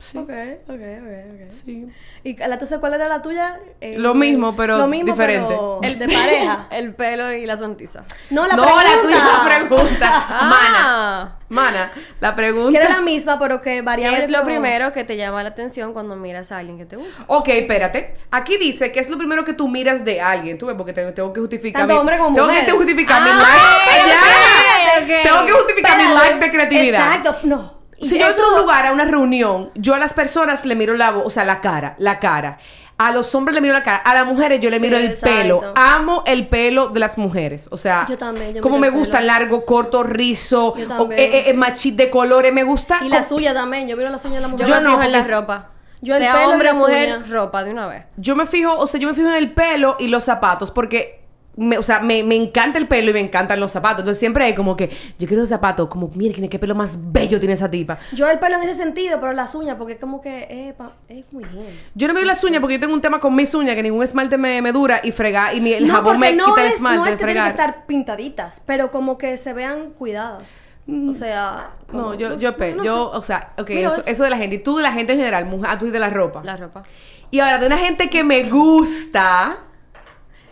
Sí. 0.00 0.16
Ok, 0.16 0.30
ok, 0.68 0.68
ok, 0.68 0.78
ok. 0.78 1.52
Sí. 1.64 1.86
¿Y 2.22 2.36
la 2.36 2.56
tuya 2.56 2.78
cuál 2.78 2.94
era 2.94 3.08
la 3.08 3.20
tuya? 3.20 3.58
Eh, 3.80 3.96
Lo 3.98 4.14
mismo, 4.14 4.54
pero 4.56 4.78
lo 4.78 4.86
mismo, 4.86 5.10
diferente. 5.12 5.48
pero 5.48 5.80
el 5.82 5.98
de 5.98 6.06
pareja. 6.14 6.66
El 6.70 6.94
pelo 6.94 7.32
y 7.32 7.44
la 7.46 7.56
sonrisa. 7.56 8.04
No, 8.30 8.46
la 8.46 8.54
no, 8.54 8.62
pregunta. 8.62 8.84
la 8.96 9.02
tuya 9.02 9.16
es 9.16 9.24
la 9.24 9.44
pregunta. 9.44 10.24
Ah. 10.30 10.48
Mana. 10.50 11.34
Mana, 11.50 11.92
la 12.20 12.30
Que 12.30 12.36
pregunta. 12.36 12.78
era 12.78 12.90
la 12.90 13.00
misma, 13.00 13.38
pero 13.38 13.60
que 13.62 13.80
variaba. 13.82 14.16
¿Qué 14.16 14.22
es 14.24 14.30
lo 14.30 14.38
como- 14.38 14.50
primero 14.50 14.92
que 14.92 15.02
te 15.04 15.16
llama 15.16 15.42
la 15.42 15.48
atención 15.48 15.92
cuando 15.94 16.14
miras 16.14 16.52
a 16.52 16.58
alguien 16.58 16.76
que 16.78 16.84
te 16.84 16.96
gusta? 16.96 17.24
Ok, 17.26 17.48
espérate. 17.48 18.14
Aquí 18.30 18.56
dice 18.58 18.92
que 18.92 19.00
es 19.00 19.08
lo 19.10 19.16
primero 19.18 19.44
que 19.44 19.52
tú 19.54 19.66
miras 19.66 20.04
de 20.04 20.20
alguien. 20.20 20.58
Tú 20.58 20.66
ves, 20.66 20.76
porque 20.76 20.92
tengo, 20.92 21.12
tengo 21.14 21.32
que 21.32 21.40
justificar. 21.40 21.80
Tanto 21.82 21.94
mi, 21.94 22.00
hombre 22.00 22.18
como 22.18 22.34
tengo 22.36 22.48
mujer. 22.48 22.66
que 22.66 22.72
justificar 22.72 23.22
mi 23.22 23.30
Ah, 23.32 23.34
like. 23.34 24.00
ok, 24.00 24.08
Ya. 24.08 25.02
ok, 25.02 25.02
ok. 25.02 25.22
Tengo 25.32 25.46
que 25.46 25.52
justificar 25.52 25.96
mi 25.98 26.14
like 26.14 26.38
de 26.38 26.50
creatividad. 26.52 27.06
Exacto, 27.16 27.36
no. 27.44 27.77
Si 28.00 28.18
yo 28.18 28.28
entro 28.28 28.44
a 28.44 28.54
un 28.54 28.60
lugar, 28.62 28.86
a 28.86 28.92
una 28.92 29.04
reunión, 29.04 29.70
yo 29.74 29.94
a 29.94 29.98
las 29.98 30.14
personas 30.14 30.64
le 30.64 30.74
miro 30.76 30.94
la 30.94 31.10
voz, 31.10 31.26
o 31.26 31.30
sea, 31.30 31.44
la 31.44 31.60
cara, 31.60 31.94
la 31.98 32.18
cara. 32.18 32.58
A 33.00 33.12
los 33.12 33.32
hombres 33.36 33.54
le 33.54 33.60
miro 33.60 33.74
la 33.74 33.82
cara, 33.84 33.98
a 33.98 34.12
las 34.12 34.26
mujeres 34.26 34.60
yo 34.60 34.70
le 34.70 34.78
Sí, 34.78 34.82
miro 34.82 34.96
el 34.96 35.06
exacto. 35.06 35.26
pelo. 35.36 35.72
Amo 35.76 36.24
el 36.26 36.48
pelo 36.48 36.88
de 36.88 36.98
las 36.98 37.16
mujeres. 37.16 37.68
O 37.70 37.76
sea, 37.76 38.06
Yo 38.08 38.18
también, 38.18 38.54
yo 38.54 38.60
como 38.62 38.78
me 38.78 38.88
pelo. 38.88 38.98
gusta, 38.98 39.20
largo, 39.20 39.64
corto, 39.64 40.02
rizo, 40.02 40.68
o, 40.70 40.72
también. 40.72 41.20
eh, 41.20 41.44
eh, 41.50 41.54
machit 41.54 41.94
de 41.94 42.10
colores, 42.10 42.52
me 42.52 42.64
gusta. 42.64 42.98
Y 43.02 43.08
la 43.08 43.22
suya 43.22 43.54
también. 43.54 43.86
Yo 43.86 43.96
miro 43.96 44.10
la 44.10 44.18
suya 44.18 44.36
de 44.36 44.40
la 44.40 44.48
mujer. 44.48 44.66
Yo, 44.66 44.74
Yo 44.74 44.80
no, 44.80 45.00
en 45.02 45.12
la 45.12 45.22
ropa. 45.22 45.70
Yo 46.00 46.14
el 46.16 46.22
sea 46.22 46.32
pelo 46.34 46.50
hombre 46.50 46.68
o 46.68 46.72
las 46.72 46.78
mujer, 46.80 47.28
ropa 47.30 47.62
de 47.64 47.70
una 47.72 47.86
vez. 47.86 48.04
Yo 48.16 48.34
me 48.36 48.46
fijo, 48.46 48.76
o 48.76 48.86
sea, 48.88 48.98
yo 49.00 49.08
me 49.08 49.14
fijo 49.14 49.28
en 49.28 49.34
el 49.34 49.52
pelo 49.52 49.96
y 50.00 50.08
los 50.08 50.24
zapatos 50.24 50.70
porque, 50.72 51.17
me, 51.58 51.76
o 51.76 51.82
sea, 51.82 52.00
me, 52.00 52.22
me 52.22 52.36
encanta 52.36 52.78
el 52.78 52.86
pelo 52.86 53.10
y 53.10 53.14
me 53.14 53.20
encantan 53.20 53.58
los 53.60 53.72
zapatos. 53.72 54.00
Entonces 54.00 54.18
siempre 54.20 54.44
hay 54.44 54.54
como 54.54 54.76
que, 54.76 54.88
yo 55.18 55.26
quiero 55.26 55.40
los 55.42 55.48
zapatos, 55.48 55.88
como, 55.88 56.10
mire, 56.14 56.48
qué 56.48 56.58
pelo 56.58 56.74
más 56.74 56.98
bello 57.12 57.38
tiene 57.40 57.54
esa 57.54 57.70
tipa. 57.70 57.98
Yo 58.12 58.28
el 58.28 58.38
pelo 58.38 58.56
en 58.56 58.62
ese 58.62 58.74
sentido, 58.74 59.20
pero 59.20 59.32
las 59.32 59.54
uñas, 59.54 59.76
porque 59.76 59.94
es 59.94 59.98
como 60.00 60.20
que 60.20 60.46
eh, 60.48 60.74
pa- 60.78 60.92
es 61.08 61.30
muy 61.32 61.44
bien. 61.44 61.66
Yo 61.94 62.06
no 62.08 62.14
me 62.14 62.20
veo 62.20 62.26
las 62.26 62.42
uñas 62.44 62.60
porque 62.60 62.74
yo 62.74 62.80
tengo 62.80 62.94
un 62.94 63.00
tema 63.00 63.20
con 63.20 63.34
mis 63.34 63.52
uñas 63.54 63.74
que 63.74 63.82
ningún 63.82 64.02
esmalte 64.02 64.38
me, 64.38 64.62
me 64.62 64.72
dura 64.72 65.00
y 65.02 65.12
fregar 65.12 65.54
y 65.56 65.60
mi, 65.60 65.72
el 65.72 65.86
no, 65.88 65.94
jabón 65.94 66.18
me 66.20 66.32
no 66.32 66.46
quita 66.46 66.60
el 66.62 66.68
es, 66.68 66.74
esmalte 66.76 66.98
no 67.00 67.06
es 67.06 67.12
de 67.12 67.18
que 67.18 67.24
tienen 67.24 67.42
que 67.42 67.48
estar 67.50 67.86
pintaditas, 67.86 68.62
pero 68.64 68.90
como 68.90 69.18
que 69.18 69.36
se 69.36 69.52
vean 69.52 69.90
cuidadas. 69.90 70.62
O 71.08 71.12
sea, 71.12 71.72
como- 71.90 72.00
No, 72.02 72.14
yo, 72.14 72.30
no 72.30 72.38
yo, 72.38 72.56
pe- 72.56 72.72
no 72.74 72.82
yo, 72.82 73.10
sé. 73.12 73.18
o 73.18 73.22
sea, 73.22 73.52
ok, 73.58 73.68
Mira, 73.68 73.88
eso, 73.90 74.00
es- 74.00 74.06
eso 74.06 74.24
de 74.24 74.30
la 74.30 74.38
gente. 74.38 74.56
Y 74.56 74.58
tú 74.60 74.76
de 74.78 74.82
la 74.84 74.92
gente 74.92 75.12
en 75.12 75.18
general, 75.18 75.44
mujer, 75.44 75.70
ah, 75.72 75.78
tú 75.78 75.84
y 75.86 75.90
de 75.90 75.98
la 75.98 76.08
ropa. 76.08 76.40
La 76.44 76.56
ropa. 76.56 76.82
Y 77.30 77.40
ahora, 77.40 77.58
de 77.58 77.66
una 77.66 77.76
gente 77.76 78.08
que 78.08 78.24
me 78.24 78.44
gusta, 78.44 79.58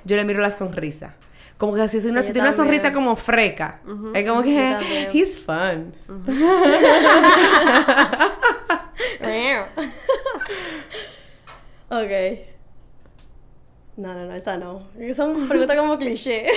yo 0.07 0.17
le 0.17 0.25
miro 0.25 0.41
la 0.41 0.51
sonrisa. 0.51 1.15
Como 1.59 1.75
que 1.75 1.87
si, 1.89 1.99
una, 2.09 2.23
Sí, 2.23 2.29
si 2.29 2.33
tiene 2.33 2.49
una 2.49 2.57
sonrisa 2.57 2.93
como 2.93 3.17
freca. 3.17 3.81
Es 4.15 4.29
como 4.29 4.43
que, 4.43 5.09
he's 5.13 5.39
fun. 5.39 5.95
ok. 11.89 12.13
No, 13.97 14.13
no, 14.13 14.27
no, 14.27 14.35
esa 14.35 14.59
no. 14.59 14.83
Son 15.15 15.49
preguntas 15.49 15.79
como 15.79 15.97
cliché. 15.99 16.47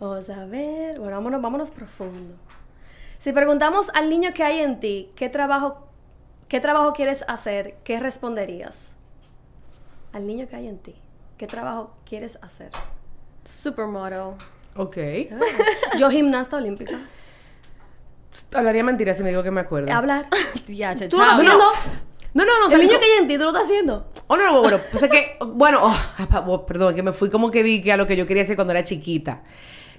Vamos 0.00 0.28
a 0.30 0.46
ver. 0.46 0.98
Bueno, 0.98 1.16
vámonos, 1.16 1.42
vámonos 1.42 1.70
profundo. 1.70 2.34
Si 3.18 3.32
preguntamos 3.32 3.90
al 3.94 4.10
niño 4.10 4.32
que 4.34 4.42
hay 4.42 4.60
en 4.60 4.80
ti, 4.80 5.10
¿qué 5.16 5.28
trabajo, 5.28 5.86
qué 6.48 6.60
trabajo 6.60 6.92
quieres 6.92 7.24
hacer? 7.28 7.76
¿Qué 7.84 8.00
responderías? 8.00 8.92
Al 10.12 10.26
niño 10.26 10.48
que 10.48 10.56
hay 10.56 10.68
en 10.68 10.78
ti, 10.78 10.94
¿qué 11.36 11.46
trabajo 11.46 11.94
quieres 12.08 12.38
hacer? 12.42 12.70
Supermodel. 13.44 14.34
Ok. 14.76 14.96
Yo 15.98 16.10
gimnasta 16.10 16.56
olímpica. 16.56 16.98
Hablaría 18.52 18.82
mentira 18.82 19.14
si 19.14 19.22
me 19.22 19.28
digo 19.30 19.42
que 19.42 19.50
me 19.50 19.60
acuerdo. 19.60 19.92
Hablar. 19.92 20.26
Ya, 20.66 20.94
¿Tú 20.94 21.16
lo 21.18 21.22
estás 21.22 21.32
haciendo? 21.38 21.58
No, 22.32 22.44
no, 22.44 22.58
no. 22.60 22.66
o 22.66 22.68
sea, 22.68 22.78
El 22.78 22.86
niño 22.86 22.98
que 22.98 23.04
hay 23.04 23.10
en 23.20 23.28
ti, 23.28 23.36
¿tú 23.36 23.42
lo 23.44 23.48
estás 23.50 23.64
haciendo? 23.64 24.08
Oh, 24.26 24.36
no, 24.36 24.44
no, 24.50 24.60
bueno, 24.60 24.78
pues 24.90 25.02
es 25.04 25.10
que, 25.10 25.36
bueno, 25.46 25.78
oh, 25.82 25.94
ah, 26.18 26.44
oh, 26.48 26.66
perdón, 26.66 26.94
que 26.96 27.02
me 27.02 27.12
fui 27.12 27.30
como 27.30 27.50
que 27.50 27.62
dije 27.62 27.92
a 27.92 27.96
lo 27.96 28.06
que 28.06 28.16
yo 28.16 28.26
quería 28.26 28.42
hacer 28.42 28.56
cuando 28.56 28.72
era 28.72 28.82
chiquita. 28.82 29.42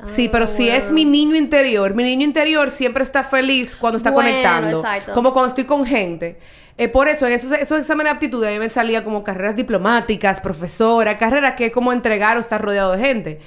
Sí, 0.07 0.25
Ah, 0.27 0.29
pero 0.33 0.47
si 0.47 0.67
es 0.67 0.91
mi 0.91 1.05
niño 1.05 1.35
interior, 1.35 1.93
mi 1.93 2.03
niño 2.03 2.25
interior 2.25 2.71
siempre 2.71 3.03
está 3.03 3.23
feliz 3.23 3.77
cuando 3.77 3.95
está 3.97 4.11
Bueno, 4.11 4.29
conectando. 4.29 4.79
exacto. 4.79 5.13
Como 5.13 5.31
cuando 5.31 5.49
estoy 5.49 5.63
con 5.65 5.85
gente. 5.85 6.39
Eh, 6.77 6.89
por 6.89 7.07
eso, 7.07 7.25
en 7.25 7.33
esos, 7.33 7.51
esos 7.53 7.79
exámenes 7.79 8.11
de 8.11 8.15
aptitud 8.15 8.43
a 8.43 8.49
mí 8.49 8.59
me 8.59 8.69
salía 8.69 9.03
como 9.03 9.23
carreras 9.23 9.55
diplomáticas, 9.55 10.41
profesora, 10.41 11.17
carreras 11.17 11.55
que 11.55 11.67
es 11.67 11.71
como 11.71 11.93
entregar 11.93 12.35
o 12.37 12.41
estar 12.41 12.61
rodeado 12.61 12.91
de 12.93 12.99
gente. 12.99 13.39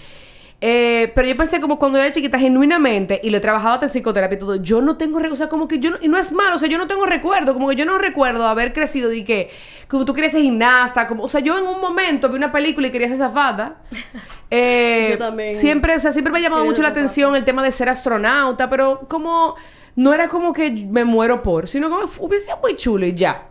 Eh, 0.60 1.12
pero 1.14 1.28
yo 1.28 1.36
pensé 1.36 1.60
como 1.60 1.78
cuando 1.78 1.98
era 1.98 2.10
chiquita, 2.10 2.36
genuinamente, 2.36 3.20
y 3.22 3.30
lo 3.30 3.36
he 3.36 3.40
trabajado 3.40 3.74
hasta 3.74 3.86
en 3.86 3.92
psicoterapia 3.92 4.34
y 4.34 4.38
todo, 4.40 4.56
yo 4.56 4.82
no 4.82 4.96
tengo, 4.96 5.18
o 5.18 5.36
sea, 5.36 5.48
como 5.48 5.68
que 5.68 5.78
yo, 5.78 5.92
no, 5.92 5.98
y 6.00 6.08
no 6.08 6.18
es 6.18 6.32
malo, 6.32 6.56
o 6.56 6.58
sea, 6.58 6.68
yo 6.68 6.78
no 6.78 6.88
tengo 6.88 7.06
recuerdo, 7.06 7.54
como 7.54 7.68
que 7.68 7.76
yo 7.76 7.84
no 7.84 7.96
recuerdo 7.96 8.44
haber 8.44 8.72
crecido 8.72 9.12
y 9.12 9.22
que, 9.22 9.50
como 9.86 10.04
tú 10.04 10.14
querías 10.14 10.32
ser 10.32 10.42
gimnasta, 10.42 11.06
como, 11.06 11.22
o 11.22 11.28
sea, 11.28 11.40
yo 11.40 11.56
en 11.56 11.64
un 11.64 11.80
momento 11.80 12.28
vi 12.28 12.36
una 12.36 12.50
película 12.50 12.88
y 12.88 12.90
quería 12.90 13.08
ser 13.08 13.18
zafata. 13.18 13.76
Eh, 14.50 15.08
Yo 15.10 15.18
también. 15.18 15.54
Siempre, 15.54 15.94
o 15.94 16.00
sea, 16.00 16.10
siempre 16.10 16.32
me 16.32 16.38
ha 16.38 16.40
llamado 16.40 16.64
mucho 16.64 16.80
la 16.80 16.88
atención 16.88 17.36
el 17.36 17.44
tema 17.44 17.62
de 17.62 17.70
ser 17.70 17.90
astronauta, 17.90 18.70
pero 18.70 19.00
como, 19.06 19.56
no 19.96 20.14
era 20.14 20.28
como 20.28 20.52
que 20.52 20.70
me 20.70 21.04
muero 21.04 21.42
por, 21.42 21.68
sino 21.68 21.90
como 21.90 22.04
hubiese 22.20 22.46
sido 22.46 22.58
muy 22.58 22.76
chulo 22.76 23.06
y 23.06 23.14
ya. 23.14 23.48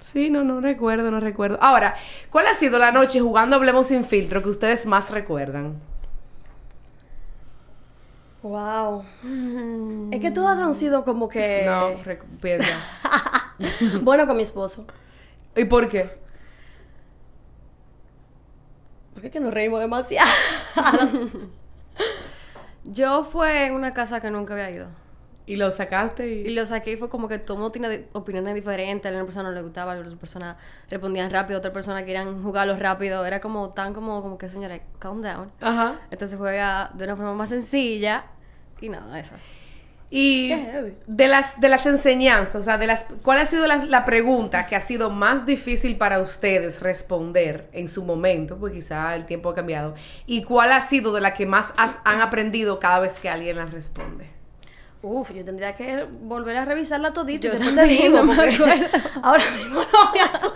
Sí, 0.00 0.30
no, 0.30 0.42
no 0.42 0.60
recuerdo, 0.60 1.10
no 1.10 1.20
recuerdo. 1.20 1.58
Ahora, 1.60 1.94
¿cuál 2.30 2.46
ha 2.46 2.54
sido 2.54 2.78
la 2.78 2.90
noche 2.90 3.20
jugando 3.20 3.56
Hablemos 3.56 3.86
sin 3.86 4.04
filtro 4.04 4.42
que 4.42 4.48
ustedes 4.48 4.84
más 4.84 5.10
recuerdan? 5.10 5.80
Wow. 8.42 9.04
Es 10.10 10.20
que 10.20 10.32
todas 10.32 10.58
han 10.58 10.74
sido 10.74 11.04
como 11.04 11.28
que. 11.28 11.64
No, 11.64 11.92
piensa. 12.40 12.76
bueno, 14.02 14.26
con 14.26 14.36
mi 14.36 14.42
esposo. 14.42 14.84
¿Y 15.54 15.64
por 15.66 15.88
qué? 15.88 16.10
Porque 19.12 19.28
es 19.28 19.32
que 19.32 19.40
nos 19.40 19.54
reímos 19.54 19.80
demasiado. 19.80 20.28
Yo 22.84 23.24
fue 23.24 23.66
en 23.66 23.74
una 23.74 23.94
casa 23.94 24.20
que 24.20 24.30
nunca 24.30 24.54
había 24.54 24.70
ido. 24.70 25.01
Y 25.52 25.56
lo 25.56 25.70
sacaste 25.70 26.26
y... 26.26 26.38
Y 26.48 26.54
lo 26.54 26.64
saqué 26.66 26.92
y 26.92 26.96
fue 26.96 27.08
como 27.10 27.28
que 27.28 27.38
todo 27.38 27.56
mundo 27.58 27.70
tiene 27.72 28.06
opiniones 28.12 28.54
diferentes. 28.54 29.10
A 29.10 29.14
una 29.14 29.24
persona 29.24 29.48
no 29.50 29.54
le 29.54 29.62
gustaba, 29.62 29.92
a 29.92 29.98
otra 29.98 30.16
persona 30.16 30.56
respondían 30.90 31.30
rápido, 31.30 31.56
a 31.56 31.60
otra 31.60 31.72
persona 31.72 32.04
querían 32.04 32.42
jugarlo 32.42 32.76
rápido. 32.76 33.24
Era 33.26 33.40
como 33.40 33.70
tan 33.70 33.92
como, 33.92 34.22
como 34.22 34.38
que, 34.38 34.48
señora, 34.48 34.80
calm 34.98 35.20
down. 35.22 35.50
Ajá. 35.60 36.00
Entonces 36.10 36.38
juega 36.38 36.90
de 36.94 37.04
una 37.04 37.16
forma 37.16 37.34
más 37.34 37.50
sencilla 37.50 38.24
y 38.80 38.88
nada, 38.88 39.18
eso. 39.20 39.34
Y 40.14 40.52
de 41.06 41.26
las, 41.26 41.58
de 41.58 41.70
las 41.70 41.86
enseñanzas, 41.86 42.56
o 42.56 42.62
sea, 42.64 42.76
de 42.76 42.86
las, 42.86 43.06
¿cuál 43.22 43.38
ha 43.38 43.46
sido 43.46 43.66
la, 43.66 43.76
la 43.86 44.04
pregunta 44.04 44.66
que 44.66 44.76
ha 44.76 44.80
sido 44.82 45.08
más 45.08 45.46
difícil 45.46 45.96
para 45.96 46.20
ustedes 46.20 46.82
responder 46.82 47.70
en 47.72 47.88
su 47.88 48.04
momento? 48.04 48.58
Pues 48.58 48.74
quizá 48.74 49.16
el 49.16 49.24
tiempo 49.24 49.48
ha 49.48 49.54
cambiado. 49.54 49.94
¿Y 50.26 50.42
cuál 50.44 50.72
ha 50.72 50.82
sido 50.82 51.14
de 51.14 51.22
la 51.22 51.32
que 51.32 51.46
más 51.46 51.72
has- 51.78 51.98
han 52.04 52.20
aprendido 52.20 52.78
cada 52.78 53.00
vez 53.00 53.18
que 53.18 53.30
alguien 53.30 53.56
la 53.56 53.64
responde? 53.64 54.26
Uf, 55.04 55.32
yo 55.32 55.44
tendría 55.44 55.74
que 55.74 56.06
volver 56.22 56.56
a 56.56 56.64
revisarla 56.64 57.12
todita 57.12 57.48
Yo 57.48 57.50
después 57.54 57.70
te 57.74 57.76
también, 57.80 58.12
digo. 58.12 58.18
no 58.24 58.24
me 58.24 58.32
acuerdo. 58.34 58.66
Ahora 59.22 59.42
mismo 59.56 59.80
no 59.80 60.12
me 60.12 60.20
acuerdo. 60.20 60.54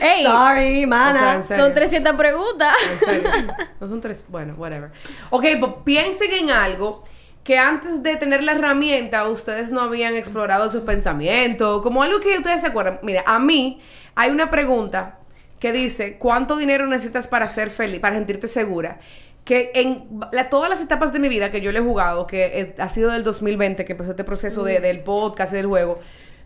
¡Ey! 0.00 0.24
Sorry, 0.24 0.84
O 0.84 0.88
mana. 0.88 1.42
sea. 1.42 1.58
Son 1.58 1.74
300 1.74 2.14
preguntas. 2.14 2.74
¿En 2.92 2.98
serio? 2.98 3.30
No 3.78 3.88
son 3.88 4.00
tres. 4.00 4.24
Bueno, 4.28 4.54
whatever. 4.56 4.90
Ok, 5.30 5.44
pues 5.60 5.72
piensen 5.84 6.32
en 6.32 6.50
algo 6.50 7.04
que 7.44 7.58
antes 7.58 8.02
de 8.02 8.16
tener 8.16 8.42
la 8.42 8.52
herramienta 8.52 9.28
ustedes 9.28 9.70
no 9.70 9.80
habían 9.82 10.14
explorado 10.16 10.70
sus 10.70 10.82
pensamientos, 10.82 11.82
como 11.82 12.02
algo 12.02 12.18
que 12.18 12.36
ustedes 12.38 12.62
se 12.62 12.68
acuerdan. 12.68 12.98
Mira, 13.02 13.22
a 13.26 13.38
mí 13.38 13.80
hay 14.14 14.30
una 14.30 14.50
pregunta 14.50 15.18
que 15.60 15.72
dice, 15.72 16.16
¿cuánto 16.18 16.56
dinero 16.56 16.86
necesitas 16.86 17.28
para 17.28 17.46
ser 17.48 17.70
feliz, 17.70 18.00
para 18.00 18.14
sentirte 18.16 18.48
segura? 18.48 18.98
Que 19.46 19.70
en 19.74 20.04
la- 20.32 20.50
todas 20.50 20.68
las 20.68 20.82
etapas 20.82 21.12
de 21.14 21.18
mi 21.20 21.28
vida 21.28 21.50
que 21.50 21.60
yo 21.62 21.72
le 21.72 21.78
he 21.78 21.82
jugado, 21.82 22.26
que 22.26 22.44
eh, 22.60 22.74
ha 22.78 22.88
sido 22.90 23.10
del 23.12 23.22
2020, 23.22 23.84
que 23.86 23.92
empezó 23.92 24.10
este 24.10 24.24
proceso 24.24 24.62
de- 24.64 24.80
del 24.80 25.00
podcast 25.00 25.52
y 25.52 25.56
del 25.56 25.66
juego, 25.66 26.00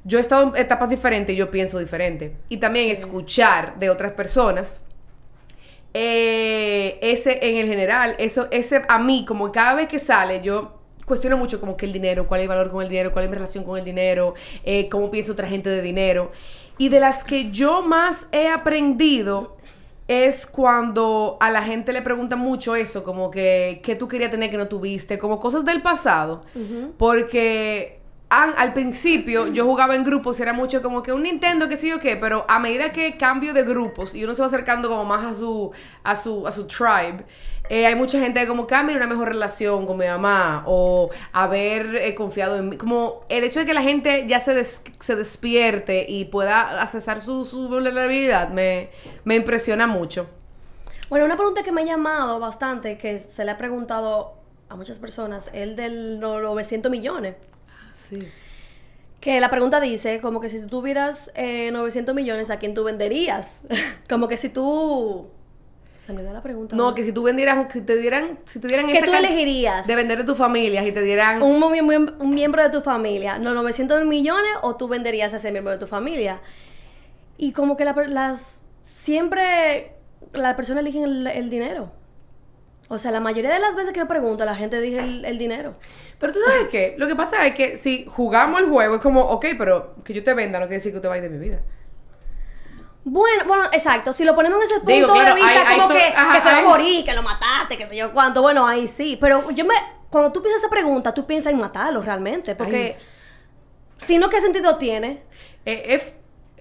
yo 0.05 0.19
he 0.19 0.21
estado 0.21 0.55
en 0.55 0.63
etapas 0.63 0.89
diferentes 0.91 1.35
y 1.35 1.37
yo 1.37 1.51
pienso 1.51 1.79
diferente. 1.79 2.37
Y 2.49 2.59
también 2.59 2.91
escuchar 2.91 3.79
de 3.81 3.91
otras 3.91 4.13
personas 4.13 4.83
eh, 5.93 6.99
ese 7.03 7.39
en 7.43 7.57
el 7.57 7.67
general, 7.67 8.15
eso, 8.19 8.47
ese 8.51 8.83
a 8.89 8.99
mí, 8.99 9.25
como 9.27 9.51
cada 9.51 9.75
vez 9.75 9.89
que 9.89 9.99
sale, 9.99 10.41
yo 10.43 10.79
cuestiono 11.05 11.37
mucho 11.37 11.59
como 11.59 11.77
que 11.77 11.87
el 11.87 11.93
dinero, 11.93 12.29
cuál 12.29 12.41
es 12.41 12.45
el 12.45 12.49
valor 12.49 12.71
con 12.71 12.83
el 12.83 12.89
dinero, 12.89 13.13
cuál 13.13 13.25
es 13.25 13.31
mi 13.31 13.35
relación 13.37 13.65
con 13.65 13.77
el 13.79 13.85
dinero, 13.85 14.35
eh, 14.63 14.89
cómo 14.89 15.11
piensa 15.11 15.33
otra 15.33 15.49
gente 15.49 15.69
de 15.69 15.83
dinero. 15.83 16.31
Y 16.79 16.89
de 16.91 17.01
las 17.01 17.25
que 17.25 17.51
yo 17.51 17.83
más 17.83 18.29
he 18.31 18.49
aprendido 18.49 19.57
es 20.13 20.45
cuando 20.45 21.37
a 21.41 21.51
la 21.53 21.63
gente 21.63 21.93
le 21.93 22.03
preguntan 22.03 22.41
mucho 22.41 22.75
eso, 22.75 23.05
como 23.05 23.31
que 23.31 23.81
qué 23.85 23.95
tú 23.95 24.09
querías 24.09 24.33
tener 24.33 24.51
que 24.51 24.57
no 24.57 24.67
tuviste, 24.67 25.21
como 25.21 25.39
cosas 25.39 25.65
del 25.65 25.83
pasado, 25.83 26.43
porque 26.99 28.01
an- 28.29 28.55
al 28.57 28.73
principio 28.73 29.47
yo 29.49 29.65
jugaba 29.65 29.95
en 29.95 30.03
grupos 30.05 30.39
y 30.39 30.43
era 30.43 30.53
mucho 30.53 30.83
como 30.83 31.03
que 31.03 31.13
un 31.13 31.23
Nintendo, 31.23 31.69
qué 31.69 31.77
sé 31.77 31.89
yo 31.89 32.01
qué, 32.01 32.17
pero 32.17 32.45
a 32.49 32.59
medida 32.59 32.91
que 32.93 33.17
cambio 33.17 33.55
de 33.55 33.63
grupos 33.63 34.15
y 34.17 34.25
uno 34.25 34.35
se 34.35 34.43
va 34.43 34.49
acercando 34.49 34.89
como 34.89 35.05
más 35.05 35.25
a 35.25 35.35
su, 35.35 35.71
a 36.03 36.17
su, 36.17 36.47
a 36.47 36.51
su 36.51 36.67
tribe, 36.67 37.25
eh, 37.71 37.87
hay 37.87 37.95
mucha 37.95 38.19
gente 38.21 38.41
que 38.41 38.47
como 38.47 38.67
que, 38.67 38.75
ah, 38.75 38.83
mira, 38.83 38.99
una 38.99 39.07
mejor 39.07 39.29
relación 39.29 39.87
con 39.87 39.97
mi 39.97 40.05
mamá 40.07 40.65
o 40.67 41.09
haber 41.33 41.97
eh, 41.97 42.15
confiado 42.15 42.59
en 42.59 42.69
mí. 42.69 42.77
Como 42.77 43.25
el 43.31 43.45
hecho 43.45 43.61
de 43.61 43.67
que 43.67 43.73
la 43.73 43.83
gente 43.83 44.27
ya 44.29 44.41
se, 44.41 44.53
des- 44.53 44.83
se 45.01 45.17
despierte 45.17 46.05
y 46.09 46.27
pueda 46.27 46.83
accesar 46.83 47.21
su, 47.21 47.45
su 47.47 47.69
vulnerabilidad 47.69 48.51
me, 48.51 48.91
me 49.25 49.37
impresiona 49.37 49.87
mucho. 49.87 50.29
Bueno, 51.09 51.25
una 51.25 51.37
pregunta 51.37 51.63
que 51.63 51.73
me 51.73 51.81
ha 51.83 51.85
llamado 51.85 52.39
bastante, 52.41 52.99
que 52.99 53.21
se 53.21 53.45
le 53.45 53.53
ha 53.53 53.57
preguntado 53.57 54.35
a 54.69 54.77
muchas 54.77 54.99
personas, 54.99 55.49
el 55.53 55.75
del 55.77 56.21
no- 56.21 56.41
900 56.41 56.91
millones. 56.91 57.37
Sí. 58.09 58.29
Que 59.21 59.39
la 59.39 59.51
pregunta 59.51 59.81
dice, 59.81 60.21
como 60.21 60.41
que 60.41 60.49
si 60.49 60.61
tú 60.63 60.67
tuvieras 60.69 61.31
eh, 61.35 61.71
900 61.73 62.15
millones, 62.15 62.51
¿a 62.51 62.59
quién 62.59 62.75
tú 62.75 62.85
venderías? 62.85 63.61
como 64.09 64.27
que 64.29 64.37
si 64.37 64.49
tú... 64.49 65.29
La 66.15 66.43
pregunta. 66.43 66.77
No, 66.77 66.95
que 66.95 67.05
si 67.05 67.13
tú 67.13 67.23
vendieras, 67.23 67.73
si 67.73 67.81
te 67.83 67.97
dieran, 67.97 68.39
si 68.45 68.59
te 68.59 68.69
dieran 68.69 68.87
¿Qué 68.87 68.99
esa 68.99 69.07
tú 69.07 69.15
elegirías? 69.15 69.87
de 69.87 69.97
vender 69.97 70.19
de 70.19 70.25
tu 70.25 70.35
familia 70.35 70.85
y 70.87 70.93
te 70.93 71.03
dieran 71.03 71.43
un, 71.43 71.61
mie- 71.61 71.83
mie- 71.83 72.15
un 72.19 72.31
miembro 72.35 72.63
de 72.63 72.71
tu 72.71 72.81
familia, 72.81 73.39
los 73.39 73.55
900 73.55 74.05
millones 74.07 74.51
o 74.63 74.77
tú 74.77 74.89
venderías 74.89 75.33
a 75.33 75.37
ese 75.37 75.53
miembro 75.53 75.73
de 75.73 75.79
tu 75.79 75.87
familia. 75.87 76.41
Y 77.37 77.53
como 77.53 77.77
que 77.77 77.85
la 77.85 77.95
las 78.09 78.63
siempre 78.83 79.95
las 80.33 80.55
personas 80.55 80.83
eligen 80.83 81.05
el, 81.05 81.27
el 81.27 81.51
dinero. 81.51 81.93
O 82.89 82.99
sea, 82.99 83.13
la 83.13 83.21
mayoría 83.21 83.53
de 83.53 83.61
las 83.61 83.77
veces 83.77 83.93
que 83.93 84.01
yo 84.01 84.09
pregunto, 84.09 84.45
la 84.45 84.57
gente 84.57 84.81
dice 84.81 84.99
el, 84.99 85.25
el 85.25 85.39
dinero. 85.39 85.77
Pero 86.19 86.33
tú 86.33 86.41
sabes 86.45 86.67
qué, 86.71 86.97
lo 86.99 87.07
que 87.07 87.15
pasa 87.15 87.47
es 87.47 87.55
que 87.55 87.77
si 87.77 88.05
jugamos 88.05 88.61
el 88.61 88.69
juego 88.69 88.97
es 88.97 89.01
como, 89.01 89.21
ok, 89.23 89.47
pero 89.57 89.95
que 90.05 90.13
yo 90.13 90.25
te 90.25 90.35
venda 90.35 90.59
no 90.59 90.67
quiere 90.67 90.79
decir 90.79 90.93
que 90.93 90.99
te 91.01 91.07
vayas 91.07 91.23
de 91.23 91.31
mi 91.31 91.39
vida. 91.39 91.61
Bueno, 93.05 93.45
bueno, 93.47 93.65
exacto. 93.73 94.13
Si 94.13 94.25
lo 94.25 94.35
ponemos 94.35 94.59
en 94.59 94.65
ese 94.65 94.75
punto 94.81 94.93
Digo, 94.95 95.13
claro, 95.13 95.35
de 95.35 95.41
vista, 95.41 95.69
hay- 95.69 95.77
como 95.79 95.89
que, 95.89 96.07
ajá, 96.15 96.35
que 96.35 96.41
se 96.49 96.53
va 96.55 96.59
a 96.59 96.63
morir, 96.63 97.05
que 97.05 97.15
lo 97.15 97.23
mataste, 97.23 97.79
que 97.79 97.87
sé 97.87 97.97
yo 97.97 98.13
cuánto. 98.13 98.43
Bueno, 98.43 98.67
ahí 98.67 98.89
sí. 98.89 99.17
Pero 99.21 99.51
yo 99.51 99.65
me. 99.65 99.75
Cuando 100.11 100.31
tú 100.33 100.43
piensas 100.43 100.63
esa 100.63 100.71
pregunta, 100.71 101.15
tú 101.15 101.25
piensas 101.27 101.53
en 101.53 101.59
matarlo 101.59 102.03
realmente. 102.03 102.55
Porque. 102.55 102.99
Si 103.99 104.19
no, 104.19 104.29
¿qué 104.29 104.41
sentido 104.41 104.77
tiene? 104.77 105.23
Eh, 105.65 105.85
es 105.89 106.03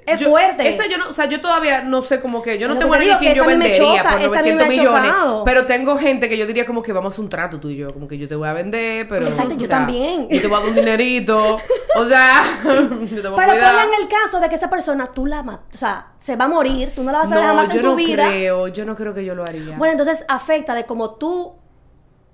Es 0.06 0.20
yo- 0.20 0.30
fuerte. 0.30 0.68
Esa 0.68 0.88
yo 0.89 0.97
no, 0.97 1.10
o 1.10 1.14
sea, 1.14 1.26
yo 1.26 1.39
todavía 1.41 1.82
no 1.82 2.02
sé 2.04 2.20
como 2.20 2.41
que 2.41 2.58
yo 2.58 2.68
no 2.68 2.78
tengo 2.78 2.95
nadie 2.95 3.18
que 3.20 3.34
yo 3.36 3.45
vendería 3.45 4.04
por 4.04 4.22
esa 4.22 4.39
a 4.39 4.43
mí 4.43 4.52
me 4.52 4.56
900 4.56 4.66
ha 4.66 4.70
millones. 4.70 5.14
Pero 5.45 5.66
tengo 5.66 5.97
gente 5.97 6.28
que 6.30 6.38
yo 6.38 6.45
diría 6.47 6.66
como 6.66 6.82
que 6.82 6.93
vamos 6.93 7.12
a 7.12 7.14
hacer 7.14 7.24
un 7.24 7.30
trato 7.30 7.60
tú 7.60 7.70
y 7.70 7.78
yo, 7.78 7.93
como 7.93 8.08
que 8.08 8.18
yo 8.18 8.28
te 8.28 8.36
voy 8.36 8.47
a 8.47 8.54
vender, 8.54 9.08
pero 9.08 9.28
Exacto, 9.28 9.54
yo 9.54 9.68
sea, 9.68 9.70
también. 9.70 10.28
Yo 10.30 10.41
te 10.41 10.47
voy 10.47 10.58
a 10.58 10.60
dar 10.62 10.70
un 10.70 10.76
dinerito, 10.76 11.58
o 11.97 12.06
sea, 12.06 12.43
yo 12.64 13.22
te 13.22 13.28
voy 13.30 13.43
a 13.43 13.47
Pero 13.47 13.54
en 13.54 14.02
el 14.02 14.08
caso 14.08 14.39
de 14.39 14.50
que 14.50 14.56
esa 14.56 14.70
persona 14.70 15.08
tú 15.14 15.26
la 15.26 15.43
matas. 15.43 15.66
O 15.74 15.78
sea, 15.78 16.08
se 16.18 16.36
va 16.36 16.45
a 16.45 16.47
morir, 16.50 16.91
tú 16.95 17.04
no 17.04 17.12
la 17.12 17.20
vas 17.20 17.32
a 17.32 17.36
ver 17.36 17.43
No, 17.43 17.50
jamás 17.50 17.68
yo 17.70 17.76
en 17.76 17.82
tu 17.82 17.88
no 17.89 17.95
vida. 17.95 18.28
creo, 18.28 18.68
yo 18.68 18.86
no 18.86 18.95
creo 18.95 19.14
que 19.14 19.24
yo 19.26 19.36
lo 19.36 19.43
haría. 19.43 19.78
Bueno, 19.78 19.91
entonces 19.91 20.26
afecta 20.28 20.74
de 20.76 20.86
cómo 20.86 21.12
tú 21.16 21.59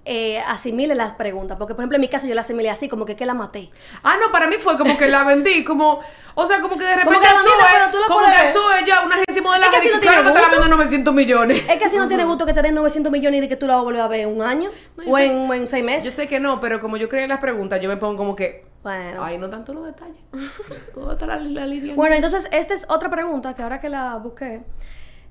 eh, 0.05 0.39
asimiles 0.47 0.95
las 0.95 1.13
preguntas. 1.13 1.57
Porque, 1.57 1.73
por 1.73 1.81
ejemplo, 1.83 1.95
en 1.97 2.01
mi 2.01 2.07
caso 2.07 2.27
yo 2.27 2.35
la 2.35 2.41
asimilé 2.41 2.69
así, 2.69 2.87
como 2.87 3.05
que 3.05 3.15
que 3.15 3.25
la 3.25 3.33
maté. 3.33 3.71
Ah, 4.03 4.15
no, 4.23 4.31
para 4.31 4.47
mí 4.47 4.55
fue 4.59 4.77
como 4.77 4.97
que 4.97 5.07
la 5.07 5.23
vendí, 5.23 5.63
como, 5.63 5.99
o 6.35 6.45
sea, 6.45 6.61
como 6.61 6.77
que 6.77 6.85
de 6.85 6.95
repente 6.95 7.19
que 7.19 7.25
la 7.25 7.33
vendiste, 7.33 7.51
sube, 7.59 7.67
pero 7.73 7.91
tú 7.91 7.97
la 7.99 8.07
como 8.07 8.19
que 8.25 8.53
sube 8.53 8.87
ya 8.87 9.01
una 9.03 9.15
décimo 9.27 9.51
de 9.51 9.59
la 9.59 9.65
Es 9.67 9.71
que 9.73 9.81
si 9.81 9.87
no 9.93 9.99
claro 9.99 10.21
tiene 10.21 10.29
que 10.29 10.33
te 10.33 10.41
la 10.41 10.47
gusto. 10.47 10.61
vendo 10.61 10.75
900 10.77 11.13
millones. 11.13 11.63
Es 11.69 11.77
que 11.77 11.85
así 11.85 11.97
no 11.97 12.07
tiene 12.07 12.23
gusto 12.25 12.45
que 12.45 12.53
te 12.53 12.61
den 12.61 12.75
900 12.75 13.11
millones 13.11 13.37
y 13.39 13.41
de 13.41 13.49
que 13.49 13.55
tú 13.55 13.67
la 13.67 13.73
vas 13.75 13.81
a 13.81 13.83
volver 13.85 14.01
a 14.01 14.07
ver 14.07 14.19
en 14.21 14.29
un 14.29 14.41
año 14.41 14.69
No, 14.97 15.03
yo 15.03 15.11
o, 15.11 15.17
sé- 15.17 15.25
en, 15.57 15.67
seis 15.67 15.81
Yo 15.81 15.85
meses. 15.85 16.13
sé 16.13 16.27
que 16.27 16.39
no, 16.39 16.59
pero 16.59 16.79
como 16.79 16.97
yo 16.97 17.09
creo 17.09 17.23
en 17.23 17.29
las 17.29 17.39
preguntas, 17.39 17.81
yo 17.81 17.89
me 17.89 17.97
pongo 17.97 18.15
como 18.17 18.35
que, 18.35 18.65
Bueno. 18.83 19.23
ay, 19.23 19.37
no 19.39 19.49
tanto 19.49 19.73
los 19.73 19.85
detalles. 19.85 20.17
¿Dónde 20.95 21.13
está 21.13 21.25
la, 21.25 21.37
la 21.37 21.65
línea? 21.65 21.95
Bueno, 21.95 22.15
entonces 22.15 22.47
esta 22.51 22.73
es 22.73 22.85
otra 22.89 23.09
pregunta 23.09 23.55
que 23.55 23.63
ahora 23.63 23.79
que 23.79 23.89
la 23.89 24.15
busqué. 24.17 24.61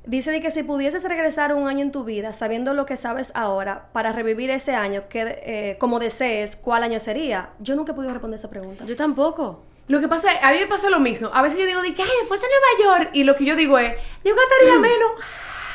Dice 0.07 0.31
de 0.31 0.43
que 0.43 0.51
si 0.51 0.63
pudieses 0.63 1.03
regresar 1.05 1.55
un 1.55 1.67
año 1.67 1.81
en 1.81 1.91
tu 1.91 2.05
vida 2.05 2.35
sabiendo 2.35 2.75
lo 2.75 2.85
que 2.85 2.99
sabes 2.99 3.33
ahora 3.35 3.89
para 3.93 4.13
revivir 4.13 4.51
ese 4.51 4.75
año 4.75 5.09
que 5.09 5.41
eh, 5.45 5.77
como 5.79 5.99
desees, 5.99 6.57
¿cuál 6.57 6.83
año 6.83 7.01
sería? 7.01 7.51
Yo 7.59 7.75
nunca 7.75 7.93
he 7.93 7.95
podido 7.95 8.13
responder 8.13 8.39
esa 8.39 8.51
pregunta. 8.51 8.85
Yo 8.85 8.97
tampoco. 8.97 9.63
Lo 9.87 10.01
que 10.01 10.09
pasa 10.09 10.33
es, 10.33 10.39
a 10.43 10.51
mí 10.53 10.59
me 10.59 10.67
pasa 10.67 10.91
lo 10.91 11.01
mismo. 11.01 11.31
A 11.33 11.41
veces 11.43 11.59
yo 11.59 11.67
digo, 11.67 11.81
de 11.81 11.95
que, 11.95 12.03
ay, 12.03 12.09
fuese 12.29 12.45
a 12.45 12.49
Nueva 12.49 12.99
York. 12.99 13.11
Y 13.15 13.25
lo 13.25 13.35
que 13.35 13.45
yo 13.45 13.57
digo 13.57 13.79
es, 13.79 13.95
yo 14.25 14.35
gastaría 14.35 14.79
menos. 14.79 15.11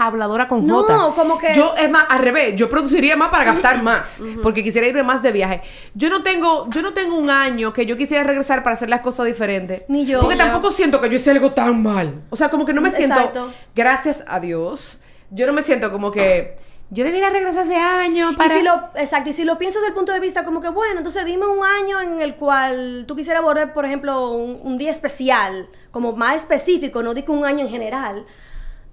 Habladora 0.02 0.48
con 0.48 0.66
No, 0.66 0.84
J. 0.84 1.12
como 1.14 1.38
que- 1.38 1.54
Yo, 1.54 1.74
es 1.76 1.90
más, 1.90 2.06
al 2.10 2.20
revés, 2.20 2.56
yo 2.56 2.70
produciría 2.70 3.16
más 3.18 3.30
para 3.30 3.44
gastar 3.44 3.84
más. 3.84 4.22
Porque 4.42 4.64
quisiera 4.64 4.88
irme 4.88 5.04
más 5.04 5.22
de 5.22 5.32
viaje. 5.32 5.62
Yo 5.94 6.10
no 6.10 6.24
tengo, 6.24 6.70
yo 6.70 6.82
no 6.82 6.94
tengo 6.94 7.18
un 7.18 7.30
año 7.30 7.74
que 7.74 7.86
yo 7.86 7.98
quisiera 7.98 8.24
regresar 8.24 8.64
para 8.64 8.74
hacer 8.74 8.90
las 8.90 9.02
cosas 9.02 9.26
diferentes. 9.26 9.84
Ni 9.90 10.06
yo. 10.06 10.22
Porque 10.22 10.38
yo. 10.38 10.44
tampoco 10.44 10.72
siento 10.72 11.02
que 11.02 11.10
yo 11.10 11.16
hice 11.16 11.32
algo 11.32 11.52
tan 11.52 11.84
mal. 11.84 12.22
O 12.30 12.36
sea, 12.36 12.50
como 12.50 12.66
que 12.66 12.74
no 12.74 12.82
me 12.82 12.92
siento, 12.92 13.18
Exacto. 13.18 13.52
gracias 13.76 14.24
a 14.28 14.40
Dios, 14.40 14.98
yo 15.32 15.46
no 15.46 15.54
me 15.54 15.62
siento 15.62 15.92
como 15.92 16.12
que 16.12 16.58
yo 16.92 17.04
debiera 17.04 17.30
regresar 17.30 17.66
ese 17.66 17.76
año 17.76 18.32
para... 18.36 18.56
Y 18.56 18.58
si 18.60 18.64
lo, 18.66 18.90
exacto, 18.96 19.30
y 19.30 19.34
si 19.34 19.44
lo 19.44 19.58
pienso 19.60 19.80
desde 19.80 19.90
el 19.90 19.94
punto 19.96 20.12
de 20.12 20.20
vista 20.20 20.44
como 20.44 20.60
que, 20.62 20.70
bueno, 20.70 20.98
entonces 20.98 21.24
dime 21.26 21.46
un 21.46 21.64
año 21.64 22.00
en 22.02 22.20
el 22.22 22.36
cual 22.36 23.04
tú 23.08 23.16
quisieras 23.16 23.44
volver, 23.44 23.74
por 23.74 23.86
ejemplo, 23.86 24.32
un, 24.32 24.60
un 24.64 24.78
día 24.80 24.90
especial, 24.90 25.68
como 25.92 26.14
más 26.14 26.38
específico, 26.38 27.04
no 27.04 27.14
digo 27.14 27.34
un 27.34 27.46
año 27.46 27.60
en 27.60 27.70
general. 27.70 28.26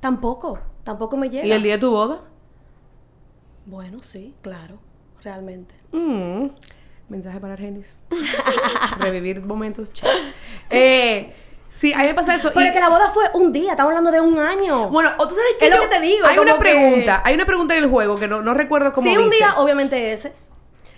Tampoco, 0.01 0.59
tampoco 0.87 1.17
me 1.19 1.29
llega. 1.29 1.45
¿Y 1.45 1.53
el 1.53 1.63
día 1.63 1.75
de 1.75 1.79
tu 1.81 1.91
boda? 1.91 2.23
Bueno, 3.67 4.03
sí, 4.03 4.35
claro, 4.43 4.79
realmente. 5.23 5.75
Mm, 5.93 6.47
mensaje 7.09 7.41
para 7.41 7.55
Argenis. 7.55 7.99
Revivir 9.01 9.43
momentos. 9.43 9.91
Eh, 10.71 11.35
sí, 11.71 11.93
a 11.93 11.99
mí 11.99 12.05
me 12.07 12.15
pasa 12.15 12.37
eso. 12.37 12.51
Pero 12.55 12.65
y- 12.65 12.69
es 12.69 12.73
que 12.75 12.81
la 12.81 12.89
boda 12.89 13.11
fue 13.11 13.25
un 13.35 13.53
día, 13.53 13.73
estamos 13.73 13.91
hablando 13.91 14.13
de 14.13 14.21
un 14.21 14.39
año. 14.39 14.89
Bueno, 14.89 15.11
o 15.19 15.27
tú 15.29 15.35
sabes 15.35 15.51
que 15.59 15.67
Es 15.67 15.75
lo 15.75 15.81
que 15.81 15.89
te 15.89 16.01
digo, 16.01 16.27
Hay 16.27 16.39
una 16.39 16.55
que- 16.55 16.61
pregunta, 16.61 17.23
hay 17.25 17.35
una 17.35 17.45
pregunta 17.45 17.77
en 17.77 17.85
el 17.85 17.91
juego 17.91 18.17
que 18.19 18.29
no, 18.29 18.41
no 18.41 18.55
recuerdo 18.55 18.93
cómo 18.93 19.09
sí, 19.11 19.17
un 19.17 19.29
día, 19.31 19.55
obviamente 19.57 20.13
ese. 20.13 20.33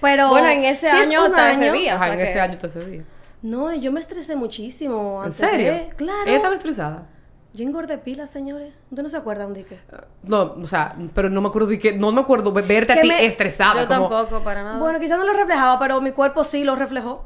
Pero. 0.01 0.29
Bueno, 0.29 0.49
en 0.49 0.65
ese 0.65 0.89
año 0.91 1.25
un 1.27 1.35
hasta 1.35 1.51
ese 1.53 1.73
día. 1.73 1.95
Ajá, 1.97 2.03
o 2.03 2.05
sea 2.05 2.13
en 2.13 2.19
que- 2.19 2.25
ese 2.31 2.41
año 2.41 2.59
todo 2.59 2.67
ese 2.67 2.85
día. 2.85 3.05
No, 3.41 3.73
yo 3.75 3.93
me 3.93 4.01
estresé 4.01 4.37
muchísimo. 4.37 5.21
¿En 5.21 5.27
antes 5.33 5.37
serio? 5.39 5.73
de- 5.73 5.89
Claro. 5.97 6.23
Ella 6.27 6.37
estaba 6.37 6.55
estresada. 6.55 7.07
Yo 7.55 7.65
engordé 7.65 7.99
pilas, 7.99 8.31
señores. 8.31 8.75
¿Usted 8.91 9.03
no 9.03 9.09
se 9.09 9.17
acuerda 9.17 9.47
un 9.47 9.55
día 9.55 9.65
que? 9.65 9.79
No, 10.23 10.55
o 10.63 10.67
sea, 10.67 10.95
pero 11.15 11.31
no 11.31 11.41
me 11.41 11.49
acuerdo 11.49 11.69
de 11.69 11.79
que, 11.79 11.93
no 11.97 12.13
me 12.13 12.21
acuerdo 12.21 12.51
de 12.53 12.63
verte 12.63 12.93
a 12.93 13.01
ti 13.01 13.09
me- 13.09 13.25
estresada. 13.25 13.83
Yo 13.83 13.89
como, 13.89 14.09
tampoco, 14.09 14.45
para 14.45 14.63
nada. 14.63 14.79
Bueno, 14.79 15.01
quizás 15.01 15.19
no 15.19 15.25
lo 15.25 15.33
reflejaba, 15.33 15.79
pero 15.79 16.01
mi 16.01 16.13
cuerpo 16.13 16.45
sí 16.45 16.63
lo 16.65 16.77
reflejó. 16.77 17.25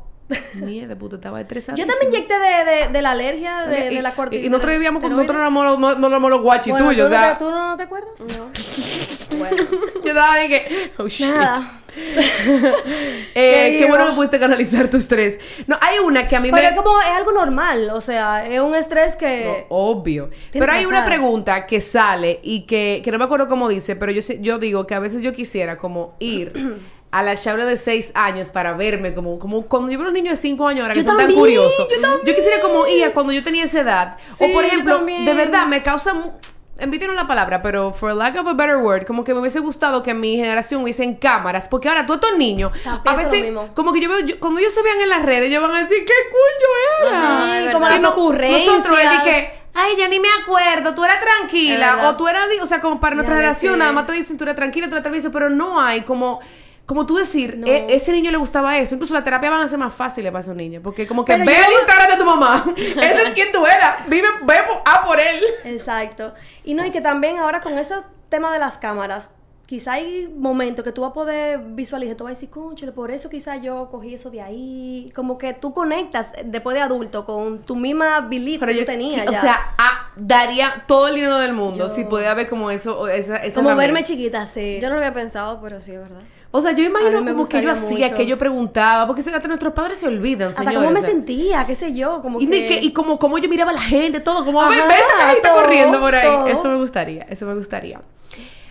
Mierda, 0.55 0.89
de 0.89 0.97
puta, 0.97 1.16
estaba 1.16 1.41
estresada. 1.41 1.76
Yo 1.76 1.87
también 1.87 2.12
inyecté 2.12 2.35
de, 2.39 2.64
de, 2.64 2.89
de 2.89 3.03
la 3.03 3.11
alergia, 3.12 3.66
de, 3.66 3.91
de 3.91 4.03
la 4.03 4.14
cortisona. 4.14 4.43
Y, 4.43 4.47
y 4.47 4.51
nosotros 4.51 4.72
vivíamos 4.72 5.03
con 5.03 5.12
nosotros 5.12 5.35
no 5.35 5.41
éramos 5.41 5.78
no, 5.99 6.09
no 6.18 6.28
los 6.28 6.41
guachis 6.43 6.72
bueno, 6.72 6.89
tuyos, 6.89 7.09
¿tú, 7.09 7.14
o 7.14 7.18
no 7.18 7.22
sea. 7.22 7.39
te, 7.39 7.45
¿Tú 7.45 7.51
no 7.51 7.76
te 7.76 7.83
acuerdas? 7.85 8.20
No. 8.39 8.51
bueno. 9.39 9.57
Yo 10.03 10.11
estaba 10.11 10.37
de 10.37 10.49
que, 10.49 10.93
oh 10.99 11.09
shit. 11.09 11.28
Nada. 11.28 11.78
Eh, 13.35 13.76
¿Qué 13.78 13.87
bueno 13.87 14.07
que 14.09 14.12
pudiste 14.12 14.39
canalizar 14.39 14.89
tu 14.89 14.97
estrés. 14.97 15.39
No, 15.66 15.76
hay 15.80 15.99
una 15.99 16.26
que 16.26 16.37
a 16.37 16.41
mí 16.41 16.51
Pero 16.51 16.62
me. 16.62 16.68
es 16.68 16.74
como, 16.76 17.01
es 17.01 17.09
algo 17.09 17.33
normal, 17.33 17.91
o 17.93 18.01
sea, 18.01 18.47
es 18.47 18.61
un 18.61 18.74
estrés 18.74 19.16
que... 19.16 19.45
No, 19.45 19.76
obvio. 19.76 20.30
Pero 20.53 20.70
hay 20.72 20.85
una 20.85 21.05
pregunta 21.05 21.66
que 21.66 21.80
sale 21.80 22.41
y 22.43 22.62
que, 22.62 23.01
que 23.05 23.11
no 23.11 23.18
me 23.18 23.24
acuerdo 23.24 23.49
cómo 23.49 23.68
dice, 23.68 23.97
pero 23.97 24.12
yo, 24.12 24.20
yo 24.41 24.59
digo 24.59 24.87
que 24.87 24.95
a 24.95 24.99
veces 25.01 25.22
yo 25.22 25.33
quisiera 25.33 25.78
como 25.78 26.14
ir 26.18 26.53
a 27.12 27.22
la 27.22 27.36
chabla 27.36 27.64
de 27.66 27.76
seis 27.76 28.10
años 28.14 28.50
para 28.50 28.72
verme 28.72 29.14
como, 29.14 29.38
como 29.38 29.66
cuando 29.66 29.92
yo 29.92 29.98
veo 29.98 30.06
a 30.06 30.10
los 30.10 30.14
niños 30.14 30.32
de 30.32 30.36
cinco 30.38 30.66
años 30.66 30.82
ahora 30.82 30.94
que 30.94 31.02
Yo 31.02 31.08
son 31.08 31.18
tan 31.18 31.32
curiosos. 31.32 31.86
yo 32.24 32.34
quisiera 32.34 32.60
como 32.60 32.86
ir 32.88 33.04
a 33.04 33.12
cuando 33.12 33.32
yo 33.32 33.42
tenía 33.44 33.64
esa 33.64 33.80
edad. 33.80 34.16
Sí, 34.36 34.44
o 34.44 34.52
por 34.52 34.64
ejemplo, 34.64 34.98
de 35.04 35.34
verdad 35.34 35.66
me 35.66 35.82
causa... 35.82 36.12
no 36.14 37.12
la 37.14 37.26
palabra, 37.28 37.60
pero 37.62 37.92
for 37.92 38.12
lack 38.16 38.34
of 38.40 38.46
a 38.48 38.54
better 38.54 38.76
word, 38.78 39.04
como 39.06 39.22
que 39.24 39.34
me 39.34 39.40
hubiese 39.40 39.60
gustado 39.60 40.02
que 40.02 40.14
mi 40.14 40.36
generación 40.36 40.82
hubiesen 40.82 41.14
cámaras, 41.14 41.68
porque 41.68 41.88
ahora 41.88 42.06
todos 42.06 42.20
estos 42.22 42.38
niños, 42.38 42.72
a 43.04 43.14
veces, 43.14 43.52
como 43.74 43.92
que 43.92 44.00
yo 44.00 44.08
veo, 44.08 44.20
yo- 44.20 44.40
cuando 44.40 44.58
ellos 44.58 44.72
se 44.72 44.82
vean 44.82 45.00
en 45.00 45.08
las 45.10 45.22
redes, 45.22 45.44
ellos 45.48 45.62
van 45.62 45.76
a 45.76 45.82
decir, 45.84 46.04
qué 46.04 46.12
cool 46.30 46.50
yo 46.60 47.08
era. 47.08 47.20
Sí, 47.66 47.72
como 47.72 47.80
verdad. 47.84 47.90
las 47.92 48.02
no- 48.02 48.10
ocurrencias. 48.10 48.66
Nosotros, 48.66 48.98
él 48.98 49.08
dije, 49.10 49.52
ay, 49.74 49.92
ya 49.98 50.08
ni 50.08 50.18
me 50.18 50.28
acuerdo, 50.42 50.94
tú 50.94 51.04
eras 51.04 51.18
tranquila, 51.20 52.08
o 52.08 52.16
tú 52.16 52.26
eras, 52.26 52.46
o 52.60 52.66
sea, 52.66 52.80
como 52.80 52.98
para 52.98 53.14
nuestra 53.16 53.36
que- 53.36 53.76
nada 53.76 53.92
más 53.92 54.06
te 54.06 54.12
dicen, 54.14 54.36
tú 54.38 54.44
eres 54.44 54.56
tranquila, 54.56 54.86
tú 54.88 54.94
eres 54.94 55.02
tranquila, 55.04 55.30
pero 55.30 55.50
no 55.50 55.78
hay 55.80 56.00
como, 56.02 56.40
como 56.87 57.07
tú 57.07 57.16
decir, 57.16 57.57
No. 57.59 57.66
"E- 57.66 57.87
ese 57.95 58.12
niño 58.12 58.30
le 58.30 58.37
gustaba 58.39 58.76
eso, 58.78 58.95
incluso 58.95 59.14
la 59.14 59.22
terapia 59.22 59.51
van 59.51 59.62
a 59.62 59.68
ser 59.68 59.78
más 59.78 59.95
fáciles 59.95 60.30
para 60.33 60.43
esos 60.43 60.57
niños, 60.57 60.83
porque 60.83 61.07
como 61.07 61.24
que 61.24 61.33
Pero 61.33 61.45
ve 61.47 61.53
yo- 61.55 61.64
el 61.66 61.72
Instagram 61.80 62.11
de 62.11 62.16
tu 62.16 62.24
mamá, 62.24 62.64
ese 62.76 63.22
es 63.22 63.30
quien 63.30 63.53
tú 63.53 63.64
eras, 63.64 64.09
vive, 64.09 64.28
ve 64.45 64.55
por- 64.66 64.83
a 64.85 65.03
por 65.07 65.20
él. 65.20 65.43
Exacto. 65.64 66.35
Y 66.64 66.74
no, 66.74 66.85
y 66.85 66.91
que 66.91 67.01
también 67.01 67.39
ahora 67.39 67.61
con 67.61 67.78
ese 67.78 67.95
tema 68.28 68.53
de 68.53 68.59
las 68.59 68.78
cámaras, 68.78 69.30
quizá 69.66 69.93
hay 69.93 70.28
momentos 70.37 70.85
que 70.85 70.93
tú 70.93 71.01
vas 71.01 71.12
a 71.12 71.14
poder 71.14 71.59
visualizar, 71.59 72.14
tú 72.16 72.24
vas 72.24 72.33
a 72.33 72.35
decir, 72.35 72.51
conchale, 72.51 72.93
por 72.93 73.11
eso 73.11 73.30
quizá 73.30 73.57
yo 73.57 73.89
cogí 73.91 74.12
eso 74.14 74.30
de 74.30 74.43
ahí. 74.43 75.11
Como 75.14 75.39
que 75.39 75.55
tú 75.55 75.72
conectas 75.72 76.33
después 76.45 76.74
de 76.74 76.83
adulto 76.83 77.24
con 77.24 77.61
tu 77.62 77.74
misma 77.76 78.20
belief 78.20 78.61
Pero 78.61 78.72
que 78.72 78.78
yo 78.78 78.85
tú 78.85 78.87
tenías 78.93 79.26
o 79.26 79.33
ya. 79.33 79.41
sea, 79.41 79.74
ah, 79.78 80.11
daría 80.16 80.85
todo 80.87 81.09
el 81.09 81.14
dinero 81.14 81.39
del 81.39 81.55
mundo 81.55 81.78
Yo- 81.78 81.89
si 81.89 82.05
pudiera 82.05 82.35
ver 82.35 82.51
como 82.51 82.70
eso, 82.70 82.99
o 83.01 83.09
esa, 83.09 83.37
esa 83.37 83.55
como 83.62 83.74
verme 83.74 84.03
chiquita, 84.03 84.45
sí. 84.47 84.78
Yo 84.83 84.89
no 84.91 84.97
lo 84.97 85.01
había 85.01 85.14
pensado, 85.14 85.59
pero 85.62 85.80
sí, 85.80 85.93
es 85.93 86.01
verdad. 86.01 86.20
O 86.55 86.61
sea, 86.61 86.72
yo 86.72 86.84
A 86.84 86.86
imagino 86.86 87.24
como 87.24 87.48
que 87.48 87.62
yo 87.62 87.72
hacía, 87.72 88.07
mucho. 88.09 88.14
que 88.16 88.26
yo 88.26 88.36
preguntaba, 88.36 89.07
porque 89.07 89.22
hasta 89.22 89.48
nuestros 89.48 89.72
padres 89.72 89.98
se 89.98 90.07
olvidan, 90.07 90.50
Hasta 90.50 90.59
señores. 90.61 90.78
cómo 90.80 90.90
me 90.92 90.98
o 91.00 91.03
sea. 91.03 91.11
sentía, 91.11 91.66
qué 91.66 91.74
sé 91.74 91.94
yo, 91.94 92.20
como 92.20 92.40
Y, 92.42 92.46
que... 92.46 92.66
que- 92.66 92.80
y 92.82 92.92
como, 92.92 93.18
como 93.18 93.38
yo 93.38 93.48
miraba 93.48 93.70
a 93.70 93.74
la 93.74 93.80
gente, 93.80 94.20
todo, 94.20 94.44
como 94.44 94.61
Ajá, 94.61 94.70
ves 94.70 94.98
esa 94.98 95.26
cajita 95.26 95.48
todo, 95.48 95.62
corriendo 95.62 95.98
por 95.98 96.14
ahí. 96.14 96.26
todo. 96.28 96.46
Eso 96.48 96.64
me 96.68 96.76
gustaría, 96.76 97.22
eso 97.30 97.46
me 97.46 97.55
gustaría. 97.55 98.03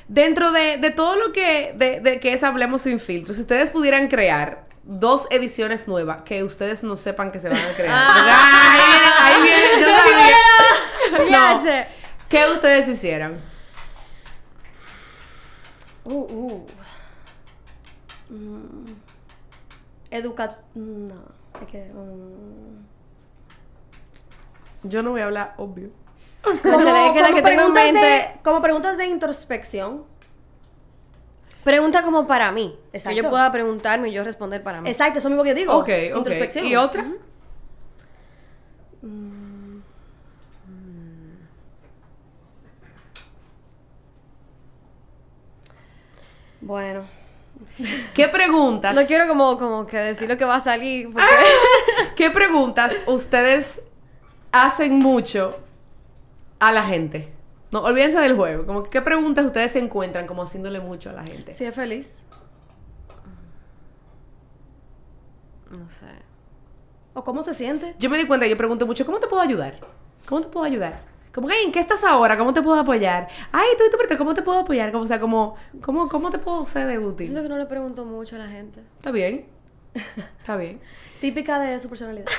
Dentro 0.07 0.51
de, 0.51 0.77
de 0.77 0.91
todo 0.91 1.15
lo 1.15 1.31
que, 1.33 1.73
de, 1.75 2.01
de 2.01 2.19
que 2.19 2.33
es 2.33 2.43
Hablemos 2.43 2.81
sin 2.81 2.99
filtros, 2.99 3.37
si 3.37 3.41
ustedes 3.41 3.71
pudieran 3.71 4.09
crear 4.09 4.65
dos 4.83 5.25
ediciones 5.31 5.87
nuevas 5.87 6.23
que 6.23 6.43
ustedes 6.43 6.83
no 6.83 6.95
sepan 6.97 7.31
que 7.31 7.39
se 7.39 7.49
van 7.49 7.57
a 7.57 7.73
crear. 7.75 7.91
Ah. 8.13 9.23
Ahí 9.23 9.41
viene, 9.41 9.57
ahí 9.87 10.13
viene, 10.13 10.37
yo 11.11 11.17
sabía. 11.17 11.53
No. 11.57 11.85
¿Qué 12.29 12.45
ustedes 12.53 12.87
hicieran? 12.87 13.37
Uh, 16.03 16.13
uh. 16.13 16.65
Mm, 18.31 18.85
educa... 20.09 20.57
No, 20.73 21.13
hay 21.59 21.65
que... 21.67 21.83
mm. 21.93 22.85
Yo 24.83 25.03
no 25.03 25.11
voy 25.11 25.21
a 25.21 25.25
hablar 25.25 25.53
obvio. 25.57 25.89
Cónchale, 26.43 27.07
es 27.07 27.11
que 27.13 27.21
la 27.21 27.27
que 27.33 27.41
tengo 27.41 27.67
en 27.67 27.73
preguntas 27.73 27.83
mente- 27.83 27.99
de, 28.07 28.39
como 28.43 28.61
preguntas 28.61 28.97
de 28.97 29.05
introspección. 29.07 30.05
Pregunta 31.63 32.01
como 32.01 32.25
para 32.25 32.51
mí. 32.51 32.75
Que 32.91 32.97
Exacto. 32.97 33.21
yo 33.21 33.29
pueda 33.29 33.51
preguntarme 33.51 34.09
y 34.09 34.13
yo 34.13 34.23
responder 34.23 34.63
para 34.63 34.81
mí. 34.81 34.89
Exacto, 34.89 35.19
eso 35.19 35.29
mismo 35.29 35.43
que 35.43 35.49
yo 35.49 35.55
digo. 35.55 35.73
Ok, 35.75 35.89
ok. 36.13 36.17
Introspección. 36.17 36.65
¿Y 36.65 36.75
otra? 36.75 37.05
Bueno. 46.61 47.05
¿Qué 48.13 48.27
preguntas? 48.27 48.95
No 48.95 49.05
quiero 49.05 49.27
como, 49.27 49.57
como 49.57 49.87
que 49.87 49.97
decir 49.97 50.29
lo 50.29 50.37
que 50.37 50.45
va 50.45 50.55
a 50.55 50.61
salir. 50.61 51.11
Porque... 51.11 51.27
¿Qué 52.15 52.29
preguntas 52.29 53.01
ustedes 53.05 53.81
hacen 54.51 54.99
mucho 54.99 55.57
a 56.59 56.71
la 56.71 56.83
gente? 56.83 57.31
No, 57.71 57.83
olvídense 57.83 58.19
del 58.19 58.35
juego. 58.35 58.65
Como 58.65 58.83
¿Qué 58.83 59.01
preguntas 59.01 59.45
ustedes 59.45 59.71
se 59.71 59.79
encuentran 59.79 60.27
como 60.27 60.43
haciéndole 60.43 60.79
mucho 60.79 61.09
a 61.09 61.13
la 61.13 61.23
gente? 61.23 61.53
Si 61.53 61.63
es 61.63 61.73
feliz. 61.73 62.21
No 65.69 65.87
sé. 65.87 66.05
¿O 67.13 67.23
cómo 67.23 67.43
se 67.43 67.53
siente? 67.53 67.95
Yo 67.97 68.09
me 68.09 68.17
di 68.17 68.27
cuenta, 68.27 68.45
yo 68.45 68.57
pregunto 68.57 68.85
mucho, 68.85 69.05
¿cómo 69.05 69.19
te 69.19 69.27
puedo 69.27 69.41
ayudar? 69.41 69.79
¿Cómo 70.25 70.41
te 70.41 70.47
puedo 70.47 70.65
ayudar? 70.65 71.10
Como 71.33 71.47
que, 71.47 71.61
¿en 71.61 71.71
qué 71.71 71.79
estás 71.79 72.03
ahora? 72.03 72.37
¿Cómo 72.37 72.53
te 72.53 72.61
puedo 72.61 72.79
apoyar? 72.79 73.27
Ay, 73.51 73.69
tú, 73.77 73.83
tú, 73.89 73.97
pero 73.97 74.17
¿cómo 74.17 74.33
te 74.33 74.41
puedo 74.41 74.59
apoyar? 74.59 74.91
Como, 74.91 75.05
o 75.05 75.07
sea, 75.07 75.19
como, 75.19 75.55
¿cómo, 75.81 76.09
¿cómo 76.09 76.29
te 76.29 76.39
puedo 76.39 76.65
ser 76.65 76.87
de 76.87 76.99
útil? 76.99 77.27
Siento 77.27 77.43
que 77.43 77.49
no 77.49 77.57
le 77.57 77.65
pregunto 77.65 78.05
mucho 78.05 78.35
a 78.35 78.39
la 78.39 78.47
gente. 78.47 78.81
Está 78.97 79.11
bien. 79.11 79.45
Está 80.39 80.57
bien. 80.57 80.79
Típica 81.21 81.59
de 81.59 81.79
su 81.79 81.89
personalidad. 81.89 82.25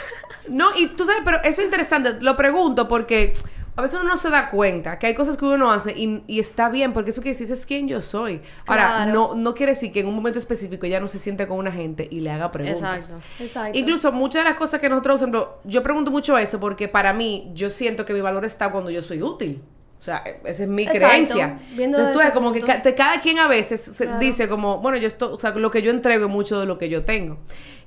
No, 0.49 0.77
y 0.77 0.89
tú 0.89 1.05
sabes, 1.05 1.23
pero 1.25 1.39
eso 1.45 1.61
es 1.61 1.67
interesante. 1.67 2.21
Lo 2.21 2.35
pregunto 2.35 2.89
porque 2.89 3.33
a 3.75 3.83
veces 3.83 3.99
uno 4.01 4.11
no 4.11 4.17
se 4.19 4.29
da 4.29 4.51
cuenta 4.51 4.99
que 4.99 5.07
hay 5.07 5.15
cosas 5.15 5.37
que 5.37 5.45
uno 5.45 5.57
no 5.57 5.73
hace 5.73 5.93
y, 5.93 6.23
y 6.27 6.41
está 6.41 6.69
bien, 6.69 6.93
porque 6.93 7.11
eso 7.11 7.23
quiere 7.23 7.39
decir 7.39 7.51
es 7.53 7.65
quién 7.65 7.89
yo 7.89 8.03
soy. 8.03 8.43
Ahora, 8.67 9.07
no, 9.07 9.35
no 9.35 9.55
quiere 9.55 9.73
decir 9.73 9.93
que 9.93 10.01
en 10.01 10.09
un 10.09 10.15
momento 10.15 10.39
específico 10.39 10.85
ella 10.85 11.01
no 11.01 11.09
se 11.09 11.19
siente 11.19 11.49
con 11.49 11.57
una 11.57 11.73
gente 11.73 12.07
y 12.11 12.21
le 12.21 12.31
haga 12.31 12.53
preguntas. 12.53 13.11
Exacto. 13.11 13.23
Exacto. 13.41 13.79
Incluso 13.79 14.13
muchas 14.13 14.45
de 14.45 14.51
las 14.51 14.59
cosas 14.59 14.81
que 14.81 14.89
nosotros, 14.89 15.21
por 15.21 15.29
ejemplo, 15.29 15.59
yo 15.65 15.83
pregunto 15.83 16.11
mucho 16.11 16.37
eso 16.37 16.61
porque 16.61 16.89
para 16.89 17.13
mí, 17.15 17.51
yo 17.55 17.71
siento 17.71 18.05
que 18.05 18.13
mi 18.13 18.21
valor 18.21 18.45
está 18.45 18.71
cuando 18.71 18.91
yo 18.91 19.01
soy 19.01 19.23
útil. 19.23 19.63
O 20.03 20.05
sea, 20.05 20.25
esa 20.45 20.65
es 20.65 20.69
mi 20.69 20.83
Exacto. 20.83 21.07
creencia. 21.07 21.59
Viéndolo 21.71 22.09
Entonces, 22.09 22.13
tú 22.13 22.19
desde 22.19 22.25
ves 22.31 22.35
como 22.35 22.53
que 22.53 22.61
ca- 22.63 22.83
cada 22.97 23.21
quien 23.21 23.39
a 23.39 23.47
veces 23.47 23.81
se 23.81 24.05
Claro. 24.07 24.19
dice 24.19 24.49
como, 24.49 24.79
bueno, 24.79 24.99
yo 24.99 25.07
estoy, 25.07 25.29
o 25.33 25.39
sea, 25.39 25.53
lo 25.53 25.71
que 25.71 25.81
yo 25.81 25.93
entrego 25.93 26.25
es 26.27 26.31
mucho 26.31 26.59
de 26.59 26.67
lo 26.67 26.77
que 26.77 26.89
yo 26.89 27.05
tengo. 27.05 27.39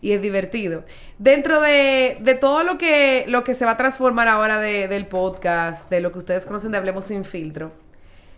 Y 0.02 0.14
es 0.14 0.22
divertido. 0.22 0.86
Dentro 1.18 1.60
de, 1.60 2.16
de 2.22 2.36
todo 2.36 2.64
lo 2.64 2.78
que, 2.78 3.26
lo 3.28 3.44
que 3.44 3.54
se 3.54 3.66
va 3.66 3.72
a 3.72 3.78
transformar 3.78 4.30
ahora 4.30 4.60
de- 4.60 4.88
del 4.88 5.08
podcast, 5.08 5.90
de 5.90 6.00
lo 6.00 6.14
que 6.14 6.20
ustedes 6.20 6.46
conocen 6.46 6.72
de 6.72 6.78
Hablemos 6.78 7.04
Sin 7.04 7.26
Filtro, 7.26 7.74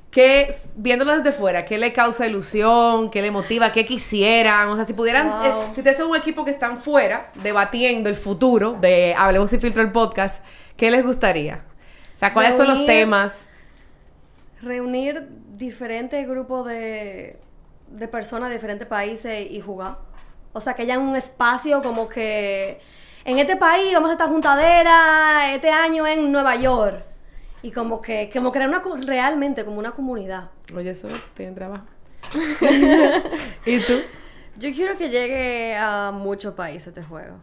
¿qué, 0.10 0.52
viéndolo 0.76 1.16
desde 1.16 1.32
fuera, 1.32 1.64
qué 1.64 1.78
le 1.78 1.94
causa 1.94 2.26
ilusión, 2.26 3.12
qué 3.12 3.22
le 3.22 3.30
motiva, 3.30 3.72
qué 3.72 3.86
quisieran? 3.86 4.70
O 4.70 4.76
sea, 4.76 4.86
si 4.86 4.94
pudieran, 4.94 5.28
Wow. 5.30 5.46
eh, 5.46 5.52
si 5.76 5.82
ustedes 5.82 5.98
son 5.98 6.10
un 6.10 6.16
equipo 6.18 6.44
que 6.46 6.52
están 6.52 6.78
fuera, 6.80 7.30
debatiendo 7.44 8.10
el 8.10 8.16
futuro 8.16 8.76
de 8.82 9.14
Hablemos 9.16 9.52
Sin 9.52 9.62
Filtro 9.62 9.84
el 9.84 9.92
podcast, 9.92 10.44
¿qué 10.76 10.90
les 10.90 11.06
gustaría? 11.06 11.62
O 12.16 12.18
sea, 12.18 12.34
¿cuáles 12.34 12.58
son 12.58 12.68
los 12.68 12.84
temas? 12.88 13.47
Reunir 14.62 15.28
diferentes 15.56 16.28
grupos 16.28 16.68
de, 16.68 17.40
de 17.88 18.08
personas 18.08 18.50
de 18.50 18.56
diferentes 18.56 18.88
países 18.88 19.50
y 19.50 19.62
jugar. 19.62 20.00
O 20.54 20.62
sea, 20.62 20.74
que 20.74 20.84
haya 20.84 20.98
un 20.98 21.16
espacio 21.16 21.82
como 21.82 22.08
que 22.08 22.80
en 23.26 23.40
este 23.40 23.58
país 23.58 23.94
vamos 23.94 24.10
a 24.10 24.14
estar 24.14 24.30
juntadera, 24.30 25.54
este 25.54 25.70
año 25.70 26.08
en 26.08 26.32
Nueva 26.32 26.56
York. 26.56 27.04
Y 27.62 27.72
como 27.72 28.02
que, 28.02 28.30
como 28.32 28.52
crear 28.52 28.70
una, 28.70 28.82
realmente 29.06 29.66
como 29.66 29.80
una 29.80 29.92
comunidad. 29.92 30.52
Oye, 30.74 30.92
eso 30.92 31.10
tienen 31.34 31.54
trabajo. 31.54 31.86
¿Y 33.66 33.80
tú? 33.80 34.00
Yo 34.58 34.72
quiero 34.74 34.98
que 34.98 35.10
llegue 35.10 35.76
a 35.76 36.12
muchos 36.12 36.54
países 36.54 36.88
este 36.88 37.04
juego. 37.04 37.36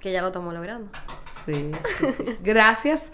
Que 0.00 0.12
ya 0.12 0.20
lo 0.20 0.28
estamos 0.28 0.54
logrando. 0.54 0.90
Sí. 1.44 1.72
sí, 1.98 2.06
sí. 2.16 2.36
Gracias. 2.40 3.10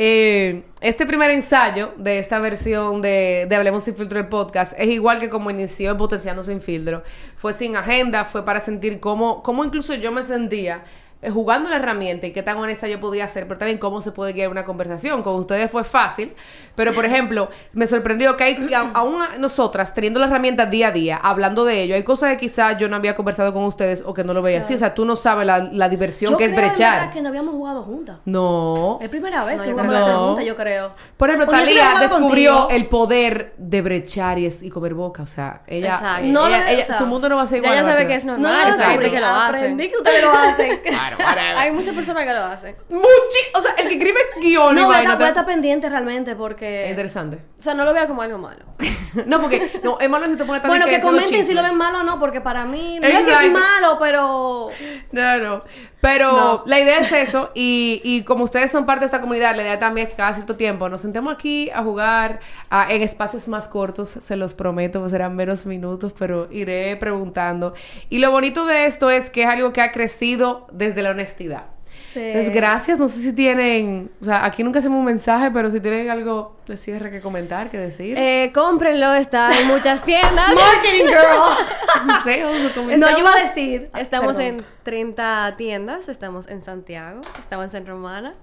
Eh, 0.00 0.62
este 0.80 1.06
primer 1.06 1.32
ensayo 1.32 1.92
de 1.96 2.20
esta 2.20 2.38
versión 2.38 3.02
de, 3.02 3.46
de 3.48 3.56
Hablemos 3.56 3.82
sin 3.82 3.96
filtro 3.96 4.20
el 4.20 4.28
podcast 4.28 4.72
es 4.78 4.88
igual 4.90 5.18
que 5.18 5.28
como 5.28 5.50
inició 5.50 5.96
Potenciando 5.96 6.44
sin 6.44 6.60
filtro. 6.60 7.02
Fue 7.34 7.52
sin 7.52 7.74
agenda, 7.74 8.24
fue 8.24 8.44
para 8.44 8.60
sentir 8.60 9.00
cómo, 9.00 9.42
cómo 9.42 9.64
incluso 9.64 9.94
yo 9.94 10.12
me 10.12 10.22
sentía 10.22 10.84
jugando 11.32 11.68
la 11.68 11.76
herramienta 11.76 12.26
y 12.28 12.32
qué 12.32 12.42
tan 12.44 12.58
honesta 12.58 12.86
yo 12.86 13.00
podía 13.00 13.26
ser, 13.26 13.48
pero 13.48 13.58
también 13.58 13.78
cómo 13.78 14.00
se 14.02 14.12
puede 14.12 14.32
guiar 14.32 14.50
una 14.50 14.64
conversación. 14.64 15.22
Con 15.24 15.34
ustedes 15.34 15.68
fue 15.70 15.82
fácil, 15.82 16.34
pero 16.76 16.92
por 16.92 17.04
ejemplo, 17.04 17.48
me 17.72 17.86
sorprendió 17.88 18.36
que 18.36 18.44
hay, 18.44 18.70
aún 18.94 19.18
nosotras, 19.38 19.92
teniendo 19.94 20.20
la 20.20 20.26
herramienta 20.26 20.66
día 20.66 20.88
a 20.88 20.90
día, 20.92 21.16
hablando 21.16 21.64
de 21.64 21.82
ello, 21.82 21.96
hay 21.96 22.04
cosas 22.04 22.30
que 22.30 22.36
quizás 22.36 22.76
yo 22.78 22.88
no 22.88 22.94
había 22.94 23.16
conversado 23.16 23.52
con 23.52 23.64
ustedes 23.64 24.02
o 24.06 24.14
que 24.14 24.22
no 24.22 24.32
lo 24.32 24.42
veía 24.42 24.60
así. 24.60 24.74
O 24.74 24.78
sea, 24.78 24.94
tú 24.94 25.04
no 25.04 25.16
sabes 25.16 25.44
la, 25.46 25.58
la 25.72 25.88
diversión 25.88 26.30
Yo 26.32 26.38
que 26.38 26.44
es 26.44 26.54
creo, 26.54 26.68
brechar. 26.68 27.10
que 27.10 27.20
no 27.20 27.30
habíamos 27.30 27.52
jugado 27.54 27.82
juntas. 27.82 28.18
No. 28.24 28.98
Es 29.02 29.08
primera 29.08 29.44
vez 29.44 29.56
No, 29.58 29.64
que 29.64 29.70
jugamos 29.72 29.94
No. 29.94 30.04
pregunta, 30.06 30.42
yo 30.42 30.56
creo. 30.56 30.92
Por 31.16 31.30
ejemplo, 31.30 31.48
he 31.52 31.58
Talía 31.60 31.98
descubrió 32.00 32.52
contigo. 32.60 32.68
el 32.70 32.86
poder 32.86 33.54
de 33.58 33.82
brechar 33.82 34.38
y, 34.38 34.46
es- 34.46 34.62
y 34.62 34.70
comer 34.70 34.94
boca. 34.94 35.24
O 35.24 35.26
sea, 35.26 35.62
ella, 35.66 35.88
Exacto. 35.94 36.22
ella- 36.24 36.32
No 36.32 36.48
lo- 36.48 36.54
ella- 36.54 36.70
ella- 36.70 36.82
o 36.84 36.86
sea, 36.86 36.98
su 36.98 37.06
mundo 37.06 37.28
no 37.28 37.36
va 37.36 37.42
a 37.42 37.46
ser 37.46 37.58
igual. 37.58 37.72
ella 37.74 37.82
sabe 37.82 38.06
que 38.06 38.14
es 38.14 38.24
No, 38.24 38.32
normal. 38.34 38.52
no, 38.52 38.64
o 38.64 38.68
lo 38.70 38.74
sea, 38.78 38.86
hay 38.86 38.92
gente 38.92 39.04
descubrí, 39.04 39.10
que 39.10 39.20
lo 39.20 39.26
hace. 39.26 39.58
aprendí 39.58 39.88
que 39.88 39.96
ustedes 39.96 40.22
lo 40.22 40.30
hacen. 40.32 40.80
Hay 41.56 41.70
muchas 41.72 41.94
personas 41.94 42.24
que 42.24 42.32
lo 42.32 42.44
hacen. 42.44 42.76
Muchi- 42.90 43.50
o 43.54 43.60
sea, 43.60 43.72
el 43.78 43.88
que 43.88 43.94
escribe 43.94 44.20
guion 44.40 44.76
y 44.78 44.80
No, 44.80 44.86
voy 44.86 44.96
a, 44.96 45.00
estar, 45.00 45.16
voy 45.16 45.24
a 45.24 45.26
te- 45.26 45.28
estar 45.32 45.46
pendiente 45.46 45.88
realmente 45.88 46.30
Es 46.32 46.36
porque... 46.36 46.86
interesante. 46.90 47.38
O 47.58 47.62
sea, 47.62 47.74
no 47.74 47.84
lo 47.84 47.92
vea 47.92 48.06
como 48.06 48.22
algo 48.22 48.38
malo. 48.38 48.64
No, 49.24 49.40
porque, 49.40 49.70
no, 49.82 49.98
es 49.98 50.08
malo 50.10 50.26
si 50.26 50.36
te 50.36 50.44
pones 50.44 50.60
tan 50.60 50.68
Bueno, 50.70 50.84
que 50.84 50.96
haciendo 50.96 51.18
comenten 51.18 51.44
si 51.44 51.54
lo 51.54 51.62
ven 51.62 51.74
malo 51.76 52.00
o 52.00 52.02
no, 52.02 52.20
porque 52.20 52.42
para 52.42 52.66
mí 52.66 52.98
no 53.00 53.06
es 53.08 53.24
que 53.24 53.46
es 53.46 53.50
malo, 53.52 53.96
pero... 53.98 54.68
No, 55.12 55.38
no. 55.38 55.64
Pero 56.02 56.30
No. 56.32 56.62
la 56.66 56.78
idea 56.78 56.98
es 56.98 57.10
eso. 57.10 57.50
Y, 57.54 58.02
y 58.04 58.22
como 58.24 58.44
ustedes 58.44 58.70
son 58.70 58.84
parte 58.84 59.00
de 59.00 59.06
esta 59.06 59.20
comunidad, 59.22 59.56
la 59.56 59.62
idea 59.62 59.78
también 59.78 60.06
es 60.06 60.12
que 60.12 60.18
cada 60.18 60.34
cierto 60.34 60.56
tiempo 60.56 60.88
nos 60.90 61.00
sentemos 61.00 61.32
aquí 61.34 61.70
a 61.70 61.82
jugar 61.82 62.40
a- 62.68 62.92
en 62.92 63.00
espacios 63.02 63.48
más 63.48 63.66
cortos, 63.66 64.10
se 64.10 64.36
los 64.36 64.52
prometo, 64.54 65.00
pues 65.00 65.10
serán 65.10 65.34
menos 65.34 65.64
minutos, 65.64 66.12
pero 66.16 66.46
iré 66.52 66.94
preguntando. 66.98 67.72
Y 68.10 68.18
lo 68.18 68.30
bonito 68.30 68.66
de 68.66 68.84
esto 68.84 69.08
es 69.10 69.30
que 69.30 69.44
es 69.44 69.48
algo 69.48 69.72
que 69.72 69.80
ha 69.80 69.90
crecido 69.90 70.66
desde 70.70 70.97
la 71.02 71.10
honestidad. 71.10 71.64
Sí. 72.04 72.20
Entonces, 72.20 72.54
gracias. 72.54 72.98
No 72.98 73.08
sé 73.08 73.20
si 73.20 73.32
tienen, 73.32 74.10
o 74.20 74.24
sea, 74.24 74.44
aquí 74.44 74.62
nunca 74.62 74.78
hacemos 74.78 74.98
un 74.98 75.04
mensaje, 75.04 75.50
pero 75.50 75.70
si 75.70 75.80
tienen 75.80 76.08
algo 76.10 76.56
de 76.66 76.76
cierre 76.76 77.10
que 77.10 77.20
comentar, 77.20 77.70
que 77.70 77.78
decir. 77.78 78.16
Eh, 78.18 78.50
cómprenlo, 78.54 79.14
está 79.14 79.50
en 79.58 79.68
muchas 79.68 80.02
tiendas. 80.04 80.54
Marketing 80.54 81.06
girl. 81.06 82.06
no 82.06 82.22
sé, 82.22 82.42
vamos 82.42 82.76
a 82.76 82.96
no, 82.96 83.10
yo 83.10 83.18
iba 83.18 83.32
a 83.32 83.42
decir... 83.42 83.90
Estamos 83.96 84.36
Perdón. 84.36 84.60
en 84.60 84.64
30 84.84 85.54
tiendas, 85.56 86.08
estamos 86.08 86.46
en 86.48 86.62
Santiago, 86.62 87.20
estamos 87.38 87.66
en 87.66 87.70
San 87.70 87.86
Romana 87.86 88.34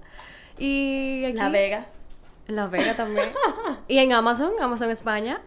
y 0.58 1.24
aquí 1.24 1.36
La 1.36 1.48
Vega. 1.48 1.86
en 2.48 2.56
La 2.56 2.66
Vega 2.66 2.94
también. 2.94 3.28
y 3.88 3.98
en 3.98 4.12
Amazon, 4.12 4.52
Amazon 4.60 4.90
España. 4.90 5.42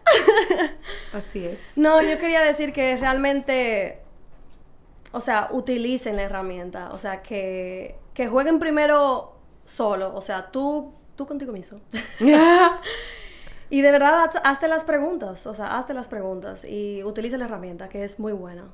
Así 1.12 1.44
es. 1.44 1.58
No, 1.76 2.02
yo 2.02 2.18
quería 2.18 2.42
decir 2.42 2.72
que 2.72 2.96
realmente, 2.96 4.00
o 5.12 5.20
sea, 5.20 5.48
utilicen 5.52 6.16
la 6.16 6.22
herramienta, 6.22 6.92
o 6.92 6.98
sea, 6.98 7.22
que, 7.22 7.96
que 8.14 8.28
jueguen 8.28 8.58
primero 8.58 9.34
solo, 9.64 10.14
o 10.14 10.22
sea, 10.22 10.50
tú, 10.50 10.94
tú 11.16 11.26
contigo 11.26 11.52
mismo. 11.52 11.80
y 13.70 13.82
de 13.82 13.90
verdad, 13.92 14.24
haz- 14.24 14.40
hazte 14.44 14.68
las 14.68 14.84
preguntas, 14.84 15.46
o 15.46 15.54
sea, 15.54 15.78
hazte 15.78 15.94
las 15.94 16.08
preguntas 16.08 16.64
y 16.64 17.02
utiliza 17.04 17.38
la 17.38 17.44
herramienta, 17.46 17.88
que 17.88 18.04
es 18.04 18.18
muy 18.18 18.32
buena. 18.32 18.64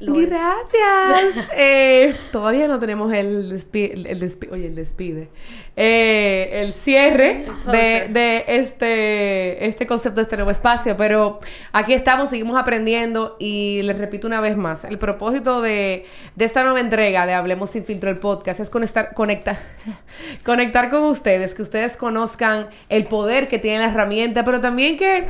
Lo. 0.00 0.12
Gracias. 0.14 1.48
Eh, 1.56 2.14
todavía 2.30 2.68
no 2.68 2.78
tenemos 2.78 3.12
el 3.12 3.48
despide, 3.50 3.94
el 4.12 4.20
despi- 4.20 4.48
oye, 4.52 4.66
el 4.66 4.74
despide. 4.76 5.28
Eh, 5.76 6.50
el 6.62 6.72
cierre 6.72 7.46
de, 7.70 8.06
de 8.10 8.44
este, 8.46 9.66
este 9.66 9.86
concepto 9.86 10.16
de 10.16 10.22
este 10.22 10.36
nuevo 10.36 10.50
espacio, 10.50 10.96
pero 10.96 11.40
aquí 11.72 11.92
estamos, 11.94 12.30
seguimos 12.30 12.56
aprendiendo 12.58 13.36
y 13.38 13.82
les 13.82 13.98
repito 13.98 14.26
una 14.26 14.40
vez 14.40 14.56
más, 14.56 14.84
el 14.84 14.98
propósito 14.98 15.60
de, 15.62 16.04
de 16.36 16.44
esta 16.44 16.62
nueva 16.64 16.80
entrega 16.80 17.26
de 17.26 17.34
Hablemos 17.34 17.70
sin 17.70 17.84
filtro 17.84 18.10
el 18.10 18.18
podcast 18.18 18.60
es 18.60 18.70
conectar, 18.70 19.14
conectar, 19.14 19.56
conectar 20.44 20.90
con 20.90 21.02
ustedes, 21.04 21.54
que 21.54 21.62
ustedes 21.62 21.96
conozcan 21.96 22.68
el 22.88 23.04
poder 23.06 23.46
que 23.48 23.58
tiene 23.58 23.78
la 23.80 23.90
herramienta, 23.90 24.44
pero 24.44 24.60
también 24.60 24.96
que 24.96 25.26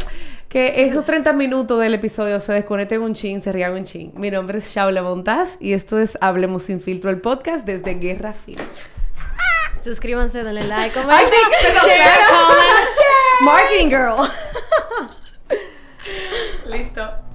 que 0.49 0.87
esos 0.87 1.05
30 1.05 1.35
minutos 1.35 1.79
del 1.79 1.93
episodio 1.93 2.41
se 2.41 2.55
desconecten 2.55 3.03
un 3.03 3.13
chin, 3.13 3.43
se 3.43 3.53
rían 3.53 3.75
un 3.75 3.85
chin. 3.85 4.13
Mi 4.17 4.31
nombre 4.31 4.59
es 4.59 4.75
Shaula 4.75 5.03
Montaz 5.03 5.59
y 5.61 5.75
esto 5.75 5.99
es 5.99 6.17
Hablemos 6.23 6.63
Sin 6.63 6.81
Filtro, 6.81 7.11
el 7.11 7.21
podcast 7.21 7.67
desde 7.67 7.95
Guerra 7.95 8.33
Film. 8.33 8.63
Suscríbanse, 9.77 10.43
denle 10.43 10.67
like, 10.67 10.95
comment, 10.95 11.13
Ay, 11.13 11.27
sí, 11.61 11.69
share. 11.85 12.09
Marketing 13.43 13.89
girl. 13.91 14.27
Listo. 16.67 17.28